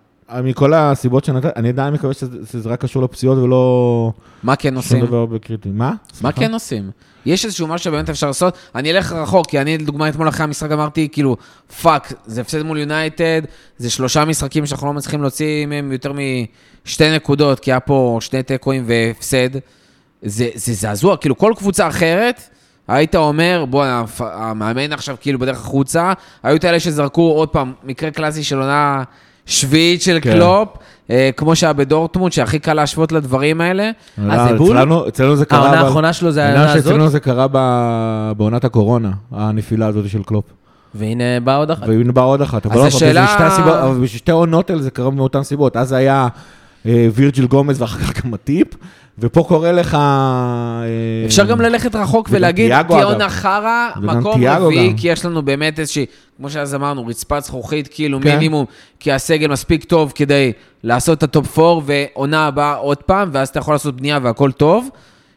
מכל 0.45 0.75
הסיבות 0.75 1.25
שנתת, 1.25 1.57
אני 1.57 1.69
עדיין 1.69 1.95
מקווה 1.95 2.15
שזה, 2.15 2.39
שזה 2.53 2.69
רק 2.69 2.81
קשור 2.81 3.03
לפציעות 3.03 3.39
ולא 3.39 4.13
מה 4.43 4.57
כן 4.57 4.69
שום 4.69 4.77
עושים? 4.77 5.07
דבר 5.07 5.27
בקריטי. 5.27 5.69
מה? 5.69 5.91
מה 5.91 5.97
סליחה? 6.15 6.33
כן 6.33 6.55
עושים? 6.55 6.91
יש 7.27 7.45
איזשהו 7.45 7.67
משהו 7.67 7.85
שבאמת 7.85 8.11
אפשר 8.11 8.27
לעשות. 8.27 8.59
אני 8.75 8.91
אלך 8.91 9.13
רחוק, 9.13 9.47
כי 9.47 9.61
אני, 9.61 9.79
לדוגמה, 9.79 10.09
אתמול 10.09 10.29
אחרי 10.29 10.45
המשחק 10.45 10.71
אמרתי, 10.71 11.09
כאילו, 11.13 11.37
fuck, 11.83 12.13
זה 12.27 12.41
הפסד 12.41 12.63
מול 12.63 12.79
יונייטד, 12.79 13.43
זה 13.79 13.91
שלושה 13.91 14.25
משחקים 14.25 14.67
שאנחנו 14.67 14.87
לא 14.87 14.93
מצליחים 14.93 15.23
להוציא 15.23 15.67
מהם 15.67 15.93
יותר 15.93 16.13
משתי 16.87 17.17
נקודות, 17.17 17.61
כי 17.61 17.73
היה 17.73 17.81
פה 17.81 18.19
שני 18.21 18.43
תיקואים 18.43 18.85
והפסד. 18.87 19.49
זה, 20.23 20.49
זה 20.55 20.73
זעזוע, 20.73 21.17
כאילו, 21.17 21.39
כל 21.39 21.53
קבוצה 21.57 21.89
אחרת, 21.89 22.41
היית 22.89 23.15
אומר, 23.15 23.65
בוא, 23.71 23.85
המאמן 24.19 24.93
עכשיו 24.93 25.17
כאילו 25.21 25.39
בדרך 25.39 25.57
החוצה, 25.57 26.13
היו 26.43 26.57
את 26.57 26.65
אלה 26.65 26.81
שזרקו, 26.81 27.23
עוד 27.23 27.49
פעם, 27.49 27.73
מקרה 27.85 28.11
קלאסי 28.11 28.45
של 28.45 28.59
עונה 28.59 29.03
שביעית 29.47 30.03
של 30.03 30.19
כן. 30.23 30.33
קלופ, 30.33 30.69
אה, 31.11 31.31
כמו 31.37 31.57
שהיה 31.57 31.73
בדורטמונד, 31.73 32.33
שהכי 32.33 32.59
קל 32.59 32.75
להשוות 32.75 33.13
לדברים 33.13 33.61
האלה. 33.61 33.91
אה, 34.31 34.49
זה 34.49 34.55
בול? 34.55 34.77
אצלנו, 34.77 35.09
אצלנו 35.09 35.37
זה 35.37 35.45
קרה... 35.45 35.59
העונה 35.67 35.81
האחרונה 35.81 36.13
שלו 36.13 36.31
זה 36.33 36.45
העונה 36.47 36.73
הזאת, 36.73 36.85
שאצלנו 36.85 37.09
זה 37.09 37.21
קרה 37.21 37.47
ב- 37.53 38.33
בעונת 38.37 38.65
הקורונה, 38.65 39.11
הנפילה 39.33 39.87
הזאת 39.87 40.09
של 40.11 40.23
קלופ. 40.23 40.45
והנה 40.95 41.41
באה 41.45 41.57
עוד 41.57 41.71
אחת. 41.71 41.83
והנה 41.89 42.13
באה 42.13 42.25
עוד 42.25 42.43
אחת. 42.43 42.67
אבל 42.67 42.75
אז 42.75 42.81
לא, 42.81 42.87
השאלה- 42.87 43.37
אבל 43.57 43.73
אבל 43.73 44.01
בשתי 44.01 44.31
העונות 44.31 44.71
האלה 44.71 44.83
זה 44.83 44.91
קרה 44.91 45.11
מאותן 45.11 45.43
סיבות. 45.43 45.77
אז 45.77 45.93
היה 45.93 46.29
אה, 46.87 47.09
וירג'יל 47.15 47.47
גומז 47.47 47.81
ואחר 47.81 47.99
כך 47.99 48.25
גם 48.25 48.35
מאטיפ, 48.35 48.67
ופה 49.19 49.45
קורה 49.49 49.73
לך... 49.73 49.95
אה, 49.95 51.23
אפשר 51.27 51.45
גם 51.45 51.61
ללכת 51.61 51.95
רחוק 51.95 52.29
ולהגיד, 52.31 52.83
תהיה. 52.83 53.05
עונה 53.05 53.29
חרא, 53.29 53.91
מקום 53.97 54.45
רביעי. 54.47 54.95
כי 54.97 55.09
יש 55.09 55.25
לנו 55.25 55.43
באמת 55.43 55.79
איזושהי, 55.79 56.07
כמו 56.37 56.51
שאז 56.51 56.75
אמרנו, 56.75 57.07
רצפת 57.07 57.43
זכוכית, 57.43 57.89
כאילו 57.91 58.21
כן. 58.21 58.29
מינימום, 58.29 58.65
כי 59.01 59.13
הסגל 59.13 59.49
מספיק 59.49 59.85
טוב 59.85 60.13
כדי 60.15 60.53
לעשות 60.83 61.19
את 61.19 61.23
ה 61.23 61.32
top 61.32 61.59
4, 61.59 61.83
ועונה 61.87 62.47
הבאה 62.47 62.75
עוד 62.75 63.03
פעם, 63.03 63.29
ואז 63.33 63.49
אתה 63.49 63.59
יכול 63.59 63.75
לעשות 63.75 63.97
בנייה 63.97 64.19
והכל 64.23 64.53
טוב. 64.53 64.89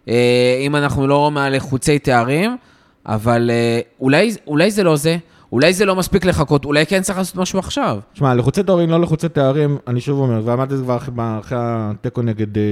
אה, 0.10 0.62
אם 0.66 0.76
אנחנו 0.76 1.08
לא 1.08 1.32
מעל 1.32 1.60
חוצי 1.60 2.00
תארים, 2.00 2.58
אבל 3.06 3.52
אה, 3.54 3.80
אולי, 4.00 4.36
אולי 4.48 4.72
זה 4.72 4.84
לא 4.84 4.96
זה, 4.96 5.18
אולי 5.52 5.74
זה 5.74 5.86
לא 5.86 5.96
מספיק 5.96 6.26
לחכות, 6.26 6.66
אולי 6.66 6.86
כן 6.86 7.02
צריך 7.02 7.18
לעשות 7.18 7.36
משהו 7.36 7.60
עכשיו. 7.60 8.00
תשמע, 8.14 8.34
לחוצי 8.34 8.64
תארים, 8.64 8.90
לא 8.90 9.02
לחוצי 9.02 9.30
תארים, 9.30 9.78
אני 9.88 10.02
שוב 10.02 10.20
אומר, 10.20 10.42
ואמרתי 10.46 10.74
את 10.74 10.78
זה 10.78 10.84
כבר 10.84 10.98
אחרי- 10.98 11.58
התיקו 11.60 12.22
נגד, 12.22 12.58
אה, 12.58 12.64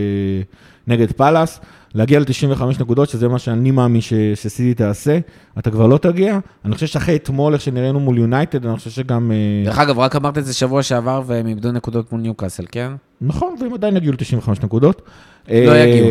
נגד 0.88 1.11
פאלאס, 1.11 1.59
להגיע 1.95 2.19
ל-95 2.19 2.63
נקודות, 2.80 3.09
שזה 3.09 3.28
מה 3.28 3.39
שאני 3.39 3.71
מאמין 3.71 4.01
ש- 4.01 4.13
שסיטי 4.36 4.74
תעשה, 4.74 5.19
אתה 5.59 5.71
כבר 5.71 5.88
לא 5.88 5.97
תגיע. 5.97 6.39
אני 6.65 6.74
חושב 6.76 6.88
שאחרי 6.88 7.15
אתמול, 7.15 7.53
איך 7.53 7.61
שנראינו 7.61 7.99
מול 7.99 8.17
יונייטד, 8.17 8.65
אני 8.65 8.78
חושב 8.78 8.89
שגם... 8.89 9.32
אה, 9.32 9.65
דרך 9.65 9.80
אגב, 9.80 9.99
רק 9.99 10.15
אמרת 10.15 10.38
את 10.38 10.45
זה 10.45 10.53
שבוע 10.53 10.84
שעבר, 10.84 11.21
והם 11.26 11.47
איבדו 11.47 11.71
נקודות 11.71 12.11
מול 12.11 12.21
ניוקאסל, 12.21 12.65
כן? 12.71 12.91
נכון, 13.21 13.55
והם 13.61 13.74
עדיין 13.74 13.97
יגיעו 13.97 14.13
ל-95 14.13 14.49
נקודות. 14.63 15.01
לא 15.49 15.53
אה, 15.71 15.78
יגיעו. 15.78 16.09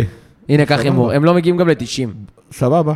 הנה, 0.49 0.67
קח. 0.67 0.79
הימור. 0.81 1.13
הם 1.13 1.25
לא 1.25 1.35
מגיעים 1.35 1.57
גם 1.57 1.69
ל-90. 1.69 2.09
סבבה. 2.53 2.95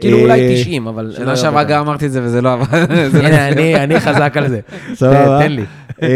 כאילו 0.00 0.18
אה, 0.18 0.22
אולי 0.22 0.54
90, 0.54 0.86
אבל... 0.88 1.04
לא 1.06 1.12
שנה 1.12 1.36
שעברה 1.36 1.64
גם 1.64 1.80
אמרתי 1.80 2.06
את 2.06 2.12
זה 2.12 2.20
וזה 2.24 2.42
לא 2.42 2.52
עבד. 2.52 2.66
זה 3.12 3.22
לא 3.22 3.26
הנה, 3.28 3.82
אני- 3.84 4.00
חזק 4.00 4.36
על 4.36 4.48
זה. 4.48 4.60
סבבה. 4.94 5.38
תן 5.42 5.52
לי. 5.52 5.64
אה, 6.02 6.08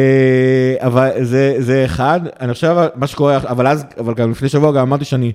אבל 0.78 1.08
זה, 1.22 1.54
זה 1.58 1.84
אחד, 1.84 2.20
אני 2.40 2.54
חושב, 2.54 2.66
אבל 2.66 2.88
מה 2.94 3.06
שקורה, 3.06 3.36
אבל 3.36 3.66
אז, 3.66 3.84
אבל 4.00 4.14
גם 4.14 4.30
לפני 4.30 4.48
שבוע 4.48 4.72
גם 4.72 4.80
אמרתי 4.80 5.04
שאני 5.04 5.32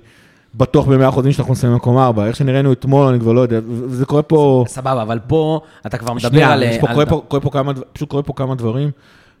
בטוח 0.54 0.86
במאה 0.86 1.08
אחוזים 1.08 1.32
שאנחנו 1.32 1.52
נסיים 1.52 1.72
במקום 1.72 1.98
ארבע. 1.98 2.26
איך 2.26 2.36
שנראינו 2.36 2.72
אתמול, 2.72 3.06
אני 3.06 3.20
כבר 3.20 3.32
לא 3.32 3.40
יודע, 3.40 3.58
וזה 3.66 4.04
קורה 4.04 4.22
פה... 4.22 4.64
סבבה, 4.68 5.02
אבל 5.02 5.18
פה 5.26 5.60
אתה 5.86 5.98
כבר 5.98 6.12
מדבר 6.12 6.28
שנייה, 6.28 6.52
על... 6.52 6.62
יש 6.62 6.78
פה, 6.78 6.86
על- 6.88 6.92
קורה, 6.94 7.06
פה, 7.06 7.22
קורה 7.28 7.40
פה 7.42 7.50
כמה, 7.50 7.72
דבר- 7.72 7.84
פשוט 7.92 8.08
קורה 8.08 8.22
פה 8.22 8.32
כמה 8.36 8.54
דברים, 8.54 8.90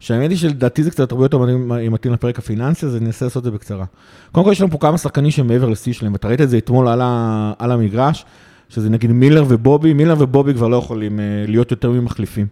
שהאמת 0.00 0.30
היא 0.30 0.38
שלדעתי 0.38 0.82
זה 0.82 0.90
קצת 0.90 1.12
הרבה 1.12 1.24
יותר 1.24 1.38
מתאים- 1.38 1.92
מתאים 1.92 2.12
לפרק 2.12 2.38
הפיננסי, 2.38 2.86
אז 2.86 2.96
אני 2.96 3.06
אנסה 3.06 3.24
לעשות 3.24 3.40
את 3.40 3.44
זה 3.44 3.50
בקצרה. 3.50 3.84
קודם 4.32 4.46
כל 4.46 4.52
יש 4.52 4.60
לנו 4.60 4.70
פה 4.70 4.78
כמה 4.78 4.98
שחקנים 4.98 5.30
שהם 5.30 5.46
מעבר 5.46 5.68
לשיא 5.68 5.92
שלהם, 5.92 6.12
ואתה 6.12 6.28
ראית 6.28 6.40
את 6.40 6.50
זה 6.50 6.58
אתמול 6.58 6.88
על, 6.88 7.00
ה, 7.04 7.52
על 7.58 7.72
המגרש, 7.72 8.24
שזה 8.68 8.90
נגיד 8.90 9.12
מילר 9.12 9.44
ובובי, 9.48 9.92
מילר 9.92 10.14
ובובי 10.18 10.54
כבר 10.54 10.68
לא 10.68 10.76
יכולים 10.76 11.20
אה, 11.20 11.24
להיות 11.48 11.70
יותר 11.70 11.90
ממחליפים. 11.90 12.46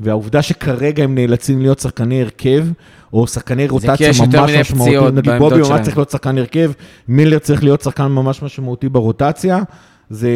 והעובדה 0.00 0.42
שכרגע 0.42 1.04
הם 1.04 1.14
נאלצים 1.14 1.60
להיות 1.62 1.78
שחקני 1.78 2.22
הרכב, 2.22 2.66
או 3.12 3.26
שחקני 3.26 3.68
רוטציה 3.68 4.08
ממש 4.08 4.20
משמעותיים, 4.60 5.04
נגיד 5.14 5.32
בובי 5.38 5.64
שלהם. 5.64 5.72
ממש 5.72 5.80
צריך 5.84 5.96
להיות 5.96 6.10
שחקן 6.10 6.38
הרכב, 6.38 6.72
מילר 7.08 7.38
צריך 7.38 7.64
להיות 7.64 7.80
שחקן 7.80 8.06
ממש 8.06 8.42
משמעותי 8.42 8.88
ברוטציה, 8.88 9.62
זה, 10.10 10.30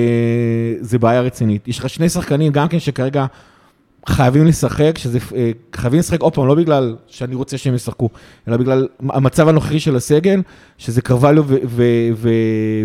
זה 0.80 0.98
בעיה 0.98 1.20
רצינית. 1.20 1.68
יש 1.68 1.78
לך 1.78 1.88
שני 1.88 2.08
שחקנים 2.08 2.52
גם 2.52 2.68
כן 2.68 2.78
שכרגע 2.78 3.26
חייבים 4.08 4.46
לשחק, 4.46 4.98
שזה, 4.98 5.18
אה, 5.36 5.50
חייבים 5.74 5.98
לשחק 5.98 6.20
עוד 6.20 6.34
פעם, 6.34 6.46
לא 6.46 6.54
בגלל 6.54 6.96
שאני 7.06 7.34
רוצה 7.34 7.58
שהם 7.58 7.74
ישחקו, 7.74 8.08
אלא 8.48 8.56
בגלל 8.56 8.88
המצב 9.00 9.48
הנוכחי 9.48 9.80
של 9.80 9.96
הסגל, 9.96 10.42
שזה 10.78 11.02
קרווליו 11.02 11.44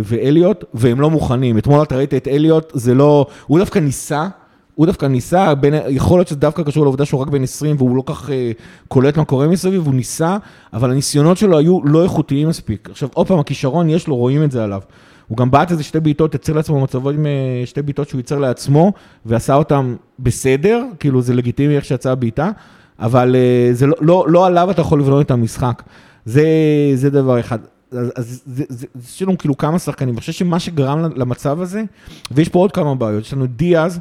ואליוט, 0.04 0.64
והם 0.74 1.02
לא 1.02 1.10
מוכנים. 1.10 1.58
אתמול 1.58 1.84
אתה 1.84 1.96
ראית 1.96 2.14
את 2.14 2.28
אליוט, 2.28 2.72
זה 2.74 2.94
לא, 2.94 3.26
הוא 3.48 3.60
דווקא 3.60 3.80
ניסה, 3.80 4.28
הוא 4.76 4.86
דווקא 4.86 5.06
ניסה, 5.06 5.56
בין, 5.56 5.74
יכול 5.88 6.20
להיות 6.20 6.28
שזה 6.28 6.40
דווקא 6.40 6.64
קשור 6.64 6.84
לעובדה 6.84 7.06
שהוא 7.06 7.22
רק 7.22 7.28
בן 7.28 7.44
20 7.44 7.76
והוא 7.76 7.96
לא 7.96 8.04
כך 8.06 8.30
אה, 8.30 8.52
קולט 8.88 9.18
מה 9.18 9.26
קורה 9.26 9.48
מסביב, 9.48 9.86
הוא 9.86 9.94
ניסה, 9.94 10.38
אבל 10.74 10.92
הניסיונות 10.92 11.38
שלו 11.38 11.58
היו 11.58 11.80
לא 11.84 12.04
איכותיים 12.04 12.48
מספיק. 12.48 12.90
עכשיו, 12.92 13.10
עוד 13.14 13.28
פעם, 13.28 13.40
הכישרון 13.40 13.90
יש 13.90 14.08
לו, 14.08 14.16
רואים 14.16 14.44
את 14.44 14.52
זה 14.52 14.64
עליו. 14.64 14.82
הוא 15.30 15.38
גם 15.38 15.52
בעט 15.52 15.72
איזה 15.72 15.84
שתי 15.84 16.00
בעיטות, 16.00 16.36
יצר 16.36 16.54
לעצמו 16.54 16.80
מצבות 16.80 17.16
עם 17.16 17.26
אה, 17.26 17.62
שתי 17.66 17.82
בעיטות 17.82 18.10
שהוא 18.10 18.20
ייצר 18.20 18.40
לעצמו, 18.40 18.94
ועשה 19.26 19.54
אותם 19.54 19.96
בסדר, 20.20 20.86
כאילו 21.00 21.22
זה 21.22 21.34
לגיטימי 21.34 21.76
איך 21.76 21.86
שיצאה 21.86 22.12
הבעיטה, 22.12 22.52
אבל 23.00 23.36
אה, 23.36 23.70
זה 23.74 23.88
לא, 23.88 23.96
לא, 24.02 24.26
לא 24.30 24.46
עליו 24.46 24.72
אתה 24.72 24.82
יכול 24.82 25.00
לבנות 25.00 25.26
את 25.26 25.32
המשחק. 25.32 25.84
זה, 26.26 26.44
זה 26.96 27.10
דבר 27.10 27.40
אחד. 27.40 27.60
אז, 27.92 28.44
יש 29.06 29.22
לנו 29.22 29.38
כאילו 29.38 29.58
כמה 29.58 29.80
שחקנים, 29.80 30.10
אני 30.14 30.20
חושב 30.20 30.32
שמה 30.32 30.60
שגרם 30.60 31.06
למצב 31.16 31.62
הזה, 31.62 31.84
ויש 32.32 32.50
פה 32.50 32.60
עוד 32.60 32.72
כמה 32.72 32.96
בעיות, 32.96 33.24
יש 33.24 33.34
לנו 33.34 33.46
דיאז, 33.46 34.00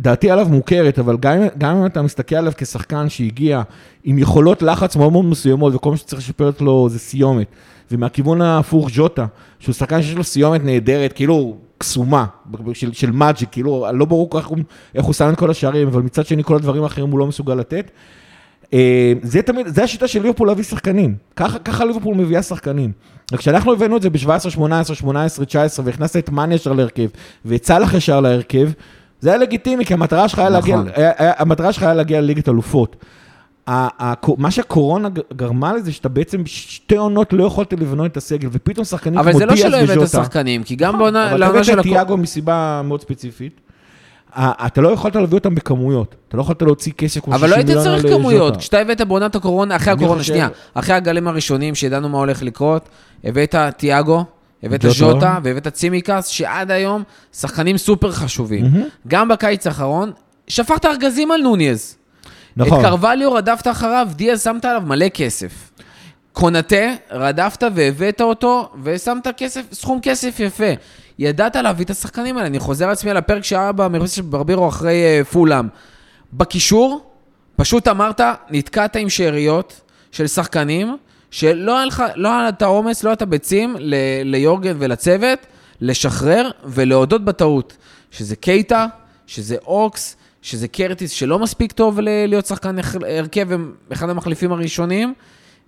שדעתי 0.00 0.30
עליו 0.30 0.48
מוכרת, 0.50 0.98
אבל 0.98 1.16
גם, 1.16 1.38
גם 1.58 1.76
אם 1.76 1.86
אתה 1.86 2.02
מסתכל 2.02 2.36
עליו 2.36 2.52
כשחקן 2.56 3.08
שהגיע 3.08 3.62
עם 4.04 4.18
יכולות 4.18 4.62
לחץ 4.62 4.96
מאוד 4.96 5.12
מאוד 5.12 5.24
מסוימות, 5.24 5.74
וכל 5.74 5.90
מה 5.90 5.96
שצריך 5.96 6.22
לשפר 6.22 6.50
לו 6.60 6.88
זה 6.88 6.98
סיומת. 6.98 7.46
ומהכיוון 7.90 8.42
ההפוך 8.42 8.90
ז'וטה, 8.92 9.26
שהוא 9.58 9.72
שחקן 9.72 10.02
שיש 10.02 10.14
לו 10.14 10.24
סיומת 10.24 10.64
נהדרת, 10.64 11.12
כאילו 11.12 11.56
קסומה, 11.78 12.26
של, 12.72 12.92
של 12.92 13.10
מאג'יק, 13.10 13.48
כאילו 13.52 13.86
לא 13.92 14.04
ברור 14.04 14.28
הוא, 14.44 14.58
איך 14.94 15.04
הוא 15.04 15.12
שם 15.12 15.30
את 15.32 15.38
כל 15.38 15.50
השערים, 15.50 15.88
אבל 15.88 16.02
מצד 16.02 16.26
שני 16.26 16.44
כל 16.44 16.56
הדברים 16.56 16.82
האחרים 16.82 17.10
הוא 17.10 17.18
לא 17.18 17.26
מסוגל 17.26 17.54
לתת. 17.54 17.90
אה, 18.72 19.12
זה 19.22 19.42
תמיד, 19.42 19.66
זה 19.66 19.84
השיטה 19.84 20.08
של 20.08 20.22
ליברפול 20.22 20.48
להביא 20.48 20.64
שחקנים. 20.64 21.14
ככה, 21.36 21.58
ככה 21.58 21.84
ליברפול 21.84 22.14
מביאה 22.14 22.42
שחקנים. 22.42 22.92
רק 23.32 23.38
כשאנחנו 23.38 23.72
הבאנו 23.72 23.96
את 23.96 24.02
זה 24.02 24.10
ב-17, 24.10 24.50
18, 24.50 24.96
18, 24.96 25.44
19, 25.44 25.86
והכנסת 25.86 26.16
את 26.16 26.30
מאן 26.30 26.50
להרכב, 26.76 27.08
ואת 27.44 27.64
סאלח 27.64 27.94
ישר 27.94 28.20
להרכב, 28.20 28.70
זה 29.20 29.28
היה 29.28 29.38
לגיטימי, 29.38 29.84
כי 29.84 29.94
המטרה 29.94 30.28
שלך 30.28 30.38
היה 30.38 30.48
להגיע, 30.48 30.76
נכון. 30.76 30.88
היה, 30.94 31.12
היה, 31.18 31.32
המטרה 31.38 31.72
שלך 31.72 31.82
היה 31.82 31.94
להגיע 31.94 32.20
לליגת 32.20 32.48
אלופות. 32.48 32.96
מה 34.38 34.50
שהקורונה 34.50 35.08
גרמה 35.36 35.72
לזה, 35.72 35.92
שאתה 35.92 36.08
בעצם 36.08 36.42
שתי 36.46 36.96
עונות 36.96 37.32
לא 37.32 37.44
יכולת 37.44 37.72
לבנות 37.72 38.06
את 38.06 38.16
הסגל, 38.16 38.48
ופתאום 38.52 38.84
שחקנים 38.84 39.22
כמו 39.22 39.30
אבל 39.30 39.32
דיאז 39.32 39.58
זה 39.58 39.68
וז'וטה... 39.68 39.76
לא 39.78 39.86
שלא 39.86 39.92
הבאת 39.92 40.08
שחקנים, 40.08 40.62
כי 40.62 40.76
גם 40.76 40.98
בעונה 40.98 41.30
אבל 41.30 41.44
אתה 41.44 41.58
הבאת 41.58 41.78
את. 41.78 41.82
תיאגו 41.82 42.16
מסיבה 42.16 42.80
מאוד 42.84 43.00
ספציפית. 43.00 43.60
אתה 44.38 44.80
לא 44.80 44.88
יכולת 44.88 45.16
להביא 45.16 45.38
אותם 45.38 45.54
בכמויות, 45.54 46.14
אתה 46.28 46.36
לא 46.36 46.42
יכולת 46.42 46.62
להוציא 46.62 46.92
כסף 46.92 47.20
כמו 47.20 47.34
60 47.34 47.44
אבל 47.44 47.50
לא 47.50 47.54
היית 47.54 47.66
מיליון 47.66 47.84
צריך 47.84 48.14
כמויות. 48.14 48.56
כשאתה 48.56 48.78
הבאת 48.78 49.00
בעונת 49.00 49.34
הקורונה, 49.34 49.76
אחרי 49.76 49.92
הקורונה, 49.92 50.22
שנייה, 50.22 50.48
אחרי 50.74 50.94
הגלים 50.94 51.28
הראשונים 51.28 51.74
שידענו 51.74 52.08
מה 52.08 52.18
הולך 52.18 52.42
לקרות, 52.42 52.88
הבאת 53.24 53.54
תיאגו, 53.76 54.24
הבאת. 54.62 54.84
ז'וטה 54.88 55.38
והבאת 55.42 55.68
צימקס, 55.68 56.26
שעד 56.26 56.70
היום 56.70 57.02
שחקנים 57.32 57.78
סופר 57.78 58.12
חשובים. 58.12 58.64
גם 59.08 59.28
בקיץ 59.28 59.66
האחרון, 59.66 60.12
שפכת 60.48 60.84
ארגזים 60.84 61.30
על 61.30 61.40
נוניז. 61.40 61.96
נכון. 62.56 62.80
את 62.80 62.84
קרווליו 62.84 63.32
רדפת 63.32 63.68
אחריו, 63.68 64.08
דיאז 64.16 64.42
שמת 64.44 64.64
עליו 64.64 64.82
מלא 64.86 65.08
כסף. 65.08 65.70
קונטה, 66.32 66.94
רדפת 67.10 67.62
והבאת 67.74 68.20
אותו, 68.20 68.72
ושמת 68.82 69.28
כסף, 69.36 69.62
סכום 69.72 69.98
כסף 70.02 70.40
יפה. 70.40 70.72
ידעת 71.18 71.56
להביא 71.56 71.84
את 71.84 71.90
השחקנים 71.90 72.36
האלה. 72.36 72.46
אני 72.46 72.58
חוזר 72.58 72.86
לעצמי 72.86 73.10
על 73.10 73.16
הפרק 73.16 73.44
שהיה 73.44 73.72
במרפסת 73.72 74.14
של 74.14 74.22
ברבירו 74.22 74.68
אחרי 74.68 75.20
uh, 75.20 75.24
פולאם. 75.24 75.68
בקישור, 76.32 77.10
פשוט 77.56 77.88
אמרת, 77.88 78.20
נתקעת 78.50 78.96
עם 78.96 79.08
שאריות 79.08 79.80
של 80.12 80.26
שחקנים, 80.26 80.96
שלא 81.30 81.76
היה 81.76 81.86
לך, 81.86 82.02
לא 82.16 82.28
היה 82.28 82.48
את 82.48 82.62
העומס, 82.62 83.02
לא 83.04 83.08
היה 83.08 83.14
את 83.14 83.22
הביצים 83.22 83.76
ל- 83.78 83.94
ליורגן 84.24 84.76
ולצוות, 84.78 85.38
לשחרר 85.80 86.50
ולהודות 86.64 87.24
בטעות. 87.24 87.76
שזה 88.10 88.36
קייטה, 88.36 88.86
שזה 89.26 89.56
אוקס, 89.66 90.16
שזה 90.42 90.68
קרטיס 90.68 91.10
שלא 91.10 91.38
מספיק 91.38 91.72
טוב 91.72 92.00
ל- 92.00 92.26
להיות 92.26 92.46
שחקן 92.46 92.76
הרכב, 93.18 93.52
הם 93.52 93.72
אחד 93.92 94.08
המחליפים 94.10 94.52
הראשונים, 94.52 95.14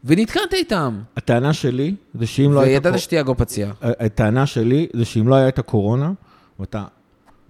ונתקעת 0.04 0.54
איתם. 0.54 0.98
הטענה 1.16 1.52
שלי 1.52 1.94
זה 2.14 2.26
שאם 2.26 2.52
לא 2.52 2.60
הייתה... 2.60 2.88
וידעת 2.88 3.00
שתיאגו 3.00 3.34
פציע. 3.36 3.72
הטענה 3.82 4.46
שלי 4.46 4.86
זה 4.96 5.04
שאם 5.04 5.28
לא 5.28 5.34
הייתה 5.34 5.60
הקורונה, 5.60 6.12
ואתה 6.60 6.84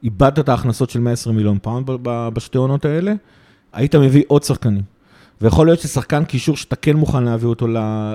איבדת 0.05 0.39
את 0.39 0.49
ההכנסות 0.49 0.91
של 0.91 1.01
120 1.01 1.37
מיליון 1.37 1.59
פאונד 1.63 1.87
בשתי 2.05 2.59
עונות 2.59 2.85
האלה, 2.85 3.13
היית 3.73 3.95
מביא 3.95 4.23
עוד 4.27 4.43
שחקנים. 4.43 4.83
ויכול 5.43 5.67
להיות 5.67 5.81
ששחקן 5.81 6.25
קישור 6.25 6.57
שאתה 6.57 6.77
כן 6.77 6.97
מוכן 6.97 7.23
להביא 7.23 7.49
אותו 7.49 7.67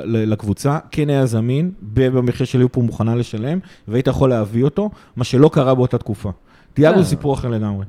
לקבוצה, 0.05 0.77
כן 0.91 1.09
היה 1.09 1.25
זמין, 1.25 1.71
במחיר 1.81 2.45
של 2.45 2.57
ליברפול 2.57 2.83
מוכנה 2.83 3.15
לשלם, 3.15 3.59
והיית 3.87 4.07
יכול 4.07 4.29
להביא 4.29 4.63
אותו, 4.63 4.89
מה 5.15 5.23
שלא 5.23 5.49
קרה 5.53 5.75
באותה 5.75 5.97
תקופה. 5.97 6.31
תיאגו 6.73 6.97
לא. 6.97 7.03
זה 7.03 7.09
סיפור 7.09 7.33
אחר 7.33 7.47
לגמרי. 7.47 7.85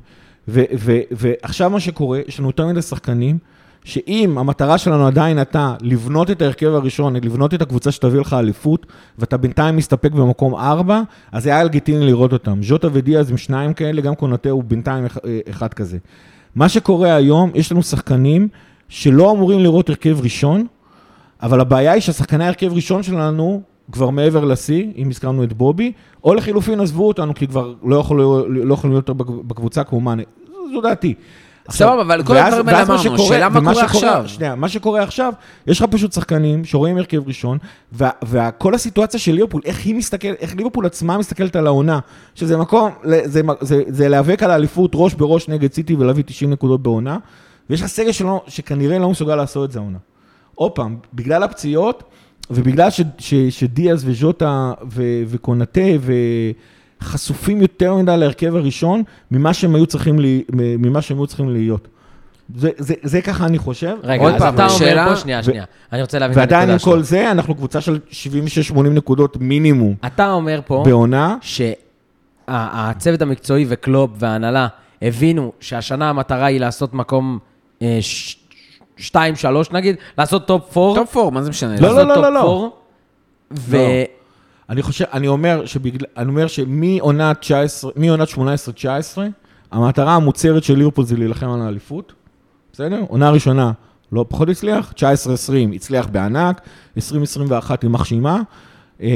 ועכשיו 1.11 1.69
מה 1.69 1.79
שקורה, 1.79 2.19
יש 2.27 2.39
לנו 2.39 2.49
יותר 2.49 2.67
מדי 2.67 2.81
שחקנים, 2.81 3.37
שאם 3.83 4.37
המטרה 4.37 4.77
שלנו 4.77 5.07
עדיין 5.07 5.37
הייתה 5.37 5.75
לבנות 5.81 6.31
את 6.31 6.41
ההרכב 6.41 6.67
הראשון, 6.67 7.15
לבנות 7.15 7.53
את 7.53 7.61
הקבוצה 7.61 7.91
שתביא 7.91 8.19
לך 8.19 8.33
אליפות, 8.33 8.85
ואתה 9.19 9.37
בינתיים 9.37 9.75
מסתפק 9.77 10.11
במקום 10.11 10.55
ארבע, 10.55 11.01
אז 11.31 11.47
היה 11.47 11.63
לגיטימי 11.63 12.05
לראות 12.05 12.33
אותם. 12.33 12.63
ז'וטה 12.63 12.87
ודיאז 12.93 13.31
הם 13.31 13.37
שניים 13.37 13.73
כאלה, 13.73 14.01
גם 14.01 14.15
קונטה 14.15 14.49
הוא 14.49 14.63
בינתיים 14.63 15.05
אה, 15.05 15.39
אחד 15.49 15.73
כזה. 15.73 15.97
מה 16.55 16.69
שקורה 16.69 17.15
היום, 17.15 17.51
יש 17.55 17.71
לנו 17.71 17.83
שחקנים 17.83 18.47
שלא 18.89 19.31
אמורים 19.31 19.59
לראות 19.59 19.89
הרכב 19.89 20.17
ראשון, 20.23 20.65
אבל 21.41 21.59
הבעיה 21.61 21.91
היא 21.91 22.01
שהשחקני 22.01 22.43
ההרכב 22.43 22.73
ראשון 22.73 23.03
שלנו 23.03 23.61
כבר 23.91 24.09
מעבר 24.09 24.45
לשיא, 24.45 24.85
אם 24.97 25.09
הזכרנו 25.09 25.43
את 25.43 25.53
בובי, 25.53 25.91
או 26.23 26.33
לחילופין 26.33 26.79
עזבו 26.79 27.07
אותנו, 27.07 27.33
כי 27.35 27.47
כבר 27.47 27.73
לא 27.83 27.95
יכולו- 27.95 28.45
לא 28.49 28.73
יכולים 28.73 28.93
להיות 28.95 29.09
יותר 29.09 29.23
בקבוצה 29.47 29.83
כמו 29.83 29.99
מאנה. 30.01 30.23
זו 30.73 30.81
דעתי. 30.81 31.13
סבבה, 31.71 32.01
אבל 32.01 32.23
כל 32.23 32.37
הדברים 32.37 32.67
האלה 32.67 32.81
אמרנו, 32.83 32.99
שקורה- 32.99 33.17
שאלה 33.27 33.49
מה 33.49 33.59
קורה 33.59 33.73
שקורה- 33.75 33.85
עכשיו. 33.85 34.23
שנייה, 34.27 34.55
מה 34.55 34.69
שקורה 34.69 35.03
עכשיו, 35.03 35.33
יש 35.67 35.81
לך 35.81 35.87
פשוט 35.91 36.13
שחקנים 36.13 36.65
שרואים 36.65 36.97
הרכב 36.97 37.27
ראשון, 37.27 37.57
וכל 38.23 38.73
הסיטואציה 38.73 39.19
של 39.19 39.31
ליברפול, 39.31 39.61
איך 39.65 39.85
היא 39.85 39.95
מסתכלת, 39.95 40.35
איך 40.39 40.55
ליברפול 40.55 40.85
עצמה 40.85 41.17
מסתכלת 41.17 41.55
על 41.55 41.67
העונה, 41.67 41.99
שזה 42.35 42.57
מקום, 42.57 42.91
זה, 43.03 43.41
זה, 43.61 43.81
זה 43.87 44.09
להיאבק 44.09 44.43
על 44.43 44.51
האליפות 44.51 44.91
ראש 44.93 45.13
בראש 45.13 45.47
נגד 45.49 45.73
סיטי 45.73 45.95
ולהביא 45.95 46.23
90 46.27 46.49
נקודות 46.49 46.83
בעונה, 46.83 47.17
ויש 47.69 47.81
לך 47.81 47.87
סגל 47.87 48.11
שלא, 48.11 48.43
שכנראה 48.47 48.99
לא 48.99 49.09
מסוגל 49.09 49.35
לעשות 49.35 49.69
את 49.69 49.71
זה 49.71 49.79
העונה. 49.79 49.97
עוד 50.55 50.71
פעם, 50.71 50.97
בגלל 51.13 51.43
הפציעות, 51.43 52.03
ובגלל 52.51 52.89
ש, 52.89 53.01
ש, 53.17 53.33
שדיאז 53.33 54.07
וז'וטה 54.07 54.73
ו, 54.91 55.03
וקונטה 55.27 55.81
וחשופים 57.01 57.61
יותר 57.61 57.95
מדי 57.95 58.17
להרכב 58.17 58.55
הראשון, 58.55 59.03
ממה 59.31 59.53
שהם 59.53 59.75
היו 59.75 59.85
צריכים, 59.85 60.19
לי, 60.19 60.43
ממה 60.53 61.01
שהם 61.01 61.17
היו 61.17 61.27
צריכים 61.27 61.49
להיות. 61.49 61.87
זה, 62.55 62.69
זה, 62.77 62.93
זה 63.03 63.21
ככה 63.21 63.45
אני 63.45 63.57
חושב. 63.57 63.95
רגע, 64.03 64.23
אז 64.23 64.41
פעם, 64.41 64.55
אתה 64.55 64.67
אומר 64.67 65.09
פה, 65.09 65.15
שנייה, 65.15 65.39
ו- 65.39 65.43
שנייה. 65.43 65.63
אני 65.93 66.01
רוצה 66.01 66.19
להבין 66.19 66.33
את 66.33 66.37
ועדיין 66.37 66.63
עם 66.63 66.69
הנקודה 66.69 66.91
כל 66.91 66.97
שלך. 66.97 67.09
זה, 67.09 67.31
אנחנו 67.31 67.55
קבוצה 67.55 67.81
של 67.81 67.99
76-80 68.73 68.81
נקודות 68.81 69.37
מינימום 69.37 69.95
אתה 70.05 70.31
אומר 70.31 70.61
פה 70.65 70.83
בעונה. 70.85 71.37
שהצוות 71.41 73.21
המקצועי 73.21 73.65
וקלופ 73.69 74.11
וההנהלה 74.19 74.67
הבינו 75.01 75.51
שהשנה 75.59 76.09
המטרה 76.09 76.45
היא 76.45 76.59
לעשות 76.59 76.93
מקום 76.93 77.39
2-3 77.81 77.83
נגיד, 79.71 79.95
לעשות 80.17 80.47
top 80.47 80.77
4. 80.77 80.99
top 80.99 81.11
four, 81.11 81.31
מה 81.31 81.43
זה 81.43 81.49
משנה? 81.49 81.81
לא, 81.81 81.95
לא, 81.95 82.03
לא, 82.03 82.21
לא, 82.21 82.33
לא. 82.33 82.73
ו... 83.51 83.77
אני 84.69 84.81
חושב, 84.81 85.05
אני 85.13 85.27
אומר 85.27 85.65
שבגלל, 85.65 86.07
אני 86.17 86.29
אומר 86.29 86.47
שמעונה 86.47 87.33
19, 87.33 87.91
מעונת 87.95 88.27
18-19, 88.29 88.37
המטרה 89.71 90.15
המוצהרת 90.15 90.63
של 90.63 90.77
ליברפול 90.77 91.05
זה 91.05 91.17
להילחם 91.17 91.49
על 91.49 91.61
האליפות, 91.61 92.13
בסדר? 92.73 93.03
עונה 93.07 93.29
ראשונה 93.29 93.71
לא 94.11 94.25
פחות 94.29 94.49
הצליח, 94.49 94.93
19-20 94.95 95.75
הצליח 95.75 96.07
בענק, 96.07 96.61
20-21 96.97 97.01
היא 97.81 97.89
מחשימה. 97.89 98.41
אה, 99.03 99.09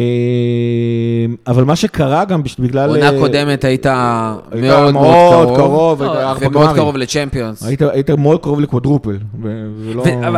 אבל 1.48 1.64
מה 1.64 1.76
שקרה 1.76 2.26
גם 2.26 2.42
בגלל... 2.60 2.90
עונה 2.90 3.10
אה, 3.10 3.20
קודמת 3.20 3.64
היית 3.64 3.86
היית 3.86 4.64
מאוד 4.64 4.94
מאוד 4.94 5.58
קרוב, 5.58 6.04
לא, 6.04 6.34
ומאוד. 6.40 6.76
קרוב 6.76 6.98
לצ'מפיונס. 6.98 7.64
היית, 7.64 8.10
מאוד 8.10 8.42
קרוב 8.42 8.60
לקוודרופל. 8.60 9.18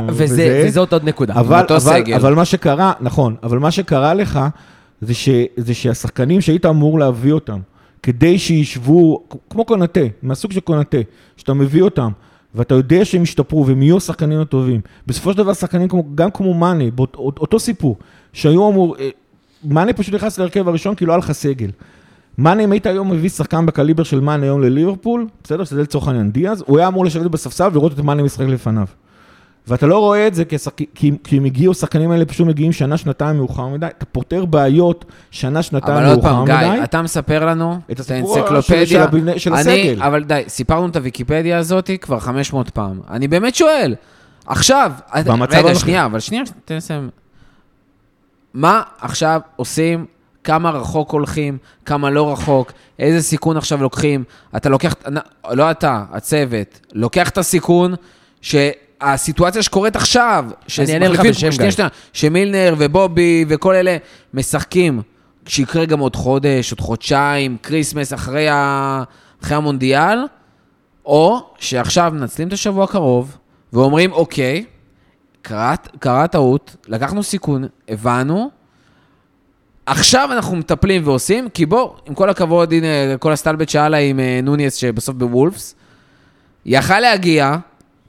וזאת 0.09 0.93
עוד 0.93 1.03
נקודה. 1.03 1.33
אותו 1.61 1.79
סגל. 1.79 2.15
אבל 2.15 2.35
מה 2.35 2.45
שקרה, 2.45 2.93
נכון, 3.01 3.35
אבל 3.43 3.59
מה 3.59 3.71
שקרה 3.71 4.13
לך, 4.13 4.39
זה, 5.57 5.73
שהשחקנים 5.73 6.41
שהיית 6.41 6.65
אמור 6.65 6.99
להביא 6.99 7.31
אותם, 7.31 7.59
כדי 8.03 8.39
שישבו, 8.39 9.23
כמו 9.49 9.65
קונטה, 9.65 9.99
מהסוג 10.23 10.51
של 10.51 10.59
קונטה, 10.59 10.97
שאתה 11.37 11.53
מביא 11.53 11.81
אותם, 11.81 12.09
ואתה 12.55 12.75
יודע 12.75 13.05
שהם 13.05 13.23
ישתפרו 13.23 13.67
והם 13.67 13.81
יהיו 13.81 13.97
השחקנים 13.97 14.39
הטובים. 14.39 14.81
בסופו 15.07 15.31
של 15.31 15.37
דבר 15.37 15.53
שחקנים 15.53 15.87
כמו, 15.87 16.03
גם 16.15 16.31
כמו 16.31 16.53
מאנה, 16.53 16.91
באות, 16.91 17.17
אותו 17.17 17.59
סיפור, 17.59 17.97
שהיו 18.33 18.69
אמור, 18.69 18.95
אה, 18.99 19.09
מאנה 19.69 19.93
פשוט 19.93 20.13
נכנס 20.13 20.37
להרכב 20.39 20.67
הראשון 20.67 20.95
כי 20.95 21.05
לא 21.05 21.11
היה 21.11 21.17
לך 21.17 21.31
סגל. 21.31 21.69
מאנה, 22.37 22.63
אם 22.63 22.71
היית 22.71 22.85
היום 22.85 23.11
מביא 23.11 23.29
שחקן 23.29 23.65
בקליבר 23.65 24.03
של 24.03 24.19
מאנה 24.19 24.43
היום 24.45 24.61
לליברפול, 24.61 25.27
בסדר, 25.43 25.63
שזה 25.63 25.81
לצורך 25.81 26.07
העניין 26.07 26.31
דיאז, 26.31 26.63
הוא 26.67 26.77
היה 26.79 26.87
אמור 26.87 27.05
לשבת 27.05 27.31
בספסל 27.31 27.67
ולראות 27.71 27.93
את 27.93 27.99
מאנה 27.99 28.23
משחק 28.23 28.45
לפניו. 28.47 28.85
ואתה 29.67 29.87
לא 29.87 29.97
רואה 29.99 30.27
את 30.27 30.35
זה 30.35 30.43
כשחק... 30.49 30.73
כי, 30.95 31.11
כי 31.23 31.37
הם 31.37 31.45
הגיעו, 31.45 31.71
השחקנים 31.71 32.11
האלה 32.11 32.25
פשוט 32.25 32.47
מגיעים 32.47 32.71
שנה, 32.71 32.97
שנתיים 32.97 33.37
מאוחר 33.37 33.67
מדי, 33.67 33.85
אתה 33.97 34.05
פותר 34.05 34.45
בעיות 34.45 35.05
שנה, 35.31 35.61
שנתיים 35.61 35.97
אבל 35.97 36.05
עוד 36.05 36.15
מאוחר 36.15 36.29
פעם, 36.29 36.43
מדי. 36.43 36.75
גיא, 36.75 36.83
אתה 36.83 37.01
מספר 37.01 37.45
לנו 37.45 37.79
את 37.91 38.03
של- 38.03 38.13
האנציקלופדיה. 38.13 38.85
של 38.85 39.37
של 39.37 39.53
אני- 39.53 39.59
הסגל. 39.61 40.03
אבל 40.03 40.23
די, 40.23 40.41
סיפרנו 40.47 40.87
את 40.87 40.95
הוויקיפדיה 40.95 41.57
הזאת 41.57 41.89
כבר 42.01 42.19
500 42.19 42.69
פעם. 42.69 42.99
אני 43.09 43.27
באמת 43.27 43.55
שואל, 43.55 43.95
עכשיו, 44.45 44.91
במצב 45.25 45.55
רגע. 45.65 45.75
שנייה, 45.75 46.05
אבל 46.05 46.19
שנייה, 46.19 46.43
תן 46.65 46.75
לסיים. 46.75 47.09
מה 48.55 48.81
עכשיו 48.99 49.41
עושים? 49.55 50.05
כמה 50.43 50.69
רחוק 50.69 51.11
הולכים, 51.11 51.57
כמה 51.85 52.09
לא 52.09 52.31
רחוק, 52.31 52.71
איזה 52.99 53.21
סיכון 53.21 53.57
עכשיו 53.57 53.81
לוקחים. 53.83 54.23
אתה 54.55 54.69
לוקח, 54.69 54.95
לא 55.51 55.71
אתה, 55.71 56.03
הצוות, 56.11 56.79
לוקח 56.93 57.29
את 57.29 57.37
הסיכון 57.37 57.93
שהסיטואציה 58.41 59.63
שקורית 59.63 59.95
עכשיו, 59.95 60.45
שמחליפים- 60.67 61.33
שנייה. 61.51 61.71
שנייה, 61.71 61.89
שמילנר 62.13 62.75
ובובי 62.77 63.45
וכל 63.47 63.75
אלה 63.75 63.97
משחקים, 64.33 65.01
שיקרה 65.45 65.85
גם 65.85 65.99
עוד 65.99 66.15
חודש, 66.15 66.71
עוד 66.71 66.79
חודשיים, 66.79 67.57
Christmas 67.63 68.13
אחרי, 68.13 68.49
ה... 68.49 69.03
אחרי 69.43 69.57
המונדיאל, 69.57 70.19
או 71.05 71.39
שעכשיו 71.57 72.11
מנצלים 72.15 72.47
את 72.47 72.53
השבוע 72.53 72.83
הקרוב 72.83 73.37
ואומרים, 73.73 74.11
אוקיי, 74.11 74.65
קרה, 75.99 76.27
טעות, 76.27 76.75
לקחנו 76.87 77.23
סיכון, 77.23 77.65
הבנו, 77.87 78.49
עכשיו 79.85 80.29
אנחנו 80.31 80.55
מטפלים 80.55 81.01
ועושים, 81.05 81.49
כי 81.49 81.65
בוא, 81.65 81.93
עם 82.05 82.13
כל 82.13 82.29
הכבוד, 82.29 82.73
הנה, 82.73 83.17
כל 83.19 83.31
הסטלבט 83.31 83.69
שאלה 83.69 83.97
עם 83.97 84.19
אה, 84.19 84.39
נוניס 84.43 84.75
שבסוף 84.75 85.15
בוולפס, 85.15 85.75
יכל 86.65 86.99
להגיע 86.99 87.55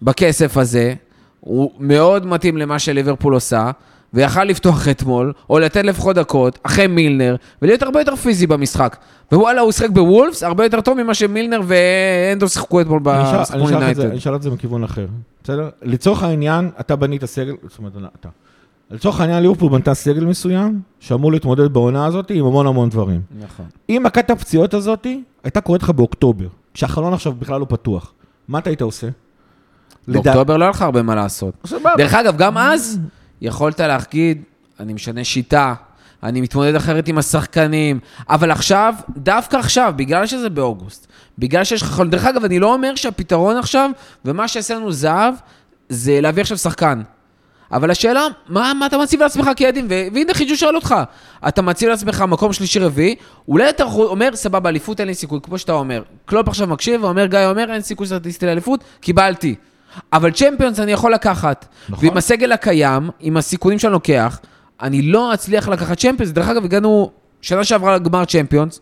בכסף 0.03 0.57
הזה, 0.57 0.95
הוא 1.41 1.71
מאוד 1.79 2.27
מתאים 2.27 2.57
למה 2.57 2.79
שליברפול 2.79 3.35
עושה, 3.35 3.71
ויכל 4.15 4.45
לפתוח 4.45 4.89
אתמול, 4.89 5.33
או 5.51 5.59
לתת 5.59 5.85
לפחות 5.85 6.17
דקות, 6.17 6.59
אחרי 6.63 6.87
מילנר, 6.87 7.37
ולהיות 7.63 7.83
הרבה 7.83 8.01
יותר 8.01 8.17
פיזי 8.17 8.47
במשחק. 8.47 8.97
ווואלה, 9.33 9.61
הוא 9.61 9.73
שיחק 9.73 9.91
בוולפס 9.91 10.43
הרבה 10.43 10.65
יותר 10.65 10.81
טוב 10.81 11.03
ממה 11.03 11.15
שמילנר 11.15 11.61
ואנדו 11.67 12.49
שיחקו 12.49 12.81
אתמול 12.81 13.01
זה- 13.05 13.11
יונייטד. 13.75 14.01
אני 14.01 14.19
אשאל 14.19 14.35
את 14.35 14.43
זה 14.43 14.51
מכיוון 14.51 14.85
אחר, 14.85 15.07
בסדר? 15.45 15.69
לצורך 15.83 16.23
העניין, 16.23 16.71
אתה 16.81 16.97
בנית 16.97 17.25
סגל, 17.25 17.55
זאת 17.69 17.79
אומרת, 17.79 17.93
אתה. 18.21 18.29
לצורך 18.91 19.21
העניין, 19.21 19.43
ליברפול 19.43 19.71
בנתה 19.73 19.95
סגל 19.95 20.25
מסוים, 20.25 20.81
שאמור 21.01 21.33
להתמודד 21.33 21.73
בעונה 21.73 22.07
הזאת 22.07 22.31
עם 22.31 22.45
המון 22.47 22.67
המון 22.67 22.89
דברים. 22.89 23.21
נכון. 23.45 23.67
אם 23.89 24.03
מכת 24.07 24.31
הפציעות 24.31 24.75
הזאת 24.75 25.07
הייתה 25.45 25.61
קורית 25.61 25.83
לך 25.83 25.91
באוקטובר, 25.91 26.47
כשהחלון 26.75 27.13
עכשיו 27.13 27.33
בכלל 27.33 27.61
לא 27.61 27.67
פתוח, 27.69 28.13
מה 28.49 28.59
אתה 28.59 28.71
היית 28.71 28.83
עושה? 28.83 29.07
באוקטובר 30.09 30.57
לא 30.57 30.65
היה 30.65 30.71
לך 30.71 30.83
הרבה 30.83 31.03
מה 31.03 31.15
לעשות. 31.15 31.55
דרך 31.97 32.15
אגב, 32.15 32.37
גם 32.37 32.59
אז 32.59 32.99
יכולת 33.41 33.81
להגיד, 33.81 34.43
אני 34.81 34.93
משנה 34.93 35.25
שיטה, 35.25 35.75
אני 36.23 36.41
מתמודד 36.41 36.75
אחרת 36.75 37.09
עם 37.09 37.19
השחקנים, 37.19 38.01
אבל 38.29 38.51
עכשיו, 38.51 38.95
דווקא 39.17 39.57
עכשיו, 39.57 39.93
בגלל 39.97 40.27
שזה 40.27 40.51
באוגוסט, 40.51 41.07
בגלל 41.39 41.65
שיש 41.65 41.83
לך 41.83 41.89
חלון, 41.89 42.11
דרך 42.11 42.25
אגב, 42.25 42.45
אני 42.45 42.59
לא 42.59 42.75
אומר 42.75 42.95
שהפתרון 42.95 43.57
עכשיו, 43.57 43.91
ומה 44.25 44.49
שיעשה 44.49 44.75
לנו 44.75 44.93
זהב, 44.93 45.35
זה 45.89 46.21
להביא 46.21 46.43
עכשיו 46.43 46.59
שחקן. 46.59 47.03
אבל 47.73 47.91
השאלה, 47.91 48.27
מה, 48.49 48.73
מה 48.79 48.87
אתה 48.87 48.99
מציב 48.99 49.23
לעצמך 49.23 49.51
כיעדים? 49.57 49.87
והנה 49.89 50.35
חידוש 50.35 50.61
שואל 50.61 50.77
אותך. 50.77 50.95
אתה 51.49 51.63
מציב 51.63 51.89
לעצמך 51.89 52.25
מקום 52.29 52.53
שלישי-רביעי, 52.53 53.15
אולי 53.49 53.69
אתה 53.69 53.85
אומר, 53.85 54.29
סבבה, 54.35 54.69
אליפות 54.71 55.01
אין 55.01 55.09
לי 55.09 55.15
סיכוי, 55.15 55.39
כמו 55.43 55.59
שאתה 55.59 55.73
אומר. 55.73 56.03
קלופ 56.25 56.49
עכשיו 56.49 56.67
מקשיב 56.67 57.05
ואומר, 57.05 57.27
גיא 57.27 57.39
אומר, 57.47 57.73
אין 57.73 57.81
סיכוי 57.81 58.07
סטטיסטי 58.07 58.47
לאליפות, 58.47 58.85
קיבלתי. 59.01 59.55
אבל 60.13 60.31
צ'מפיונס 60.31 60.81
אני 60.81 60.93
יכול 60.93 61.15
לקחת. 61.15 61.67
נכון. 61.89 62.09
ועם 62.09 62.17
הסגל 62.17 62.53
הקיים, 62.53 63.11
עם 63.21 63.37
הסיכונים 63.37 63.79
שאני 63.79 63.93
לוקח, 63.93 64.41
אני 64.83 65.03
לא 65.03 65.35
אצליח 65.35 65.69
לקחת 65.69 65.99
צ'מפיונס. 65.99 66.33
דרך 66.33 66.49
אגב, 66.49 66.65
הגענו 66.65 67.11
שנה 67.41 67.65
שעברה 67.65 67.97
לגמר 67.97 68.25
צ'מפיונס, 68.25 68.81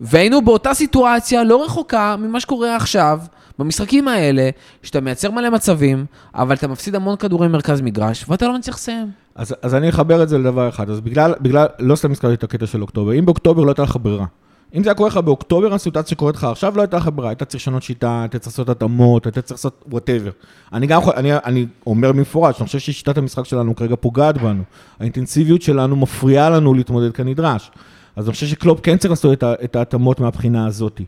והיינו 0.00 0.42
באותה 0.42 0.74
סיטואציה 0.74 1.44
לא 1.44 1.64
רחוקה 1.64 2.16
ממה 2.18 2.40
שקורה 2.40 2.76
עכשיו, 2.76 3.20
במשחקים 3.58 4.08
האלה, 4.08 4.50
שאתה 4.82 5.00
מייצר 5.00 5.30
מלא 5.30 5.50
מצבים, 5.50 6.06
אבל 6.34 6.54
אתה 6.54 6.68
מפסיד 6.68 6.94
המון 6.94 7.16
כדורי 7.16 7.48
מרכז 7.48 7.80
מגרש, 7.80 8.24
ואתה 8.28 8.48
לא 8.48 8.58
מצליח 8.58 8.76
לסיים. 8.76 9.10
אז, 9.34 9.54
אז 9.62 9.74
אני 9.74 9.88
אחבר 9.88 10.22
את 10.22 10.28
זה 10.28 10.38
לדבר 10.38 10.68
אחד. 10.68 10.90
אז 10.90 11.00
בגלל, 11.00 11.34
בגלל, 11.40 11.66
לא 11.78 11.96
סתם 11.96 12.10
הזכרתי 12.10 12.34
את 12.34 12.44
הקטע 12.44 12.66
של 12.66 12.82
אוקטובר. 12.82 13.18
אם 13.18 13.26
באוקטובר 13.26 13.62
לא 13.62 13.70
הייתה 13.70 13.82
לך 13.82 13.96
ברירה. 14.02 14.26
אם 14.74 14.82
זה 14.82 14.90
היה 14.90 14.94
קורה 14.94 15.08
לך 15.08 15.16
באוקטובר, 15.16 15.74
הסיטואציה 15.74 16.10
שקורית 16.10 16.36
לך 16.36 16.44
עכשיו, 16.44 16.76
לא 16.76 16.82
הייתה 16.82 16.96
לך 16.96 17.10
ברירה. 17.14 17.30
היית 17.30 17.42
צריך 17.42 17.62
לשנות 17.62 17.82
שיטה, 17.82 18.20
היית 18.20 18.36
צריך 18.36 18.46
לעשות 18.46 18.68
התאמות, 18.68 19.26
היית 19.26 19.38
צריך 19.38 19.50
לעשות 19.50 19.84
whatever. 19.88 20.30
אני 20.72 20.86
גם 20.86 21.00
יכול, 21.00 21.12
אני, 21.16 21.36
אני 21.36 21.66
אומר 21.86 22.12
במפורש, 22.12 22.60
אני 22.60 22.66
חושב 22.66 22.78
ששיטת 22.78 23.18
המשחק 23.18 23.44
שלנו 23.44 23.76
כרגע 23.76 23.94
פוגעת 24.00 24.38
בנו. 24.38 24.62
האינטנסיביות 25.00 25.62
שלנו 25.62 25.96
מפריעה 25.96 26.50
לנו 26.50 26.74
להתמודד 26.74 27.12
כנדרש. 27.12 27.70
אז 28.16 28.26
אני 28.26 28.32
חושב 28.34 28.46
שקלופ 28.46 28.80
כן 28.82 28.96
צריך 28.96 29.10
לעשות 29.10 29.32
את, 29.32 29.44
את 29.64 29.76
ההתאמות 29.76 30.20
מהבחינה 30.20 30.66
הזאת. 30.66 31.00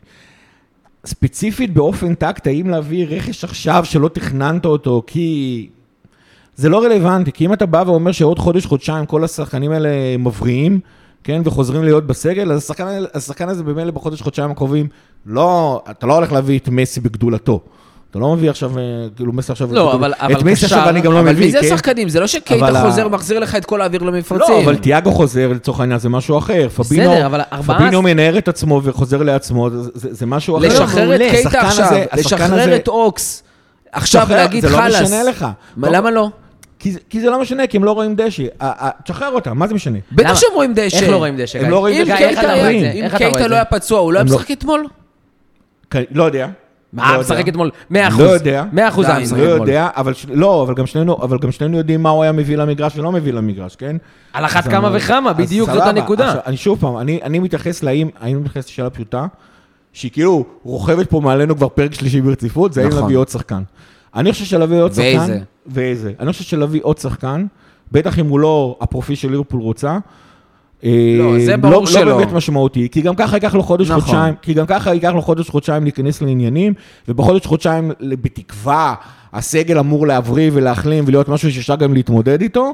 ספציפית 1.05 1.73
באופן 1.73 2.15
טקטי, 2.15 2.47
האם 2.47 2.69
להביא 2.69 3.05
רכש 3.09 3.43
עכשיו 3.43 3.85
שלא 3.85 4.07
תכננת 4.07 4.65
אותו, 4.65 5.03
כי 5.07 5.69
זה 6.55 6.69
לא 6.69 6.83
רלוונטי, 6.83 7.31
כי 7.31 7.45
אם 7.45 7.53
אתה 7.53 7.65
בא 7.65 7.83
ואומר 7.87 8.11
שעוד 8.11 8.39
חודש, 8.39 8.65
חודשיים 8.65 9.05
כל 9.05 9.23
השחקנים 9.23 9.71
האלה 9.71 10.17
מבריאים, 10.19 10.79
כן, 11.27 11.41
וחוזרים 11.45 11.83
להיות 11.83 12.07
בסגל, 12.07 12.51
אז 12.51 12.57
השחקן, 12.63 12.87
השחקן 13.13 13.49
הזה 13.49 13.63
במילא 13.63 13.91
בחודש, 13.91 14.21
חודשיים 14.21 14.51
הקרובים, 14.51 14.87
לא, 15.25 15.81
אתה 15.89 16.07
לא 16.07 16.15
הולך 16.15 16.31
להביא 16.31 16.59
את 16.59 16.69
מסי 16.69 16.99
בגדולתו. 16.99 17.59
אתה 18.11 18.19
לא 18.19 18.35
מביא 18.35 18.49
עכשיו, 18.49 18.77
אה, 18.77 18.83
כאילו 19.15 19.33
מסי 19.33 19.51
עכשיו... 19.51 19.73
לא, 19.73 19.93
אבל- 19.93 20.13
אבל 20.19 20.33
את 20.37 20.43
מסי 20.43 20.65
עכשיו 20.65 20.79
קשר- 20.81 20.89
אני 20.89 21.01
גם 21.01 21.13
לא 21.13 21.19
אבל 21.19 21.31
מביא, 21.31 21.45
מי 21.45 21.51
זה 21.51 21.59
כן? 21.61 21.65
השחקנים? 21.65 22.09
זה 22.09 22.19
לא 22.19 22.27
שקייטה 22.27 22.67
אבל 22.69 22.89
חוזר, 22.89 23.07
מחזיר 23.07 23.39
לך 23.39 23.55
את 23.55 23.65
כל 23.65 23.81
האוויר 23.81 24.03
למפרצים. 24.03 24.55
לא, 24.55 24.63
אבל 24.63 24.75
תיאגו 24.75 25.11
חוזר 25.11 25.47
לצורך 25.55 25.79
העניין, 25.79 25.99
זה 25.99 26.09
משהו 26.09 26.37
אחר. 26.37 26.67
פבינו, 26.69 27.11
בסדר, 27.11 27.25
אבל 27.25 27.41
ארבעה- 27.53 27.77
פבינו 27.79 28.01
מנער 28.01 28.37
את 28.37 28.47
עצמו 28.47 28.81
וחוזר 28.83 29.23
לעצמו, 29.23 29.69
זה, 29.69 29.89
זה, 29.93 30.13
זה 30.13 30.25
משהו 30.25 30.57
אחר. 30.57 30.67
לשחרר 30.67 31.15
את. 31.15 31.19
קייטה 31.31 31.61
עכשיו, 31.61 31.91
לשחרר 32.17 32.75
את 32.75 32.87
אוקס, 32.87 33.43
עכשיו 33.91 34.27
להגיד 34.29 34.61
זה 34.61 34.69
לא 34.69 34.77
חלאס. 34.77 35.01
משנה 35.01 35.23
לך. 35.23 35.45
מה, 35.77 35.89
למה 35.89 36.11
לא? 36.11 36.29
כי, 36.79 36.91
זה- 36.91 36.99
כי 37.09 37.21
זה 37.21 37.29
לא 37.29 37.41
משנה, 37.41 37.67
כי 37.67 37.77
הם 37.77 37.83
לא 37.83 37.91
רואים 37.91 38.15
דשא. 38.15 38.43
תשחרר 39.03 39.31
אותם, 39.31 39.57
מה 39.57 39.67
זה 39.67 39.73
משנה? 39.73 39.97
בטח? 40.11 40.35
שהם 40.35 40.49
רואים 40.53 40.73
דשא. 40.75 40.97
איך 40.99 41.09
לא 41.09 41.17
רואים 41.17 41.37
דשא? 41.37 41.59
הם? 41.65 41.69
לא 41.71 41.79
רואים 41.79 42.03
דשא. 42.03 42.13
איך 42.17 42.39
אתה 42.39 42.47
רואה 42.47 42.59
את 42.59 42.65
היה- 42.65 42.81
זה? 42.81 42.91
אם 42.91 43.17
קייטה 43.17 43.47
לא? 43.47 43.55
היה 43.55 43.65
פצוע, 43.65 43.99
הוא 43.99 44.13
לא 44.13 44.19
היה 44.19 44.25
לא- 44.29 44.35
משחק 44.35 44.51
אתמול? 44.51 44.85
לא 46.11 46.23
יודע. 46.23 46.47
מה, 46.93 47.09
לא 47.11 47.15
הוא. 47.15 47.21
משחק 47.21 47.47
אתמול? 47.47 47.71
100%. 47.91 47.93
לא 48.23 48.29
יודע. 48.29 48.63
100% 48.73 48.75
היה 49.07 49.17
די, 49.17 49.23
משחק 49.23 49.37
לא 49.37 49.43
אתמול. 49.53 49.67
יודע, 49.69 49.89
אבל 49.95 50.13
לא, 50.33 50.63
אבל 50.63 50.73
גם 50.73 50.85
שנינו, 50.85 51.17
אבל 51.21 51.37
גם 51.37 51.51
שנינו 51.51 51.77
יודעים 51.77 52.03
מה 52.03 52.09
הוא 52.09 52.23
היה 52.23 52.31
מביא 52.31 52.57
למגרש 52.57 52.97
ולא 52.97 53.11
מביא 53.11 53.33
למגרש, 53.33 53.75
כן? 53.75 53.95
על 54.33 54.45
אחת 54.45 54.63
כמה 54.67 54.87
אני- 54.87 54.97
וכמה, 54.97 55.33
בדיוק 55.33 55.69
זאת. 55.71 55.81
הנקודה. 55.87 56.35
אני 56.45 56.57
שוב 56.57 56.79
פעם, 56.79 56.97
אני, 56.97 57.19
אני 57.23 57.39
מתייחס 57.39 57.83
לאם, 57.83 58.09
האם 58.19 58.37
מתייחס 58.39 58.67
לשאלה 58.67 58.89
פשוטה, 58.89 59.25
שהיא 59.93 60.11
כאילו 60.11 60.45
רוכבת 60.63 61.09
פה 61.09 61.19
מעלינו 61.21 61.55
כבר 61.55 61.67
פרק 61.69 61.93
שלישי 61.93 62.21
ברציפות, 62.21 62.73
זה 62.73 62.81
האם 62.81 62.89
נכון. 62.89 63.01
להביא 63.01 63.17
עוד 63.17 63.29
שחקן. 63.29 63.61
אני 64.17 64.31
חושב 64.31 64.45
שלהביא 64.45 64.81
עוד 64.81 64.93
שחקן... 64.93 65.17
ואיזה? 65.17 65.39
ואיזה. 65.67 66.11
אני 66.19 66.31
חושב 66.31 66.43
שלהביא 66.43 66.79
עוד 66.83 66.97
שחקן, 66.97 67.45
בטח 67.91 68.19
אם 68.19 68.27
הוא 68.27 68.39
לא 68.39 68.77
הפרופיל 68.81 69.15
של 69.15 69.31
ליברפול 69.31 69.61
רוצה. 69.61 69.97
אה, 70.83 71.15
לא, 71.17 71.39
זה 71.45 71.57
ברור 71.57 71.81
לא, 71.81 71.85
שלא. 71.85 72.03
לא 72.03 72.17
באמת 72.17 72.31
משמעותי, 72.31 72.87
כי 72.91 73.01
גם 73.01 73.15
ככה 73.15 73.35
ייקח 73.35 73.55
לו 73.55 73.63
חודש, 73.63 73.89
נכון. 73.91 74.01
חודשיים, 74.01 74.33
כי 74.41 74.53
גם 74.53 74.65
ככה 74.65 74.93
ייקח 74.93 75.11
לו 75.13 75.21
חודש, 75.21 75.49
חודשיים 75.49 75.83
להיכנס 75.83 76.21
לעניינים, 76.21 76.73
ובחודש, 77.07 77.45
חודשיים, 77.45 77.91
בתקווה, 78.01 78.95
הסגל 79.33 79.79
אמור 79.79 80.07
להבריא 80.07 80.51
ולהחלים 80.53 81.03
ולהיות 81.07 81.29
משהו 81.29 81.51
שאפשר 81.51 81.75
גם 81.75 81.93
להתמודד 81.93 82.41
איתו. 82.41 82.73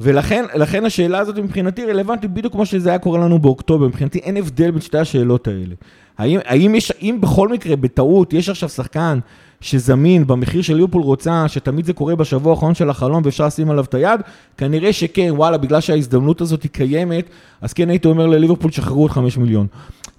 ולכן 0.00 0.44
לכן 0.54 0.84
השאלה 0.84 1.18
הזאת 1.18 1.38
מבחינתי 1.38 1.86
רלוונטית 1.86 2.30
בדיוק 2.30 2.52
כמו 2.52 2.66
שזה 2.66 2.88
היה 2.88 2.98
קורה 2.98 3.18
לנו 3.18 3.38
באוקטובר, 3.38 3.86
מבחינתי 3.86 4.18
אין 4.18 4.36
הבדל 4.36 4.70
בין 4.70 4.80
שתי 4.80 4.98
השאלות 4.98 5.48
האלה. 5.48 5.74
האם, 6.18 6.38
האם 6.44 6.74
יש, 6.74 6.92
אם 7.02 7.18
בכל 7.20 7.48
מקרה, 7.48 7.76
בטעות, 7.76 8.32
יש 8.32 8.48
עכשיו 8.48 8.68
שחקן 8.68 9.18
שזמין 9.62 10.26
במחיר 10.26 10.62
של 10.62 10.74
ליברפול 10.74 11.02
רוצה, 11.02 11.44
שתמיד 11.48 11.84
זה 11.84 11.92
קורה 11.92 12.16
בשבוע 12.16 12.52
האחרון 12.52 12.74
של 12.74 12.90
החלום 12.90 13.22
ואפשר 13.24 13.46
לשים 13.46 13.70
עליו 13.70 13.84
את 13.84 13.94
היד, 13.94 14.20
כנראה 14.56 14.92
שכן, 14.92 15.28
וואלה, 15.30 15.58
בגלל 15.58 15.80
שההזדמנות 15.80 16.40
הזאת 16.40 16.62
היא 16.62 16.70
קיימת, 16.70 17.24
אז 17.60 17.72
כן 17.72 17.90
הייתי 17.90 18.08
אומר 18.08 18.26
לליברפול, 18.26 18.70
שחררו 18.70 19.02
עוד 19.02 19.10
5 19.10 19.38
מיליון. 19.38 19.66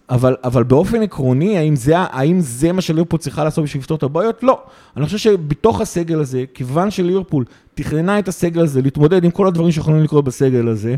אבל, 0.10 0.36
אבל 0.44 0.64
באופן 0.64 1.02
עקרוני, 1.02 1.58
האם 1.58 1.76
זה, 1.76 1.98
האם 1.98 2.39
זה 2.39 2.72
מה 2.72 2.82
שליברפול 2.82 3.20
צריכה 3.20 3.44
לעשות 3.44 3.64
בשביל 3.64 3.82
לפתור 3.82 3.98
את 3.98 4.04
הבעיות? 4.04 4.44
לא. 4.44 4.60
אני 4.98 5.06
חושב 5.06 5.18
שבתוך 5.18 5.82
הסגל 5.82 6.20
הזה, 6.20 6.44
כיוון 6.54 6.91
שליברפול 6.91 7.46
תכננה 7.76 8.20
את 8.20 8.28
הסגל 8.28 8.62
הזה 8.62 8.82
להתמודד 8.82 9.24
עם 9.24 9.32
כל 9.32 9.48
הדברים 9.48 9.72
שיכולים 9.72 10.04
לקרות 10.04 10.26
בסגל 10.26 10.68
הזה, 10.68 10.96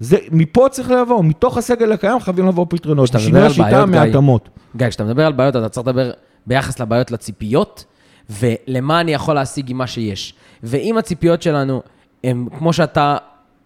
זה, 0.00 0.16
מפה 0.32 0.66
צריך 0.70 0.90
לבוא, 0.90 1.24
מתוך 1.24 1.58
הסגל 1.58 1.92
הקיים 1.92 2.20
חייבים 2.20 2.46
לבוא 2.46 2.66
פתרונות. 2.68 3.04
כשאתה 3.04 3.18
שינוי 3.18 3.40
מדבר 3.40 3.44
על 3.44 3.50
השיטה 3.50 3.70
בעיות, 3.70 3.90
גיא, 3.90 4.00
מהתאמות. 4.00 4.48
גיא, 4.76 4.88
כשאתה 4.88 5.04
מדבר 5.04 5.26
על 5.26 5.32
בעיות, 5.32 5.56
אתה 5.56 5.68
צריך 5.68 5.86
לדבר 5.86 6.10
ביחס 6.46 6.80
לבעיות 6.80 7.10
לציפיות, 7.10 7.84
ולמה 8.30 9.00
אני 9.00 9.14
יכול 9.14 9.34
להשיג 9.34 9.70
עם 9.70 9.78
מה 9.78 9.86
שיש. 9.86 10.34
ואם 10.62 10.98
הציפיות 10.98 11.42
שלנו 11.42 11.82
הם, 12.24 12.48
כמו 12.58 12.72
שאתה 12.72 13.16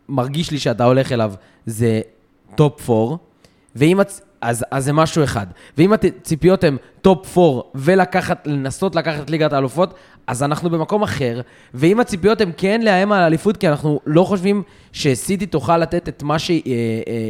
מרגיש 0.09 0.51
לי 0.51 0.59
שאתה 0.59 0.85
הולך 0.85 1.13
אליו, 1.13 1.33
זה 1.67 2.01
top 2.55 2.91
4, 2.91 3.17
ואם... 3.77 4.01
הצ... 4.01 4.21
אז, 4.45 4.65
אז 4.71 4.85
זה 4.85 4.93
משהו 4.93 5.25
אחד. 5.25 5.47
ואם 5.79 5.93
הציפיות 5.93 6.65
הן 6.65 6.77
top 7.03 7.39
4 7.39 7.61
ולקחת, 7.75 8.47
לנסות 8.47 8.95
לקחת 8.95 9.21
את 9.21 9.31
ליגת 9.31 9.53
האלופות, 9.53 9.95
אז 10.27 10.43
אנחנו 10.43 10.71
במקום 10.71 11.03
אחר. 11.03 11.41
ואם 11.75 12.01
הציפיות 12.01 12.41
הן 12.41 12.51
כן 12.57 12.83
לאיים 12.83 13.13
על 13.13 13.23
האליפות, 13.23 13.57
כי 13.57 13.69
אנחנו 13.69 14.01
לא 14.07 14.25
חושבים 14.25 14.63
שסיטי 14.93 15.47
תוכל 15.47 15.79
לתת 15.79 16.09
את 16.09 16.23
מה 16.23 16.39
שהיא 16.39 16.63
אה, 16.67 16.73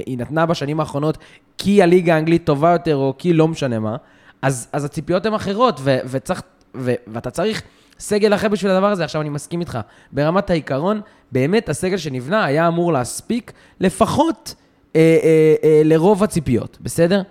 אה, 0.08 0.14
נתנה 0.16 0.46
בשנים 0.46 0.80
האחרונות, 0.80 1.18
כי 1.58 1.82
הליגה 1.82 2.14
האנגלית 2.14 2.44
טובה 2.44 2.70
יותר, 2.70 2.96
או 2.96 3.14
כי 3.18 3.32
לא 3.32 3.48
משנה 3.48 3.78
מה, 3.78 3.96
אז, 4.44 4.68
אז 4.72 4.84
הציפיות 4.84 5.26
הן 5.26 5.34
אחרות, 5.34 5.80
ו, 5.82 5.98
וצריך, 6.06 6.42
ו, 6.74 6.92
ואתה 7.06 7.30
צריך 7.30 7.62
סגל 7.98 8.34
אחר 8.34 8.48
בשביל 8.48 8.72
הדבר 8.72 8.90
הזה. 8.90 9.04
עכשיו, 9.04 9.20
אני 9.20 9.28
מסכים 9.28 9.60
איתך. 9.60 9.78
ברמת 10.12 10.50
העיקרון, 10.50 11.00
באמת 11.32 11.68
הסגל 11.68 11.96
שנבנה 11.96 12.44
היה 12.44 12.68
אמור 12.68 12.92
להספיק 12.92 13.52
לפחות... 13.80 14.54
אה, 14.96 15.18
אה, 15.22 15.54
אה, 15.64 15.82
לרוב 15.84 16.22
הציפיות, 16.22 16.78
בסדר? 16.80 17.22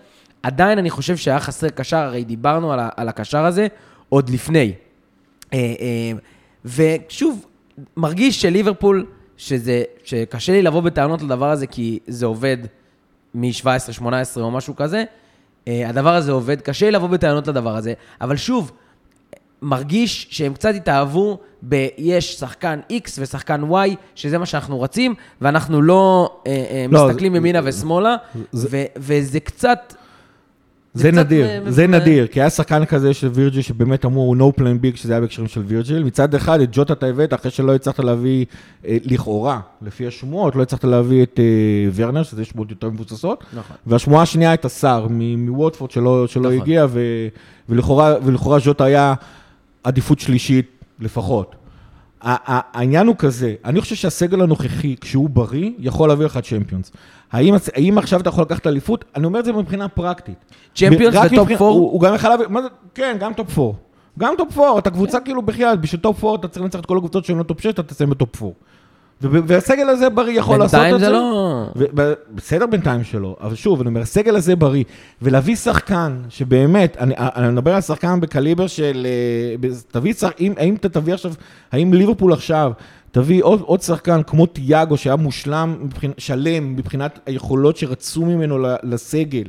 עדיין 0.44 0.78
אני 0.78 0.90
חושב 0.90 1.18
שהיה 1.18 1.40
חסר 1.40 1.70
קשר, 1.70 1.98
הרי 1.98 2.24
דיברנו 2.24 2.74
על, 2.74 2.80
ה, 2.80 2.90
על 2.96 3.10
הקשר 3.10 3.46
הזה 3.46 3.68
עוד 4.10 4.30
לפני. 4.30 4.74
אה, 5.54 5.60
אה, 5.60 6.12
ושוב, 6.66 7.46
מרגיש 7.98 8.42
שליברפול, 8.42 9.06
שזה, 9.38 9.84
שקשה 10.04 10.52
לי 10.52 10.62
לבוא 10.62 10.82
בטענות 10.82 11.22
לדבר 11.22 11.50
הזה, 11.50 11.68
כי 11.68 12.00
זה 12.08 12.26
עובד 12.26 12.58
מ-17-18 13.34 14.06
או 14.38 14.52
משהו 14.52 14.76
כזה, 14.76 15.04
הדבר 15.68 16.16
הזה 16.16 16.32
עובד, 16.32 16.62
קשה 16.62 16.90
לבוא 16.90 17.08
בטענות 17.08 17.48
לדבר 17.48 17.76
הזה, 17.76 17.94
אבל 18.22 18.36
שוב, 18.36 18.72
מרגיש 19.62 20.28
שהם 20.30 20.54
קצת 20.54 20.76
התאהבו 20.76 21.38
ב-יש 21.62 22.34
שחקן 22.40 22.80
X 22.92 23.10
ושחקן 23.20 23.62
Y, 23.72 23.76
שזה 24.16 24.38
מה 24.38 24.46
שאנחנו 24.46 24.78
רוצים, 24.78 25.16
ואנחנו 25.42 25.82
לא, 25.82 26.32
אה, 26.48 26.52
אה, 26.52 26.86
לא, 26.90 27.08
מסתכלים 27.08 27.32
זה- 27.32 27.38
ימינה 27.38 27.60
ושמאלה, 27.64 28.16
זה- 28.52 28.68
ו- 28.72 28.86
וזה 28.98 29.40
קצת... 29.40 29.94
זה 30.94 31.12
נדיר, 31.12 31.48
זה 31.70 31.88
נדיר, 31.88 32.28
כי 32.28 32.42
היה 32.42 32.50
שחקן 32.50 32.86
כזה 32.86 33.14
של 33.14 33.28
וירג'יל 33.28 33.62
שבאמת 33.62 34.06
אמרו 34.06 34.36
no 34.40 34.60
plan 34.60 34.64
big, 34.84 34.98
שזה 34.98 35.14
היה 35.14 35.22
בהקשרים 35.22 35.48
של 35.48 35.62
וירג'יל. 35.66 36.04
מצד 36.04 36.36
אחד, 36.36 36.62
את 36.62 36.70
ג'וטה 36.72 36.94
אתה 36.94 37.06
הבאת 37.06 37.34
אחרי 37.34 37.52
שלא 37.52 37.76
הצלחת 37.76 38.00
להביא, 38.00 38.46
אה, 38.88 38.98
לכאורה, 39.04 39.60
לפי 39.82 40.08
השמועות, 40.08 40.56
לא 40.56 40.62
הצלחת 40.62 40.84
להביא 40.84 41.24
את 41.24 41.40
אה, 41.40 41.90
ורנר, 41.96 42.24
שזה 42.24 42.46
שמועות 42.46 42.70
יותר 42.70 42.90
מבוססות. 42.90 43.44
נכון. 43.54 43.76
והשמועה 43.88 44.24
השנייה 44.24 44.54
השר 44.66 45.08
מ- 45.10 45.46
מווטפורד 45.50 45.92
שלא, 45.92 46.28
שלא 46.28 46.50
נכון. 46.50 46.62
הגיע, 46.62 46.86
ו, 46.90 47.00
ולכאורה, 47.70 48.16
ולכאורה 48.26 48.60
ז'וטה 48.60 48.84
היה 48.84 49.14
עדיפות 49.84 50.20
שלישית 50.20 50.66
לפחות. 51.00 51.56
העניין 52.24 53.08
הוא 53.08 53.16
כזה, 53.20 53.56
אני 53.66 53.82
חושב 53.82 53.96
שהסגל 53.96 54.42
הנוכחי, 54.42 54.96
כשהוא 55.02 55.30
בריא, 55.30 55.72
יכול 55.80 56.10
להביא 56.10 56.26
לך 56.26 56.40
צ'מפיונס. 56.44 56.92
האם, 57.32 57.56
האם 57.76 57.98
עכשיו 57.98 58.22
אתה 58.22 58.30
יכול 58.30 58.44
לקחת 58.44 58.68
אליפות? 58.68 59.06
אני 59.16 59.26
אומר 59.26 59.40
את 59.40 59.46
זה 59.46 59.54
מבחינה 59.54 59.88
פרקטית. 59.88 60.46
צ'מפיונס 60.76 61.16
ו 61.16 61.24
top 61.24 61.50
four? 61.58 61.74
הוא, 61.74 61.92
הוא 61.92 62.02
גם 62.02 62.16
יכול 62.16 62.30
להביא, 62.30 62.46
מה 62.50 62.62
זה, 62.62 62.68
כן, 62.96 63.18
גם 63.20 63.34
top 63.34 63.60
4. 63.60 63.74
גם 64.20 64.34
top 64.38 64.58
4, 64.60 64.80
אתה 64.80 64.90
קבוצה 64.90 65.20
כאילו 65.20 65.42
בחייאת, 65.42 65.82
בשביל 65.82 66.02
top 66.02 66.24
4 66.24 66.36
אתה 66.40 66.48
צריך 66.48 66.64
לנצח 66.64 66.80
את 66.80 66.86
כל 66.86 66.98
הקבוצות 66.98 67.26
שהן 67.26 67.38
לא 67.38 67.44
top 67.44 67.60
6, 67.62 67.66
אתה 67.68 67.84
תסיים 67.84 68.10
ב 68.10 68.18
top 68.18 68.42
4. 68.44 68.54
והסגל 69.32 69.90
הזה 69.90 70.10
בריא 70.10 70.40
יכול 70.40 70.60
לעשות 70.60 70.80
את 70.80 70.86
זה. 70.86 70.90
בינתיים 70.90 71.00
זה 71.00 71.10
לא... 71.10 71.66
ו- 71.76 72.14
בסדר 72.36 72.66
בינתיים 72.66 73.04
שלא, 73.04 73.36
אבל 73.42 73.56
שוב, 73.56 73.82
אני 73.82 73.90
אומר, 73.90 74.02
הסגל 74.02 74.36
הזה 74.36 74.56
בריא, 74.56 74.84
ולהביא 75.22 75.56
שחקן 75.56 76.18
שבאמת, 76.30 76.98
אני, 77.00 77.14
אני 77.18 77.52
מדבר 77.52 77.76
על 77.76 77.82
שחקן 77.82 78.20
בקליבר 78.20 78.68
של, 78.68 79.08
אה, 79.10 79.70
תביא 79.92 80.14
שחקן, 80.14 80.44
אם, 80.44 80.54
האם 80.58 80.76
אתה 80.76 80.90
תביא 80.90 81.14
עכשיו, 81.14 81.34
האם 81.72 81.94
ליברפול 81.94 82.34
עכשיו 82.34 82.72
תביא 83.12 83.44
עוד, 83.44 83.62
עוד 83.62 83.82
שחקן 83.82 84.24
כמו 84.24 84.46
תיאגו, 84.46 84.98
שהיה 84.98 85.16
מושלם, 85.16 85.76
מבחינ... 85.82 86.12
שלם, 86.18 86.76
מבחינת 86.76 87.20
היכולות 87.26 87.78
שרצו 87.78 88.26
ממנו 88.26 88.58
לסגל. 88.84 89.44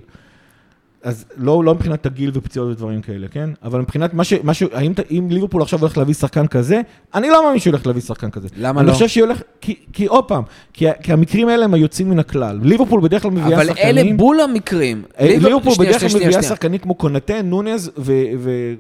אז 1.05 1.25
לא, 1.37 1.65
לא 1.65 1.75
מבחינת 1.75 2.07
הגיל 2.07 2.31
ופציעות 2.35 2.69
ודברים 2.71 3.03
כאלה, 3.03 3.29
כן? 3.29 3.51
אבל 3.63 3.81
מבחינת 3.81 4.15
מה 4.15 4.25
ש... 4.25 4.33
מה 4.43 4.55
ש... 4.55 4.63
האם, 4.73 4.93
אם 5.11 5.27
ליברפול 5.31 5.63
עכשיו 5.63 5.81
הולך 5.81 5.99
להביא 5.99 6.15
שחקן 6.15 6.47
כזה, 6.47 6.81
אני 7.15 7.29
לא 7.31 7.45
מאמין 7.45 7.61
שהוא 7.61 7.71
הולך 7.71 7.87
להביא 7.87 8.03
שחקן 8.03 8.31
כזה. 8.31 8.49
למה 8.57 8.81
אני 8.81 8.89
לא? 8.89 8.93
חושב 8.93 9.09
שהיא 9.09 9.25
הולך... 9.25 9.43
כי, 9.61 9.75
כי 9.93 10.07
עוד 10.07 10.25
פעם, 10.25 10.43
כי, 10.73 10.87
כי 11.03 11.13
המקרים 11.13 11.49
האלה 11.49 11.65
הם 11.65 11.75
היוצאים 11.75 12.11
מן 12.11 12.19
הכלל. 12.19 12.61
ליברפול 12.63 13.01
בדרך 13.01 13.23
כלל 13.23 13.31
מביאה 13.31 13.57
אבל 13.57 13.67
שחקנים... 13.67 14.07
אלה 14.07 14.17
בול 14.17 14.41
המקרים. 14.41 15.03
אה, 15.21 15.27
ליברפול 15.27 15.73
שנייה, 15.75 15.91
בדרך 15.91 16.01
כלל 16.01 16.11
מביאה 16.17 16.33
שנייה. 16.33 16.43
שחקנים 16.43 16.79
כמו 16.79 16.95
קונטה, 16.95 17.43
נונז 17.43 17.91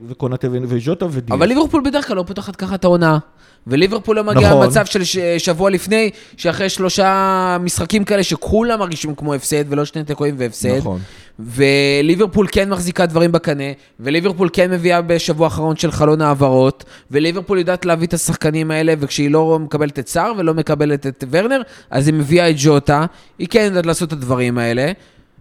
וקונטה 0.08 0.48
וז'וטה 0.50 1.06
ודיאס. 1.10 1.30
אבל 1.30 1.46
ליברפול 1.48 1.82
בדרך 1.84 2.06
כלל 2.06 2.16
לא 2.16 2.24
פותחת 2.26 2.56
ככה 2.56 2.74
את 2.74 2.84
העונה. 2.84 3.18
וליברפול 3.66 4.16
לא 4.16 4.24
מגיע 4.24 4.48
נכון. 4.48 4.62
למצב 4.64 4.84
של 4.86 5.04
ש- 5.04 5.18
שבוע 5.38 5.70
לפני, 5.70 6.10
שאחרי 6.36 6.68
שלושה 6.68 7.56
משחקים 7.60 8.04
כאלה 8.04 8.22
שכולם 8.22 8.78
מרגישים 8.78 9.14
כמו 9.14 9.34
הפסד, 9.34 9.64
ולא 9.68 9.84
שני 9.84 10.04
תיקואים 10.04 10.34
והפסד. 10.38 10.78
נכון. 10.78 11.00
וליברפול 11.38 12.46
כן 12.52 12.70
מחזיקה 12.70 13.06
דברים 13.06 13.32
בקנה, 13.32 13.64
וליברפול 14.00 14.48
כן 14.52 14.70
מביאה 14.70 15.02
בשבוע 15.02 15.46
האחרון 15.46 15.76
של 15.76 15.90
חלון 15.90 16.20
העברות, 16.20 16.84
וליברפול 17.10 17.58
יודעת 17.58 17.84
להביא 17.84 18.06
את 18.06 18.14
השחקנים 18.14 18.70
האלה, 18.70 18.94
וכשהיא 18.98 19.30
לא 19.30 19.58
מקבלת 19.58 19.98
את 19.98 20.08
סער 20.08 20.32
ולא 20.38 20.54
מקבלת 20.54 21.06
את 21.06 21.24
ורנר, 21.30 21.62
אז 21.90 22.06
היא 22.06 22.14
מביאה 22.14 22.50
את 22.50 22.54
ג'וטה, 22.58 23.06
היא 23.38 23.48
כן 23.50 23.64
יודעת 23.64 23.86
לעשות 23.86 24.08
את 24.08 24.12
הדברים 24.12 24.58
האלה. 24.58 24.92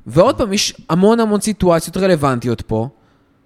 ועוד 0.07 0.37
פעם, 0.37 0.53
יש 0.53 0.73
המון 0.89 1.19
המון 1.19 1.41
סיטואציות 1.41 1.97
רלוונטיות 1.97 2.61
פה, 2.61 2.87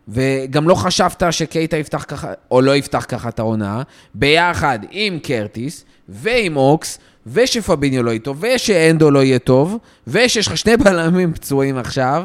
וגם 0.08 0.68
לא 0.68 0.76
חשבת 0.76 1.24
שקייטה 1.32 1.78
יפתח 1.78 2.06
ככה, 2.08 2.34
או 2.52 2.62
לא 2.62 2.76
יפתח 2.76 3.06
ככה 3.08 3.30
את 3.30 3.40
העונה, 3.40 3.82
ביחד 4.14 4.80
עם 4.92 5.20
קרטיס 5.20 5.86
ועם 6.10 6.58
אוקס, 6.58 7.00
ושפביניו 7.34 8.04
לא 8.04 8.12
יהיה 8.12 8.20
טוב, 8.20 8.44
ושאנדו 8.44 9.12
לא 9.12 9.24
יהיה 9.24 9.40
טוב, 9.40 9.78
ושיש 10.08 10.48
לך 10.48 10.58
שני 10.58 10.78
בלמים 10.78 11.34
פצועים 11.34 11.78
עכשיו, 11.78 12.24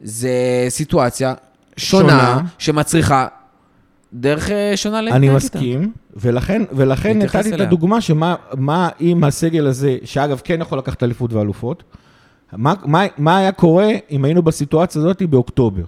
זה 0.00 0.30
סיטואציה 0.68 1.34
שונה, 1.76 2.08
שונה. 2.08 2.40
שמצריכה 2.58 3.26
דרך 4.12 4.50
אה, 4.50 4.72
שונה 4.76 4.98
אני 4.98 5.06
להתנהג 5.06 5.22
איתה. 5.24 5.36
מסכים, 5.36 5.92
ולכן, 6.16 6.62
ולכן 6.72 7.18
נתתי 7.18 7.40
את 7.40 7.46
אליה. 7.46 7.66
הדוגמה 7.66 8.00
שמה 8.00 8.34
מה 8.56 8.88
אם 9.00 9.24
הסגל 9.24 9.66
הזה, 9.66 9.96
שאגב 10.04 10.40
כן 10.44 10.60
יכול 10.60 10.78
לקחת 10.78 11.02
אליפות 11.02 11.32
ואלופות, 11.32 11.82
מה, 12.52 12.74
מה, 12.84 13.02
מה 13.18 13.38
היה 13.38 13.52
קורה 13.52 13.88
אם 14.10 14.24
היינו 14.24 14.42
בסיטואציה 14.42 15.02
הזאת 15.02 15.22
באוקטובר? 15.22 15.82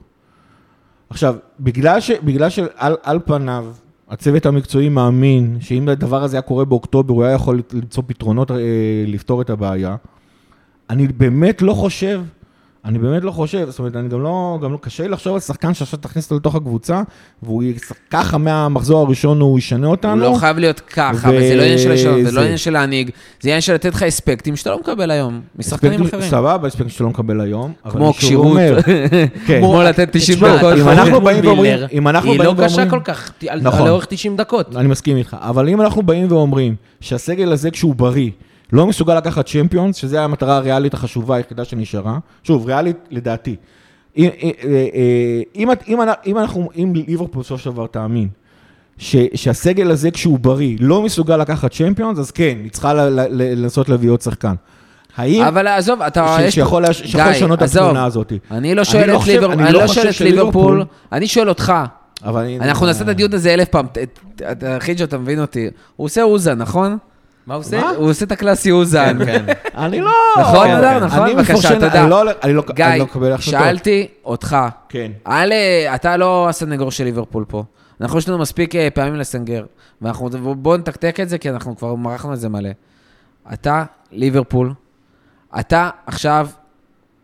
עכשיו, 1.11 1.37
בגלל, 1.61 2.01
ש, 2.01 2.11
בגלל 2.11 2.51
שעל 2.51 2.97
על 3.03 3.19
פניו 3.25 3.67
הצוות 4.15 4.47
המקצועי 4.47 4.89
מאמין 4.89 5.57
שאם 5.61 5.89
הדבר 5.89 6.23
הזה 6.23 6.37
היה 6.37 6.43
קורה 6.43 6.65
באוקטובר, 6.65 7.15
הוא 7.15 7.25
היה 7.25 7.35
יכול 7.35 7.63
למצוא 7.73 8.03
פתרונות 8.07 8.51
אה, 8.51 8.57
לפתור 9.07 9.43
את 9.43 9.51
הבעיה, 9.51 9.97
אני 10.91 11.09
באמת 11.09 11.63
לא 11.63 11.75
חושב, 11.75 12.23
אני 12.85 12.99
באמת 12.99 13.23
לא 13.25 13.31
חושב, 13.31 13.67
זאת 13.71 13.79
אומרת, 13.79 13.97
אני 13.97 14.09
גם 14.09 14.23
לא, 14.23 14.59
גם 14.63 14.73
לא, 14.73 14.79
קשה 14.81 15.03
לי 15.03 15.09
לחשוב 15.09 15.35
על 15.35 15.41
שחקן 15.41 15.75
שעכשיו 15.75 15.99
תכניס 15.99 16.25
אותו 16.25 16.37
לתוך 16.37 16.55
הקבוצה, 16.55 17.03
והוא 17.43 17.63
ככה 18.11 18.39
מהמחזור 18.39 19.07
הראשון 19.07 19.41
הוא 19.41 19.59
ישנה 19.59 19.87
אותנו. 19.87 20.25
הוא 20.25 20.33
לא 20.35 20.39
חייב 20.39 20.59
להיות 20.59 20.81
ככה, 20.81 21.29
ו- 21.31 21.37
וזה 21.37 21.55
לא 21.57 21.63
עניין 21.63 21.79
של 21.79 21.93
לשנות, 21.93 22.17
זה 22.25 22.31
זה- 22.31 22.37
לא 22.37 22.41
עניין 22.41 22.57
של 22.57 22.71
להנהיג, 22.73 23.11
זה 23.41 23.49
עניין 23.49 23.61
של 23.61 23.75
לתת 23.75 23.95
לך 23.95 24.03
אספקטים 24.03 24.57
שאתה 24.57 24.71
לא 24.71 24.79
מקבל 24.79 25.11
היום, 25.11 25.41
משחקנים 25.59 26.03
אחרים. 26.03 26.23
סבבה, 26.31 26.69
אספקטים 26.69 26.89
שאתה 26.89 27.05
לא 27.05 27.11
מקבל 27.11 27.41
היום. 27.41 27.73
אבל 27.85 27.93
כמו 27.93 28.15
כשירות, 28.15 28.59
כן. 29.47 29.61
כמו 29.61 29.83
לתת 29.83 30.09
90 30.13 30.39
תשמע, 30.39 30.57
דקות. 30.57 30.73
אם 30.79 30.89
אנחנו 30.89 31.21
באים 31.21 31.47
ואומרים- 31.47 31.79
אם 31.93 32.09
אנחנו 32.09 32.31
היא 32.31 32.39
באים 32.39 32.51
לא 32.59 32.65
קשה 32.65 32.77
ואומרים- 32.77 32.91
כל 32.91 33.01
כך, 33.05 33.33
נכון. 33.63 33.87
לאורך 33.87 34.05
90 34.07 34.37
דקות. 34.37 34.77
אני 34.77 34.89
מסכים 34.89 35.17
איתך, 35.17 35.37
אבל 35.41 35.69
אם 35.69 35.81
אנחנו 35.81 36.03
באים 36.03 36.27
ואומרים 36.33 36.75
שהסגל 37.01 37.53
הזה 37.53 37.71
כשהוא 37.71 37.95
בריא, 37.95 38.31
לא 38.75 38.87
מסוגל 38.87 39.15
לקחת 39.15 39.47
צ'מפיונס, 39.49 39.97
שזו 39.97 40.19
המטרה 40.19 40.57
הריאלית 40.57 40.95
החשובה 40.95 41.37
היחידה 41.37 41.65
שנשארה, 41.65 42.19
שוב, 42.43 42.67
ריאלית 42.67 42.97
לדעתי. 43.11 43.57
אם, 44.17 44.25
אה, 44.43 44.51
אה, 44.65 45.43
אם, 45.57 45.69
אם, 45.89 45.99
אם 46.27 46.39
אנחנו, 46.39 46.69
אם 46.77 46.93
ליברפול 47.07 47.43
בסופו 47.43 47.59
של 47.63 47.71
דבר 47.71 47.87
תאמין, 47.87 48.29
ש, 48.99 49.17
שהסגל 49.35 49.91
הזה 49.91 50.11
כשהוא 50.11 50.39
בריא 50.39 50.77
לא 50.81 51.03
מסוגל 51.03 51.37
לקחת 51.37 51.73
צ'מפיונס, 51.73 52.19
אז 52.19 52.31
כן, 52.31 52.55
היא 52.63 52.71
צריכה 52.71 52.95
לנסות 53.31 53.89
להביא 53.89 54.11
עוד 54.11 54.21
שחקן. 54.21 54.55
האם, 55.17 55.43
אבל 55.43 55.67
עזוב, 55.67 56.03
אתה... 56.03 56.37
ש- 56.39 56.43
יש- 56.43 56.55
שיכול 56.55 56.83
להש- 56.83 57.03
שיכול 57.03 57.21
גיא, 57.23 57.31
לשנות 57.31 57.63
את 57.63 57.69
התמונה 57.77 58.05
הזאת. 58.05 58.33
אני 58.51 58.75
לא 58.75 58.85
שואל 58.85 59.11
לא 59.11 59.21
את 59.23 59.27
ליברפול, 59.27 59.53
אני 59.63 59.73
לא 59.73 59.81
לא 59.81 59.87
שואל 59.87 60.09
את 60.11 60.21
ליברפול, 60.21 60.85
אני 61.13 61.27
שואל 61.27 61.49
אותך. 61.49 61.73
אבל. 62.25 62.47
אנחנו 62.61 62.87
נעשה 62.87 63.05
את 63.05 63.09
הדיון 63.09 63.35
הזה 63.35 63.55
אלף 63.55 63.69
פעם. 63.69 63.87
חיג'ו, 64.79 65.05
אתה 65.05 65.19
מבין 65.19 65.41
אותי. 65.41 65.69
הוא 65.97 66.05
עושה 66.05 66.23
אוזן, 66.23 66.59
נכון? 66.59 66.99
מה 67.47 67.55
הוא 67.55 67.61
עושה? 67.61 67.91
הוא 67.91 68.11
עושה 68.11 68.25
את 68.25 68.33
הקלאסי 68.33 68.71
אוזן. 68.71 69.19
אני 69.75 70.01
לא... 70.01 70.11
נכון. 70.41 70.69
נכון? 71.01 71.37
בבקשה, 71.37 71.75
תודה. 71.75 72.03
אני 72.43 72.55
לא- 72.55 72.63
גיא, 72.75 72.87
מקבל 73.03 73.33
החלטות. 73.33 73.51
שאלתי 73.51 74.07
אותך. 74.25 74.57
כן. 74.89 75.13
אתה 75.95 76.17
לא 76.17 76.49
הסנגור 76.49 76.91
של 76.91 77.05
ליברפול 77.05 77.45
פה. 77.49 77.65
אנחנו 78.01 78.19
יש 78.19 78.29
לנו 78.29 78.39
מספיק 78.39 78.75
אה, 78.75 78.89
פעמים 78.95 79.15
לסנגר. 79.15 79.65
בואו 80.57 80.77
נתקתק 80.77 81.21
את 81.21 81.29
זה, 81.29 81.39
כי 81.39 81.51
אנחנו 81.51 81.77
כבר 81.77 81.95
מרחנו 81.95 82.33
את 82.33 82.41
זה 82.41 82.49
מלא. 82.49 82.71
אתה, 83.53 83.85
ליברפול, 84.13 84.73
אתה 85.61 85.91
עכשיו 86.07 86.49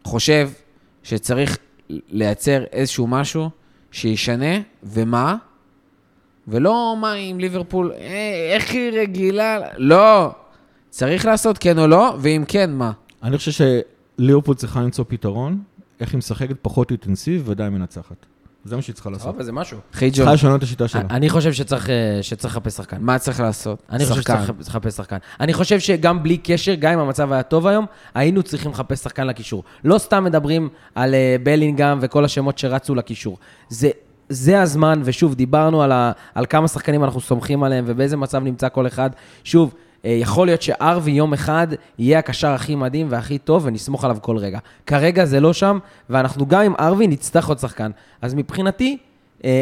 חושב 0.05 0.51
שצריך 1.03 1.59
לייצר 1.89 2.65
איזשהו 2.73 3.07
משהו 3.07 3.51
שישנה, 3.93 4.55
ומה? 4.83 5.37
ולא 6.51 6.97
מה 7.01 7.13
עם 7.13 7.41
ליברפול, 7.41 7.93
אה, 7.93 8.53
איך 8.55 8.71
היא 8.71 8.93
רגילה, 8.93 9.59
לא. 9.77 10.31
צריך 10.91 11.27
לעשות 11.27 11.59
כן 11.59 11.79
או 11.79 11.87
לא, 11.87 12.17
ואם 12.19 12.45
כן, 12.49 12.71
מה? 12.71 12.93
אני 13.23 13.39
חושב 13.39 13.65
שליברפול 14.19 14.55
צריכה 14.55 14.81
למצוא 14.81 15.05
פתרון, 15.09 15.63
איך 16.01 16.13
היא 16.13 16.19
משחקת 16.19 16.57
פחות 16.63 16.91
אינטנסיב, 16.91 17.43
ודאי 17.47 17.69
מנצחת. 17.69 18.27
זה 18.65 18.77
מה 18.77 18.83
שהיא 18.83 18.95
צריכה 18.95 19.11
לעשות. 19.11 19.33
סבבה, 19.33 19.45
זה 19.45 19.53
משהו. 19.53 19.79
חיג'ו, 19.93 20.17
צריכה 20.17 20.33
לשנות 20.33 20.59
את 20.59 20.63
השיטה 20.63 20.89
שלה. 20.89 21.03
אני 21.11 21.29
חושב 21.31 21.53
שצריך 21.53 21.91
אה, 21.91 22.19
שצריך 22.23 22.57
לחפש 22.57 22.77
שחקן. 22.77 22.97
מה 23.01 23.19
צריך 23.19 23.41
לעשות? 23.41 23.83
אני 23.91 24.07
חושב. 24.07 24.23
שצריך 24.23 24.51
לחפש 24.69 24.95
שחקן. 24.95 25.17
אני 25.41 25.53
חושב 25.53 25.81
שגם 25.81 26.23
בלי 26.23 26.39
קשר, 26.39 26.75
גם 26.75 26.93
אם 26.93 26.99
המצב 26.99 27.33
היה 27.33 27.43
טוב 27.43 27.67
היום, 27.67 27.87
היינו 28.15 28.43
צריכים 28.43 28.71
לחפש 28.71 28.99
שחקן 28.99 29.27
לקישור. 29.27 29.65
לא 29.85 29.99
סתם 29.99 30.25
מדברים 30.25 30.69
על 30.95 31.15
אה, 31.15 31.37
בלינגהם 31.43 31.99
וכל 32.03 32.25
השמות 32.25 32.59
שרצו 32.59 32.95
לקישור. 32.95 33.39
זה, 33.69 33.91
זה 34.31 34.63
הזמן, 34.63 35.01
ושוב, 35.05 35.35
דיברנו 35.35 35.83
על, 35.83 35.93
ה, 35.93 36.13
על 36.35 36.47
כמה 36.47 36.69
שחקנים 36.69 37.05
אנחנו 37.05 37.21
סומכים 37.21 37.63
עליהם 37.63 37.85
ובאיזה 37.87 38.17
מצב 38.17 38.43
נמצא 38.43 38.69
כל 38.69 38.87
אחד. 38.87 39.11
שוב, 39.45 39.75
אה, 40.05 40.11
יכול 40.11 40.47
להיות 40.47 40.63
שארווי 40.63 41.13
יום 41.13 41.33
אחד 41.33 41.67
יהיה 41.99 42.19
הקשר 42.19 42.49
הכי 42.49 42.75
מדהים 42.75 43.07
והכי 43.11 43.39
טוב, 43.39 43.67
ונסמוך 43.67 44.05
עליו 44.05 44.17
כל 44.21 44.37
רגע. 44.37 44.59
כרגע 44.87 45.25
זה 45.25 45.41
לא 45.41 45.53
שם, 45.53 45.79
ואנחנו 46.11 46.47
גם 46.47 46.63
עם 46.63 46.75
ארווי 46.81 47.07
נצטרך 47.07 47.49
עוד 47.49 47.59
שחקן. 47.59 47.91
אז 48.23 48.35
מבחינתי, 48.35 48.99
אה, 49.45 49.51
אה, 49.51 49.55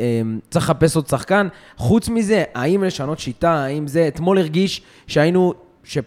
אה, 0.00 0.22
צריך 0.50 0.64
לחפש 0.64 0.96
עוד 0.96 1.06
שחקן. 1.06 1.48
חוץ 1.76 2.08
מזה, 2.08 2.44
האם 2.54 2.84
לשנות 2.84 3.18
שיטה, 3.18 3.52
האם 3.52 3.86
זה... 3.86 4.08
אתמול 4.08 4.38
הרגיש 4.38 4.82
שהיינו... 5.06 5.54
ש... 5.84 5.98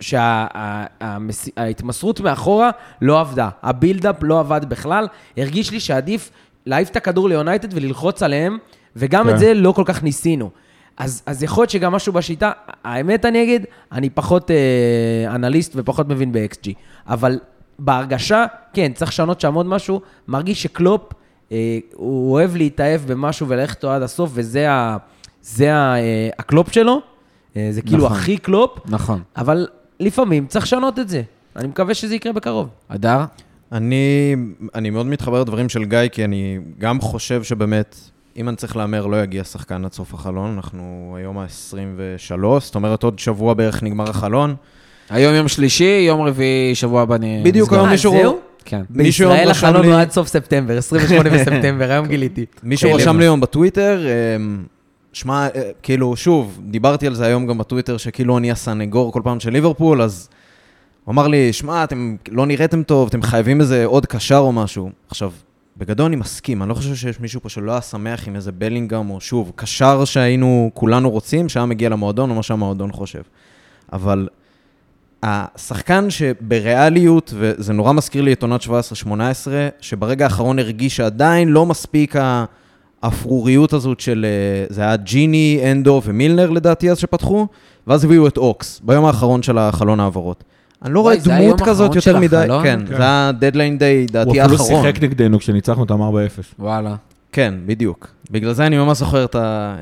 שההתמסרות 0.00 2.20
מאחורה 2.20 2.70
לא 3.02 3.20
עבדה. 3.20 3.48
הבילדאפ 3.62 4.16
לא 4.22 4.40
עבד 4.40 4.60
בכלל. 4.68 5.06
הרגיש 5.36 5.70
לי 5.70 5.80
שעדיף 5.80 6.30
להעיף 6.66 6.90
את 6.90 6.96
הכדור 6.96 7.28
ליונייטד 7.28 7.68
וללחוץ 7.74 8.22
עליהם, 8.22 8.58
וגם 8.96 9.24
כן. 9.24 9.34
את 9.34 9.38
זה 9.38 9.54
לא 9.54 9.72
כל 9.72 9.82
כך 9.86 10.02
ניסינו. 10.02 10.50
אז, 10.96 11.22
אז 11.26 11.42
יכול 11.42 11.62
להיות 11.62 11.70
שגם 11.70 11.92
משהו 11.92 12.12
בשיטה, 12.12 12.52
האמת 12.84 13.24
אני 13.24 13.42
אגיד, 13.42 13.66
אני 13.92 14.10
פחות 14.10 14.50
אה, 14.50 15.34
אנליסט 15.34 15.72
ופחות 15.76 16.08
מבין 16.08 16.32
ב-XG, 16.32 16.72
אבל 17.06 17.38
בהרגשה, 17.78 18.44
כן, 18.72 18.92
צריך 18.94 19.10
לשנות 19.10 19.40
שם 19.40 19.54
עוד 19.54 19.66
משהו, 19.66 20.00
מרגיש 20.28 20.62
שקלופ, 20.62 21.12
אה, 21.52 21.78
הוא 21.94 22.32
אוהב 22.32 22.56
להתאהב 22.56 23.00
במשהו 23.06 23.48
וללכת 23.48 23.76
איתו 23.76 23.90
עד 23.90 24.02
הסוף, 24.02 24.30
וזה 24.34 24.70
ה, 24.70 24.96
זה 25.42 25.74
ה, 25.74 25.96
אה, 25.96 26.28
הקלופ 26.38 26.72
שלו, 26.72 27.00
אה, 27.56 27.68
זה 27.70 27.82
כאילו 27.82 28.04
נכון. 28.04 28.16
הכי 28.16 28.36
קלופ, 28.38 28.78
נכון. 28.86 29.22
אבל 29.36 29.66
לפעמים 30.00 30.46
צריך 30.46 30.64
לשנות 30.64 30.98
את 30.98 31.08
זה. 31.08 31.22
אני 31.56 31.68
מקווה 31.68 31.94
שזה 31.94 32.14
יקרה 32.14 32.32
בקרוב. 32.32 32.68
הדר? 32.88 33.24
אני, 33.72 34.36
אני 34.74 34.90
מאוד 34.90 35.06
מתחבר 35.06 35.40
לדברים 35.40 35.68
של 35.68 35.84
גיא, 35.84 35.98
כי 36.12 36.24
אני 36.24 36.58
גם 36.78 37.00
חושב 37.00 37.42
שבאמת, 37.42 37.96
אם 38.36 38.48
אני 38.48 38.56
צריך 38.56 38.76
להמר, 38.76 39.06
לא 39.06 39.22
יגיע 39.22 39.44
שחקן 39.44 39.84
עד 39.84 39.92
סוף 39.92 40.14
החלון. 40.14 40.54
אנחנו 40.54 41.14
היום 41.18 41.38
ה-23, 41.38 42.60
זאת 42.60 42.74
אומרת, 42.74 43.02
עוד 43.02 43.18
שבוע 43.18 43.54
בערך 43.54 43.82
נגמר 43.82 44.10
החלון. 44.10 44.54
היום 45.10 45.34
יום 45.34 45.48
שלישי, 45.48 46.04
יום 46.06 46.22
רביעי, 46.22 46.74
שבוע 46.74 47.02
הבא 47.02 47.16
נ... 47.16 47.42
בדיוק. 47.42 47.72
היום 47.72 47.84
אה, 47.84 47.90
מישהו... 47.90 48.12
זהו? 48.12 48.38
כן. 48.64 48.82
מישהו 48.90 49.28
בישראל 49.28 49.50
החלון 49.50 49.86
הוא 49.86 49.94
עד 49.94 50.10
סוף 50.10 50.28
ספטמבר, 50.28 50.78
28 50.78 51.30
בספטמבר, 51.34 51.90
היום 51.90 52.06
גיליתי. 52.06 52.44
מישהו 52.62 52.90
כלב. 52.90 53.00
רשם 53.00 53.18
לי 53.18 53.24
היום 53.24 53.40
בטוויטר, 53.40 54.06
אמ, 54.36 54.64
שמע, 55.12 55.46
אה, 55.54 55.70
כאילו, 55.82 56.16
שוב, 56.16 56.60
דיברתי 56.64 57.06
על 57.06 57.14
זה 57.14 57.26
היום 57.26 57.46
גם 57.46 57.58
בטוויטר, 57.58 57.96
שכאילו 57.96 58.38
אני 58.38 58.50
הסנגור 58.50 59.12
כל 59.12 59.20
פעם 59.24 59.40
של 59.40 59.50
ליברפול, 59.50 60.02
אז 60.02 60.28
הוא 61.04 61.12
אמר 61.12 61.28
לי, 61.28 61.52
שמע, 61.52 61.84
אתם 61.84 62.16
לא 62.30 62.46
נראיתם 62.46 62.82
טוב, 62.82 63.08
אתם 63.08 63.22
חייבים 63.22 63.60
איזה 63.60 63.84
עוד 63.84 64.06
קשר 64.06 64.38
או 64.38 64.52
משהו. 64.52 64.90
עכשיו, 65.08 65.32
בגדול 65.76 66.06
אני 66.06 66.16
מסכים, 66.16 66.62
אני 66.62 66.68
לא 66.68 66.74
חושב 66.74 66.94
שיש 66.94 67.20
מישהו 67.20 67.40
פה 67.40 67.48
שלא 67.48 67.72
היה 67.72 67.80
שמח 67.80 68.28
עם 68.28 68.36
איזה 68.36 68.52
בלינגהם, 68.52 69.10
או 69.10 69.20
שוב, 69.20 69.52
קשר 69.56 70.04
שהיינו 70.04 70.70
כולנו 70.74 71.10
רוצים, 71.10 71.48
שהיה 71.48 71.66
מגיע 71.66 71.88
למועדון, 71.88 72.30
או 72.30 72.34
מה 72.34 72.42
שהמועדון 72.42 72.92
חושב. 72.92 73.22
אבל 73.92 74.28
השחקן 75.22 76.10
שבריאליות, 76.10 77.32
וזה 77.36 77.72
נורא 77.72 77.92
מזכיר 77.92 78.22
לי 78.22 78.32
את 78.32 78.42
עונת 78.42 78.62
17-18, 78.62 78.66
שברגע 79.80 80.24
האחרון 80.24 80.58
הרגיש 80.58 80.96
שעדיין 80.96 81.48
לא 81.48 81.66
מספיק 81.66 82.14
האפרוריות 83.02 83.72
הזאת 83.72 84.00
של... 84.00 84.26
אה, 84.28 84.74
זה 84.74 84.80
היה 84.82 84.96
ג'יני, 84.96 85.60
אנדו 85.72 86.00
ומילנר 86.04 86.50
לדעתי 86.50 86.90
אז 86.90 86.98
שפתחו, 86.98 87.46
ואז 87.86 88.04
הביאו 88.04 88.26
את 88.26 88.36
אוקס, 88.36 88.80
ביום 88.84 89.04
האחרון 89.04 89.42
של 89.42 89.58
החלון 89.58 90.00
העברות. 90.00 90.44
אני 90.84 90.92
לא 90.94 91.00
רואה 91.00 91.16
דמות 91.16 91.60
כזאת 91.60 91.94
יותר 91.94 92.18
מדי, 92.18 92.36
החלון? 92.36 92.62
כן, 92.62 92.80
כן. 92.88 92.96
זה 92.96 93.02
היה 93.02 93.32
deadline 93.38 93.78
day, 93.78 94.00
לדעתי 94.00 94.42
אפילו 94.42 94.52
האחרון. 94.62 94.82
שיחק 94.82 95.02
נגדנו 95.02 95.38
כשניצחנו 95.38 95.80
אותם 95.80 96.02
4-0. 96.02 96.04
וואלה. 96.58 96.94
כן, 97.32 97.54
בדיוק. 97.66 98.08
בגלל 98.30 98.52
זה 98.52 98.66
אני 98.66 98.78
ממש 98.78 98.98
זוכר 98.98 99.24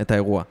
את, 0.01 0.11
האירוע. 0.11 0.43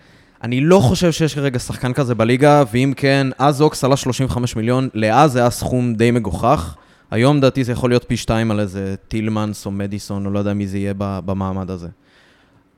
אני 0.43 0.61
לא 0.61 0.79
חושב 0.79 1.11
שיש 1.11 1.35
כרגע 1.35 1.59
שחקן 1.59 1.93
כזה 1.93 2.15
בליגה, 2.15 2.63
ואם 2.73 2.93
כן, 2.95 3.27
אז 3.39 3.61
אוקס 3.61 3.83
עלה 3.83 3.95
35 3.97 4.55
מיליון, 4.55 4.89
לאז 4.93 5.31
זה 5.31 5.39
היה 5.39 5.49
סכום 5.49 5.93
די 5.93 6.11
מגוחך. 6.11 6.75
היום 7.11 7.39
לדעתי 7.41 7.63
זה 7.63 7.71
יכול 7.71 7.89
להיות 7.89 8.05
פי 8.07 8.17
שתיים 8.17 8.51
על 8.51 8.59
איזה 8.59 8.95
טילמנס 9.07 9.65
או 9.65 9.71
מדיסון, 9.71 10.25
או 10.25 10.31
לא 10.31 10.39
יודע 10.39 10.53
מי 10.53 10.67
זה 10.67 10.77
יהיה 10.77 10.93
ב- 10.97 11.19
במעמד 11.25 11.71
הזה. 11.71 11.87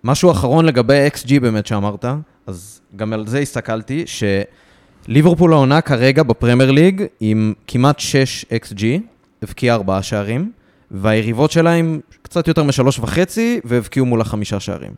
משהו 0.03 0.32
אחרון 0.32 0.65
לגבי 0.65 1.07
XG 1.07 1.39
באמת 1.41 1.67
שאמרת, 1.67 2.05
אז 2.47 2.82
גם 2.95 3.13
על 3.13 3.28
זה 3.28 3.39
הסתכלתי, 3.39 4.03
שליברפול 5.05 5.53
העונה 5.53 5.81
כרגע 5.81 6.23
בפרמייר 6.23 6.71
ליג 6.71 7.03
עם 7.19 7.53
כמעט 7.67 7.99
6 7.99 8.45
XG, 8.45 8.83
הבקיעה 9.43 9.75
4 9.75 10.01
שערים, 10.01 10.51
והיריבות 10.91 11.51
שלה 11.51 11.71
עם 11.73 11.99
קצת 12.21 12.47
יותר 12.47 12.63
משלוש 12.63 12.99
וחצי, 12.99 13.59
והבקיעו 13.65 14.05
מולה 14.05 14.23
חמישה 14.23 14.59
שערים. 14.59 14.91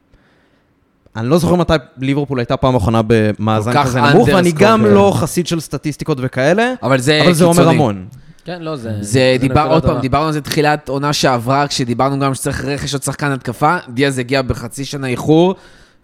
אני 1.15 1.29
לא 1.29 1.37
זוכר 1.37 1.55
מתי 1.55 1.73
ליברפול 1.97 2.39
הייתה 2.39 2.57
פעם 2.57 2.75
אחרונה 2.75 3.01
במאזן 3.07 3.83
כזה 3.83 4.01
נמוך, 4.01 4.27
ואני 4.33 4.51
גם 4.51 4.81
כן. 4.81 4.93
לא 4.93 5.13
חסיד 5.15 5.47
של 5.47 5.59
סטטיסטיקות 5.59 6.17
וכאלה, 6.21 6.73
אבל 6.83 6.99
זה 6.99 7.21
אבל 7.21 7.33
זה 7.33 7.45
אומר. 7.45 7.69
המון. 7.69 8.05
כן, 8.45 8.61
לא, 8.61 8.75
זה... 8.75 8.91
זה 8.99 9.35
דיבר, 9.39 9.67
עוד 9.69 9.83
פעם. 9.85 10.01
דיברנו 10.01 10.27
על 10.27 10.33
זה 10.33 10.41
תחילת 10.41 10.89
עונה 10.89 11.13
שעברה, 11.13 11.67
כשדיברנו 11.67 12.19
גם 12.19 12.33
שצריך 12.33 12.65
רכש 12.65 12.93
עוד 12.93 13.03
שחקן 13.03 13.31
התקפה, 13.31 13.77
דיאז 13.89 14.19
הגיע 14.19 14.41
בחצי 14.41 14.85
שנה 14.85 15.07
איחור, 15.07 15.55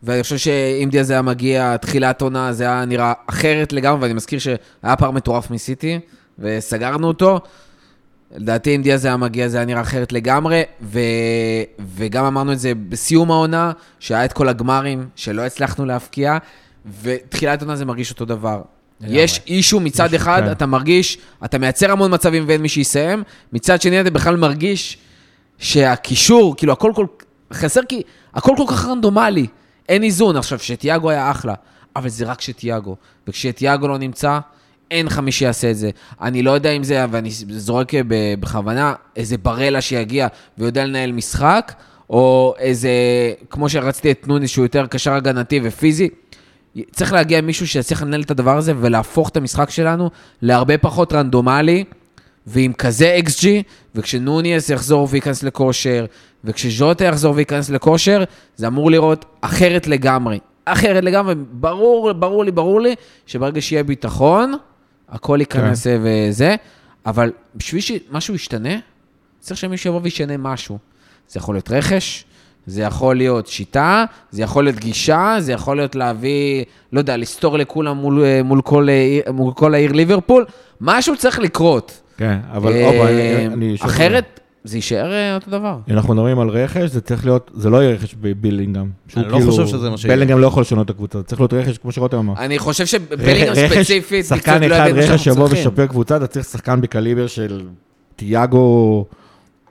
ואני 0.03 0.23
חושב 0.23 0.37
שאם 0.37 0.89
דיאז 0.91 1.09
היה 1.11 1.21
מגיע 1.21 1.77
תחילת 1.77 2.21
עונה, 2.21 2.53
זה 2.53 2.63
היה 2.63 2.85
נראה 2.85 3.13
אחרת 3.27 3.73
לגמרי, 3.73 4.01
ואני 4.01 4.13
מזכיר 4.13 4.39
שהיה 4.39 4.95
פער 4.97 5.11
מטורף 5.11 5.51
מסיטי, 5.51 5.99
וסגרנו 6.39 7.07
אותו. 7.07 7.39
לדעתי, 8.35 8.75
אם 8.75 8.81
דיאז 8.81 9.05
היה 9.05 9.17
מגיע, 9.17 9.47
זה 9.47 9.57
היה 9.57 9.65
נראה 9.65 9.81
אחרת 9.81 10.11
לגמרי, 10.11 10.63
ו... 10.81 10.99
וגם 11.95 12.25
אמרנו 12.25 12.53
את 12.53 12.59
זה 12.59 12.73
בסיום 12.89 13.31
העונה, 13.31 13.71
שהיה 13.99 14.25
את 14.25 14.33
כל 14.33 14.49
הגמרים 14.49 15.07
שלא 15.15 15.41
הצלחנו 15.41 15.85
להפקיע, 15.85 16.37
ותחילת 17.01 17.61
העונה 17.61 17.75
זה 17.75 17.85
מרגיש 17.85 18.11
אותו 18.11 18.25
דבר. 18.25 18.61
לגמרי. 19.01 19.19
יש 19.19 19.41
אישו 19.47 19.79
מצד 19.79 20.13
יש, 20.13 20.21
אחד, 20.21 20.41
כן. 20.45 20.51
אתה 20.51 20.65
מרגיש, 20.65 21.17
אתה 21.45 21.57
מייצר 21.57 21.91
המון 21.91 22.13
מצבים 22.13 22.43
ואין 22.47 22.61
מי 22.61 22.69
שיסיים, 22.69 23.23
מצד 23.53 23.81
שני 23.81 24.01
אתה 24.01 24.09
בכלל 24.09 24.35
מרגיש 24.35 24.97
שהקישור, 25.57 26.55
כאילו 26.57 26.73
הכל 26.73 26.91
כל... 26.95 27.05
חסר 27.53 27.81
כי 27.89 28.01
הכל 28.33 28.53
כל 28.57 28.63
כך 28.67 28.85
רנדומלי, 28.85 29.47
אין 29.91 30.03
איזון. 30.03 30.35
עכשיו, 30.37 30.59
שתיאגו 30.59 31.09
היה 31.09 31.31
אחלה, 31.31 31.53
אבל 31.95 32.09
זה 32.09 32.25
רק 32.25 32.41
שתיאגו, 32.41 32.95
וכשתיאגו 33.27 33.87
לא 33.87 33.97
נמצא, 33.97 34.39
אין 34.91 35.05
לך 35.05 35.19
מי 35.19 35.31
שיעשה 35.31 35.71
את 35.71 35.77
זה. 35.77 35.89
אני 36.21 36.43
לא 36.43 36.51
יודע 36.51 36.71
אם 36.71 36.83
זה, 36.83 37.05
ואני 37.11 37.29
זורק 37.49 37.91
בכוונה, 38.39 38.93
איזה 39.15 39.37
ברלה 39.37 39.81
שיגיע 39.81 40.27
ויודע 40.57 40.85
לנהל 40.85 41.11
משחק, 41.11 41.73
או 42.09 42.53
איזה, 42.59 42.89
כמו 43.49 43.69
שרציתי 43.69 44.11
את 44.11 44.27
נוניס, 44.27 44.49
שהוא 44.51 44.65
יותר 44.65 44.87
קשר 44.87 45.13
הגנתי 45.13 45.59
ופיזי. 45.63 46.09
צריך 46.91 47.13
להגיע 47.13 47.41
מישהו 47.41 47.67
שיצליח 47.67 48.01
לנהל 48.01 48.21
את 48.21 48.31
הדבר 48.31 48.57
הזה 48.57 48.73
ולהפוך 48.79 49.29
את 49.29 49.37
המשחק 49.37 49.69
שלנו 49.69 50.09
להרבה 50.41 50.77
פחות 50.77 51.13
רנדומלי, 51.13 51.83
ועם 52.47 52.73
כזה 52.73 53.19
XG, 53.27 53.45
וכשנוניס 53.95 54.69
יחזור 54.69 55.07
וייכנס 55.11 55.43
לכושר, 55.43 56.05
וכשז'וטה 56.43 57.05
יחזור 57.05 57.33
וייכנס 57.35 57.69
לכושר, 57.69 58.23
זה 58.55 58.67
אמור 58.67 58.91
לראות 58.91 59.25
אחרת 59.41 59.87
לגמרי. 59.87 60.39
אחרת 60.65 61.03
לגמרי, 61.03 61.35
ברור, 61.51 62.13
ברור 62.13 62.45
לי, 62.45 62.51
ברור 62.51 62.81
לי, 62.81 62.95
שברגע 63.25 63.61
שיהיה 63.61 63.83
ביטחון, 63.83 64.53
הכל 65.09 65.37
ייכנס 65.39 65.87
כן. 65.87 65.99
וזה, 66.03 66.55
אבל 67.05 67.31
בשביל 67.55 67.81
שמשהו 67.81 68.35
ישתנה, 68.35 68.73
צריך 69.39 69.59
שמישהו 69.59 69.89
יבוא 69.89 69.99
וישנה 70.03 70.37
משהו. 70.37 70.77
זה 71.29 71.37
יכול 71.39 71.55
להיות 71.55 71.71
רכש, 71.71 72.25
זה 72.65 72.81
יכול 72.81 73.15
להיות 73.17 73.47
שיטה, 73.47 74.05
זה 74.31 74.41
יכול 74.41 74.63
להיות 74.63 74.75
גישה, 74.79 75.35
זה 75.39 75.51
יכול 75.51 75.77
להיות 75.77 75.95
להביא, 75.95 76.63
לא 76.93 76.99
יודע, 76.99 77.17
לסתור 77.17 77.57
לכולם 77.57 77.97
מול, 77.97 78.23
אה, 78.23 78.43
מול, 78.43 78.61
כל, 78.61 78.89
העיר- 78.89 79.31
מול 79.31 79.53
כל 79.53 79.73
העיר 79.73 79.91
ליברפול, 79.91 80.45
משהו 80.81 81.17
צריך 81.17 81.39
לקרות. 81.39 82.01
כן, 82.17 82.37
אבל 82.51 82.71
אה, 82.73 82.91
פעם, 82.91 83.07
אני- 83.07 83.47
אני... 83.47 83.77
שוב- 83.77 83.87
אחרת, 83.87 84.39
זה 84.63 84.77
יישאר 84.77 85.11
אה, 85.11 85.35
אותו 85.35 85.51
דבר. 85.51 85.77
אם 85.89 85.93
אנחנו 85.93 86.13
מדברים 86.13 86.39
על 86.39 86.49
רכש, 86.49 86.89
זה 86.89 87.01
צריך 87.01 87.25
להיות, 87.25 87.51
זה 87.53 87.69
לא 87.69 87.83
יהיה 87.83 87.95
רכש 87.95 88.15
בבילינגהם. 88.21 88.89
אני 89.17 89.25
לא 89.25 89.37
כאילו- 89.37 89.51
חושב 89.51 89.67
שזה 89.67 89.89
מה 89.89 89.97
שיהיה. 89.97 90.15
בלינגהם 90.15 90.39
לא 90.39 90.47
יכול 90.47 90.61
לשנות 90.61 90.85
את 90.85 90.89
הקבוצה, 90.89 91.17
זה 91.17 91.23
צריך 91.23 91.41
להיות 91.41 91.53
רכש, 91.53 91.77
כמו 91.77 91.91
שרותם 91.91 92.17
אמר. 92.17 92.33
אני 92.37 92.59
חושב 92.59 92.85
שבלינגהם 92.85 93.53
רכש- 93.53 93.73
ספציפית, 93.75 94.25
שחקן 94.25 94.63
לא 94.63 94.75
אחד, 94.75 94.91
רכש 94.95 95.23
שיבוא. 95.23 95.47
וישפר 95.51 95.85
קבוצה, 95.87 96.17
אתה 96.17 96.27
צריך 96.27 96.45
שחקן 96.45 96.81
בקליבר 96.81 97.27
של 97.27 97.61
תיאגו 98.15 99.05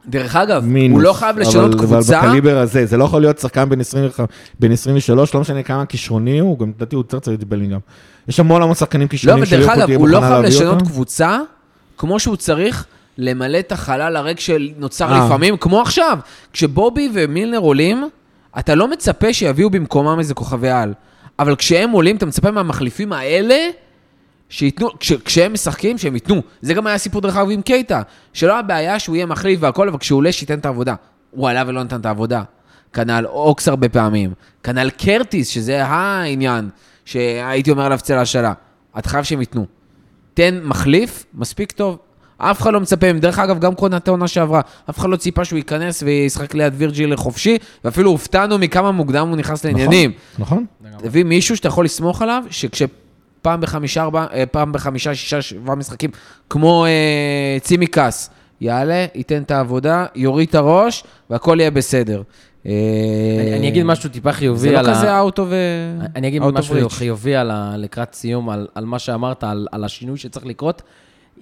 דרך 0.09 0.37
אגב, 0.37 0.65
מינוס. 0.65 0.97
הוא 0.97 1.03
לא 1.03 1.13
חייב 1.13 1.39
לשנות 1.39 1.75
אבל- 1.75 1.79
קבוצה. 1.87 2.19
אבל 2.21 2.29
בקליבר 2.29 2.59
הזה, 2.59 2.87
זה 2.87 2.97
לא 2.97 3.05
יכול 3.05 3.21
להיות 3.21 3.39
שחקן 3.39 3.69
בן 3.69 3.81
25 3.81 4.27
בן 4.61 4.73
23, 4.73 5.35
לא 5.35 5.41
משנה 5.41 5.63
כמה 5.63 5.87
כישרוני 5.87 6.39
הוא, 6.39 6.59
גם 6.59 6.73
לדעתי 6.77 6.95
הוא 6.97 7.01
יותר 7.01 7.19
צריך 7.19 7.41
את 7.41 7.45
בלינגהם. 7.45 7.81
יש 8.29 8.41
המון 8.41 8.63
המון 8.63 8.75
שחקנים 8.75 9.03
לא, 9.07 9.11
כישרונים 9.11 9.43
אבל 9.43 9.57
דרך 9.57 9.69
אגב, 9.69 9.87
תהיה 9.87 9.99
הוא 9.99 10.09
לא 10.09 10.19
מוכנה 10.19 10.31
חייב 10.31 10.43
להביא 10.43 10.57
לשנות 10.57 10.75
אותם. 10.75 10.85
קבוצה 10.87 11.39
כמו 11.99 12.21
שהוא 12.21 12.37
צריך 12.37 12.87
למלא 13.19 13.59
את 13.59 13.73
החלל 13.73 14.17
הריק 14.17 14.41
שנוצר 14.41 15.13
אה. 15.13 15.27
לפעמים, 15.27 15.57
כמו 15.57 15.81
עכשיו. 15.81 16.19
כשבובי 16.53 17.11
ומילנר 17.13 17.59
עולים, 17.59 18.09
אתה 18.59 18.75
לא 18.75 18.89
מצפה 18.89 19.33
שיביאו 19.33 19.71
במקומם 19.71 20.19
איזה 20.19 20.35
כוכבי 20.35 20.71
על. 20.71 20.95
אבל 21.39 21.57
כשהם 21.57 21.91
עולים, 21.91 22.17
אתה 22.17 22.27
מצפה 22.27 22.51
מהמחליפים 22.51 23.13
האלה 23.13 23.69
שייתנו, 24.49 24.89
כש, 25.01 25.13
כשהם 25.13 25.53
משחקים, 25.53 25.99
שהם 25.99 26.15
ייתנו. 26.15 26.43
זה 26.63 26.75
גם 26.75 26.87
היה 26.87 26.99
סיפור 26.99 27.21
דרך 27.21 27.37
אגב 27.37 27.51
עם 27.51 27.63
קייטה, 27.63 28.03
שלא 28.33 28.59
הבעיה 28.59 28.99
שהוא 28.99 29.17
יהיה 29.17 29.27
מחליף 29.27 29.61
והכל, 29.63 29.89
אבל 29.89 29.99
כשהוא 29.99 30.17
עולה, 30.17 30.33
שייתן 30.33 30.59
את 30.59 30.67
העבודה. 30.67 30.95
הוא 31.31 31.49
עלה 31.49 31.65
ולא 31.67 31.83
נתן 31.83 32.01
את 32.01 32.07
העבודה. 32.07 32.43
כנ"ל 32.93 33.27
אוקס 33.27 33.69
הרבה 33.69 33.89
פעמים. 33.89 34.33
כנ"ל 34.63 34.91
קרטיס, 34.91 35.49
שזה 35.49 35.85
העניין, 35.85 36.69
שהייתי 37.05 37.71
אומר 37.71 37.85
עליו 37.85 37.99
צל 37.99 38.19
השאלה. 38.19 38.53
אתה 38.99 39.09
חייב 39.09 39.25
שהם 39.25 39.41
ייתנו. 39.41 39.67
תן 40.35 40.61
מחליף, 40.63 41.25
מספיק 41.35 41.73
טוב. 41.73 41.99
אף 42.41 42.61
אחד 42.61 42.73
לא 42.73 42.81
מצפה, 42.81 43.13
דרך 43.13 43.39
אגב, 43.39 43.59
גם 43.59 43.75
קונת 43.75 44.09
העונה 44.09 44.29
שעברה, 44.29 44.61
אף 44.91 44.99
אחד 44.99 45.11
לא 45.11 45.17
ציפה 45.17 45.45
שהוא 45.45 45.57
ייכנס 45.57 46.03
וישחק 46.03 46.55
ליד 46.55 46.73
וירג'יל 46.77 47.13
לחופשי, 47.13 47.59
ואפילו 47.85 48.11
הופתענו 48.11 48.59
מכמה 48.59 48.93
מוקדם 48.93 49.29
הוא 49.29 49.37
נכנס 49.37 49.65
לעניינים. 49.65 50.13
נכון? 50.39 50.67
תביא 50.99 51.25
מישהו 51.25 51.57
שאתה 51.57 51.69
יכול 51.69 51.85
לסמוך 51.85 52.23
עליו, 52.23 52.43
שכשפעם 52.51 53.61
בחמישה, 53.61 54.03
ארבע, 54.03 54.27
אה, 54.33 54.47
פעם 54.47 54.73
בחמישה, 54.73 55.15
שישה, 55.15 55.43
שבעה 55.43 55.75
משחקים, 55.75 56.11
כמו 56.51 56.85
אה, 56.85 57.59
צימקס, 57.61 58.31
יעלה, 58.61 59.07
ייתן 59.15 59.43
את 59.43 59.51
העבודה, 59.51 60.07
יוריד 60.15 60.49
את 60.49 60.55
הראש, 60.55 61.05
והכל 61.31 61.57
יהיה 61.61 61.71
בסדר. 61.71 62.23
אה, 62.67 62.73
אני 63.57 63.69
אגיד 63.69 63.85
משהו 63.85 64.11
טיפה 64.11 64.33
חיובי 64.33 64.59
זה 64.59 64.79
על 64.79 64.87
לא 64.87 64.91
ה... 64.91 64.95
כזה 64.95 65.19
אאוטו 65.19 65.47
ו... 65.49 65.55
אני 66.17 66.29
אגיד 66.29 66.43
משהו. 66.43 66.91
חיובי 66.91 67.37
על 67.37 67.51
ה... 67.51 67.75
לקראת 67.77 68.15
סיום, 68.15 68.51
על, 68.51 68.67
על 68.75 68.85
מה 68.85 68.99
שאמרת, 68.99 69.45
על, 69.45 69.67
על 69.73 69.85
השינוי 69.85 70.19
שצריך 70.19 70.47
לקרות. 70.47 70.83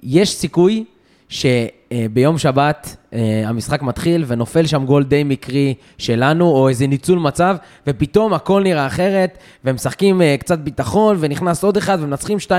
יש 0.03 0.37
סיכוי 0.37 0.85
שביום 1.29 2.39
שבת 2.39 2.97
אה, 3.13 3.43
המשחק 3.47 3.83
מתחיל 3.83 4.25
ונופל 4.27 4.67
שם 4.67 4.85
גול 4.85 5.05
די 5.05 5.25
מקרי 5.25 5.75
שלנו, 5.99 6.45
או 6.45 6.69
איזה 6.69 6.87
ניצול 6.87 7.19
מצב, 7.19 7.57
ופתאום 7.87 8.35
הכל 8.35 8.63
נראה 8.63 8.87
אחרת, 8.87 9.39
והם 9.65 9.75
משחקים 9.75 10.23
אה, 10.23 10.37
קצת 10.41 10.59
ביטחון, 10.59 11.17
ונכנס 11.21 11.65
עוד 11.65 11.77
אחד, 11.77 11.99
ומנצחים 12.01 12.39
2-0 12.47 12.51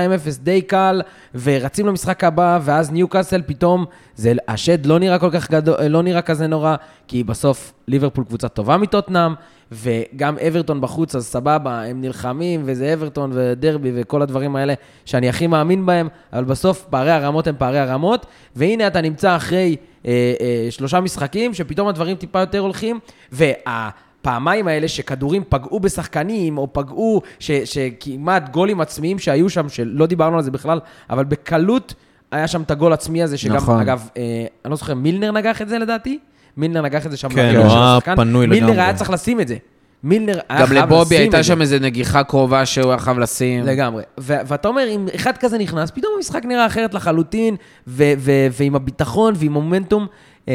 די 0.42 0.62
קל, 0.62 1.02
ורצים 1.34 1.86
למשחק 1.86 2.24
הבא, 2.24 2.58
ואז 2.62 2.90
ניוקאסל 2.90 3.42
פתאום, 3.46 3.84
זה, 4.16 4.32
השד 4.48 4.86
לא 4.86 4.98
נראה 4.98 5.18
כל 5.18 5.30
כך 5.32 5.50
גדול, 5.50 5.86
לא 5.86 6.02
נראה 6.02 6.22
כזה 6.22 6.46
נורא, 6.46 6.76
כי 7.08 7.24
בסוף 7.24 7.72
ליברפול 7.88 8.24
קבוצה 8.24 8.48
טובה 8.48 8.76
מטוטנאם, 8.76 9.32
וגם 9.72 10.38
אברטון 10.38 10.80
בחוץ, 10.80 11.14
אז 11.14 11.26
סבבה, 11.26 11.82
הם 11.82 12.00
נלחמים, 12.00 12.62
וזה 12.64 12.92
אברטון 12.92 13.30
ודרבי 13.34 13.90
וכל 13.94 14.22
הדברים 14.22 14.56
האלה 14.56 14.74
שאני 15.04 15.28
הכי 15.28 15.46
מאמין 15.46 15.86
בהם, 15.86 16.08
אבל 16.32 16.44
בסוף 16.44 16.86
פערי 16.90 17.10
הרמות 17.10 17.46
הם 17.46 17.54
פערי 17.58 17.78
הרמות, 17.78 18.26
והנה 18.56 18.86
אתה 18.86 19.00
נמצא 19.00 19.36
אחרי 19.36 19.76
אה, 20.06 20.34
אה, 20.40 20.70
שלושה 20.70 21.00
משחקים, 21.00 21.54
שפתאום 21.54 21.88
הדברים 21.88 22.16
טיפה 22.16 22.40
יותר 22.40 22.58
הולכים, 22.58 22.98
והפעמיים 23.32 24.68
האלה 24.68 24.88
שכדורים 24.88 25.42
פגעו 25.48 25.80
בשחקנים, 25.80 26.58
או 26.58 26.68
פגעו, 26.72 27.22
ש, 27.38 27.50
שכמעט 27.50 28.48
גולים 28.48 28.80
עצמיים 28.80 29.18
שהיו 29.18 29.50
שם, 29.50 29.68
שלא 29.68 30.06
דיברנו 30.06 30.36
על 30.36 30.42
זה 30.42 30.50
בכלל, 30.50 30.80
אבל 31.10 31.24
בקלות 31.24 31.94
היה 32.30 32.48
שם 32.48 32.62
את 32.62 32.70
הגול 32.70 32.92
עצמי 32.92 33.22
הזה, 33.22 33.38
שגם, 33.38 33.56
נכון. 33.56 33.80
אגב, 33.80 34.08
אה, 34.16 34.46
אני 34.64 34.70
לא 34.70 34.76
זוכר, 34.76 34.94
מילנר 34.94 35.32
נגח 35.32 35.62
את 35.62 35.68
זה 35.68 35.78
לדעתי? 35.78 36.18
מילנר 36.56 36.80
לקח 36.82 37.06
את 37.06 37.10
זה 37.10 37.16
שם. 37.16 37.28
כן, 37.28 37.56
הוא 37.56 37.64
היה. 37.72 37.98
פנוי 38.16 38.46
מילנר 38.46 38.66
לגמרי. 38.66 38.82
היה 38.82 38.94
צריך 38.94 39.10
לשים 39.10 39.40
את 39.40 39.48
זה. 39.48 39.56
מילנר 40.04 40.38
היה 40.48 40.60
גם 40.60 40.66
חייב 40.66 40.84
לבובי 40.84 41.04
לשים 41.14 41.18
הייתה 41.20 41.38
את 41.38 41.42
זה. 41.44 41.48
שם 41.48 41.60
איזו 41.62 41.76
נגיחה 41.80 42.24
קרובה 42.24 42.66
שהוא 42.66 42.90
היה 42.90 42.98
חייב 42.98 43.18
לשים. 43.18 43.64
לגמרי. 43.64 44.02
ו- 44.20 44.34
ואתה 44.46 44.68
אומר, 44.68 44.82
אם 44.90 45.06
אחד 45.14 45.32
כזה 45.40 45.58
נכנס, 45.58 45.90
פתאום 45.90 46.12
המשחק 46.16 46.44
נראה 46.44 46.66
אחרת 46.66 46.94
לחלוטין, 46.94 47.56
ו- 47.86 48.12
ו- 48.18 48.46
ועם 48.60 48.74
הביטחון 48.74 49.34
ועם 49.36 49.52
מומנטום, 49.52 50.06
אה, 50.48 50.54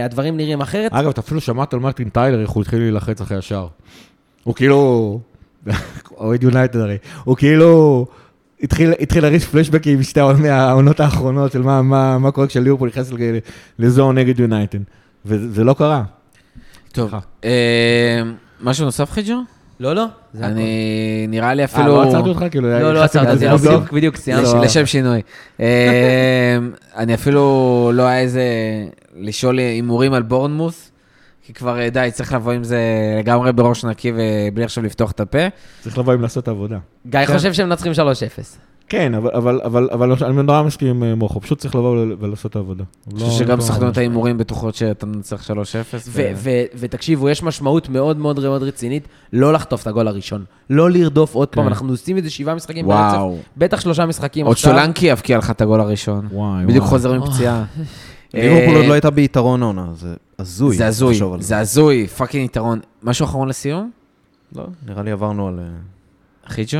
אה, 0.00 0.04
הדברים 0.04 0.36
נראים 0.36 0.60
אחרת. 0.60 0.92
אגב, 0.92 1.08
אתה 1.08 1.20
אפילו 1.20 1.40
שמעת 1.40 1.74
על 1.74 1.80
מרטין 1.80 2.08
טיילר, 2.08 2.40
איך 2.40 2.50
הוא 2.50 2.62
התחיל 2.62 2.78
להילחץ 2.78 3.20
אחרי 3.20 3.38
השער. 3.38 3.66
הוא 4.44 4.54
כאילו... 4.54 5.20
אוהד 6.18 6.42
יונייטד 6.42 6.76
הרי. 6.80 6.96
הוא 7.24 7.36
כאילו... 7.36 8.06
התחיל, 8.62 8.92
התחיל 9.00 9.22
להריץ 9.22 9.44
פלשבקים 9.44 9.96
עם 9.96 10.02
שתי 10.02 10.20
העונות- 10.20 11.00
האחרונות 11.00 11.52
של 11.52 11.62
מה, 11.62 11.82
מה, 11.82 12.18
מה 12.18 12.30
קורה 12.30 12.46
כשליברפול 12.46 12.88
נכנס 12.88 13.10
לזון 13.78 14.18
נגד 14.18 14.40
יונייטד. 14.40 14.78
וזה 15.26 15.64
לא 15.64 15.74
קרה. 15.74 16.02
טוב. 16.92 17.14
אה, 17.44 18.22
משהו 18.60 18.84
נוסף 18.84 19.10
חיג'ו? 19.10 19.40
לא, 19.80 19.94
לא. 19.94 20.06
אני, 20.42 21.26
נראה 21.28 21.54
לי 21.54 21.62
אה, 21.62 21.64
אפילו... 21.64 21.86
לא 21.86 22.02
עצרתי 22.08 22.28
אותך? 22.28 22.44
כאילו, 22.50 22.68
לא, 22.68 22.80
לא 22.80 22.92
נכנסתי 22.92 23.18
עצרת, 23.18 23.34
בזה, 23.34 23.38
זה 23.38 23.52
אז 23.52 23.64
לא. 23.64 23.76
בדיוק, 23.76 23.92
בדיוק 23.92 24.16
סיימתי. 24.16 24.44
לש-. 24.44 24.64
לשם 24.64 24.86
שינוי. 24.86 25.22
אה, 25.60 26.58
אני 26.96 27.14
אפילו 27.14 27.90
לא 27.94 28.02
היה 28.02 28.20
איזה... 28.20 28.42
לשאול 29.16 29.58
הימורים 29.58 30.12
על 30.12 30.22
בורנמוס, 30.22 30.90
כי 31.42 31.52
כבר 31.52 31.80
אה, 31.80 31.90
די, 31.90 32.08
צריך 32.12 32.32
לבוא 32.32 32.52
עם 32.52 32.64
זה 32.64 32.80
לגמרי 33.18 33.52
בראש 33.52 33.84
נקי 33.84 34.12
ובלי 34.14 34.64
עכשיו 34.64 34.84
לפתוח 34.84 35.10
את 35.10 35.20
הפה. 35.20 35.48
צריך 35.80 35.98
לבוא 35.98 36.12
עם 36.12 36.22
לעשות 36.22 36.48
עבודה. 36.48 36.78
גיא 37.06 37.26
חושב 37.26 37.52
שהם 37.52 37.68
מנצחים 37.68 37.92
3-0. 37.92 37.96
כן, 38.90 39.14
אבל, 39.14 39.30
אבל, 39.34 39.60
אבל, 39.64 39.88
אבל 39.92 40.12
אני 40.24 40.42
נורא 40.42 40.62
מסכים 40.62 40.88
עם 40.88 41.02
אה, 41.02 41.14
מוחו, 41.14 41.40
פשוט 41.40 41.58
צריך 41.58 41.74
לבוא 41.74 41.90
ול- 41.90 42.16
ולעשות 42.20 42.50
את 42.50 42.56
העבודה. 42.56 42.84
אני 43.10 43.20
חושב 43.20 43.44
שגם 43.44 43.60
סוכנות 43.60 43.96
ההימורים 43.98 44.38
בטוחות 44.38 44.74
שאתה 44.74 45.06
מנצח 45.06 45.50
3-0. 45.50 45.52
ו- 46.08 46.30
ו- 46.36 46.50
ותקשיבו, 46.74 47.28
יש 47.28 47.42
משמעות 47.42 47.88
מאוד 47.88 48.18
מאוד 48.18 48.40
מאוד 48.40 48.62
רצינית 48.62 49.08
לא 49.32 49.52
לחטוף 49.52 49.82
את 49.82 49.86
הגול 49.86 50.08
הראשון. 50.08 50.44
לא 50.70 50.90
לרדוף 50.90 51.34
עוד 51.34 51.48
פעם, 51.48 51.64
כן. 51.64 51.68
אנחנו 51.68 51.88
עושים 51.90 52.18
את 52.18 52.24
זה 52.24 52.30
שבעה 52.30 52.54
משחקים 52.54 52.86
וואו. 52.86 53.30
ברצף, 53.30 53.44
בטח 53.56 53.80
שלושה 53.80 54.06
משחקים 54.06 54.46
עוד 54.46 54.52
עכשיו. 54.52 54.72
סולנקי 54.72 55.06
יבקיע 55.06 55.38
לך 55.38 55.50
את 55.50 55.60
הגול 55.60 55.80
הראשון. 55.80 56.28
וואי, 56.32 56.64
בדיוק 56.66 56.82
וואי. 56.84 56.90
חוזר 56.90 57.18
מפציעה. 57.20 57.64
ליברפול 58.34 58.74
אה, 58.74 58.80
עוד 58.80 58.86
לא 58.88 58.92
הייתה 58.92 59.10
ביתרון 59.10 59.62
העונה, 59.62 59.86
זה 59.94 60.14
הזוי. 60.38 60.76
זה 60.76 60.86
הזוי, 60.86 61.18
זה 61.38 61.58
הזוי, 61.58 62.06
fucking 62.06 62.44
יתרון. 62.44 62.80
משהו 63.02 63.24
אחרון 63.24 63.48
לסיום? 63.48 63.90
לא, 64.56 64.64
נראה 64.88 65.02
לי 65.02 65.10
עברנו 65.10 65.48
על... 65.48 65.58
אה, 65.58 65.64
חיג'ו? 66.46 66.78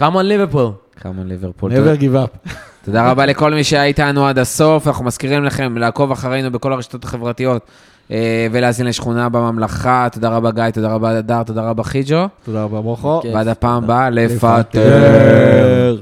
come 0.00 0.15
on 0.15 0.22
ליברפול. 0.22 0.72
come 1.00 1.16
on 1.16 1.24
ליברפול. 1.24 1.72
never 1.72 2.00
give 2.00 2.14
up. 2.26 2.50
תודה 2.84 3.10
רבה 3.10 3.26
לכל 3.26 3.54
מי 3.54 3.64
שהיה 3.64 3.84
איתנו 3.84 4.26
עד 4.26 4.38
הסוף. 4.38 4.86
אנחנו 4.86 5.04
מזכירים 5.04 5.44
לכם 5.44 5.78
לעקוב 5.78 6.12
אחרינו 6.12 6.50
בכל 6.50 6.72
הרשתות 6.72 7.04
החברתיות 7.04 7.66
אה, 8.10 8.46
ולהאזין 8.52 8.86
לשכונה 8.86 9.28
בממלכה. 9.28 10.08
תודה 10.12 10.28
רבה 10.28 10.50
גיא, 10.50 10.70
תודה 10.70 10.88
רבה 10.88 11.18
הדר, 11.18 11.42
תודה 11.42 11.62
רבה 11.62 11.84
חיג'ו. 11.84 12.26
תודה 12.44 12.62
רבה 12.62 12.80
מוחו. 12.80 13.20
כן. 13.22 13.30
ועד 13.34 13.48
הפעם 13.48 13.84
הבאה. 13.84 14.10
לפטר. 14.10 15.96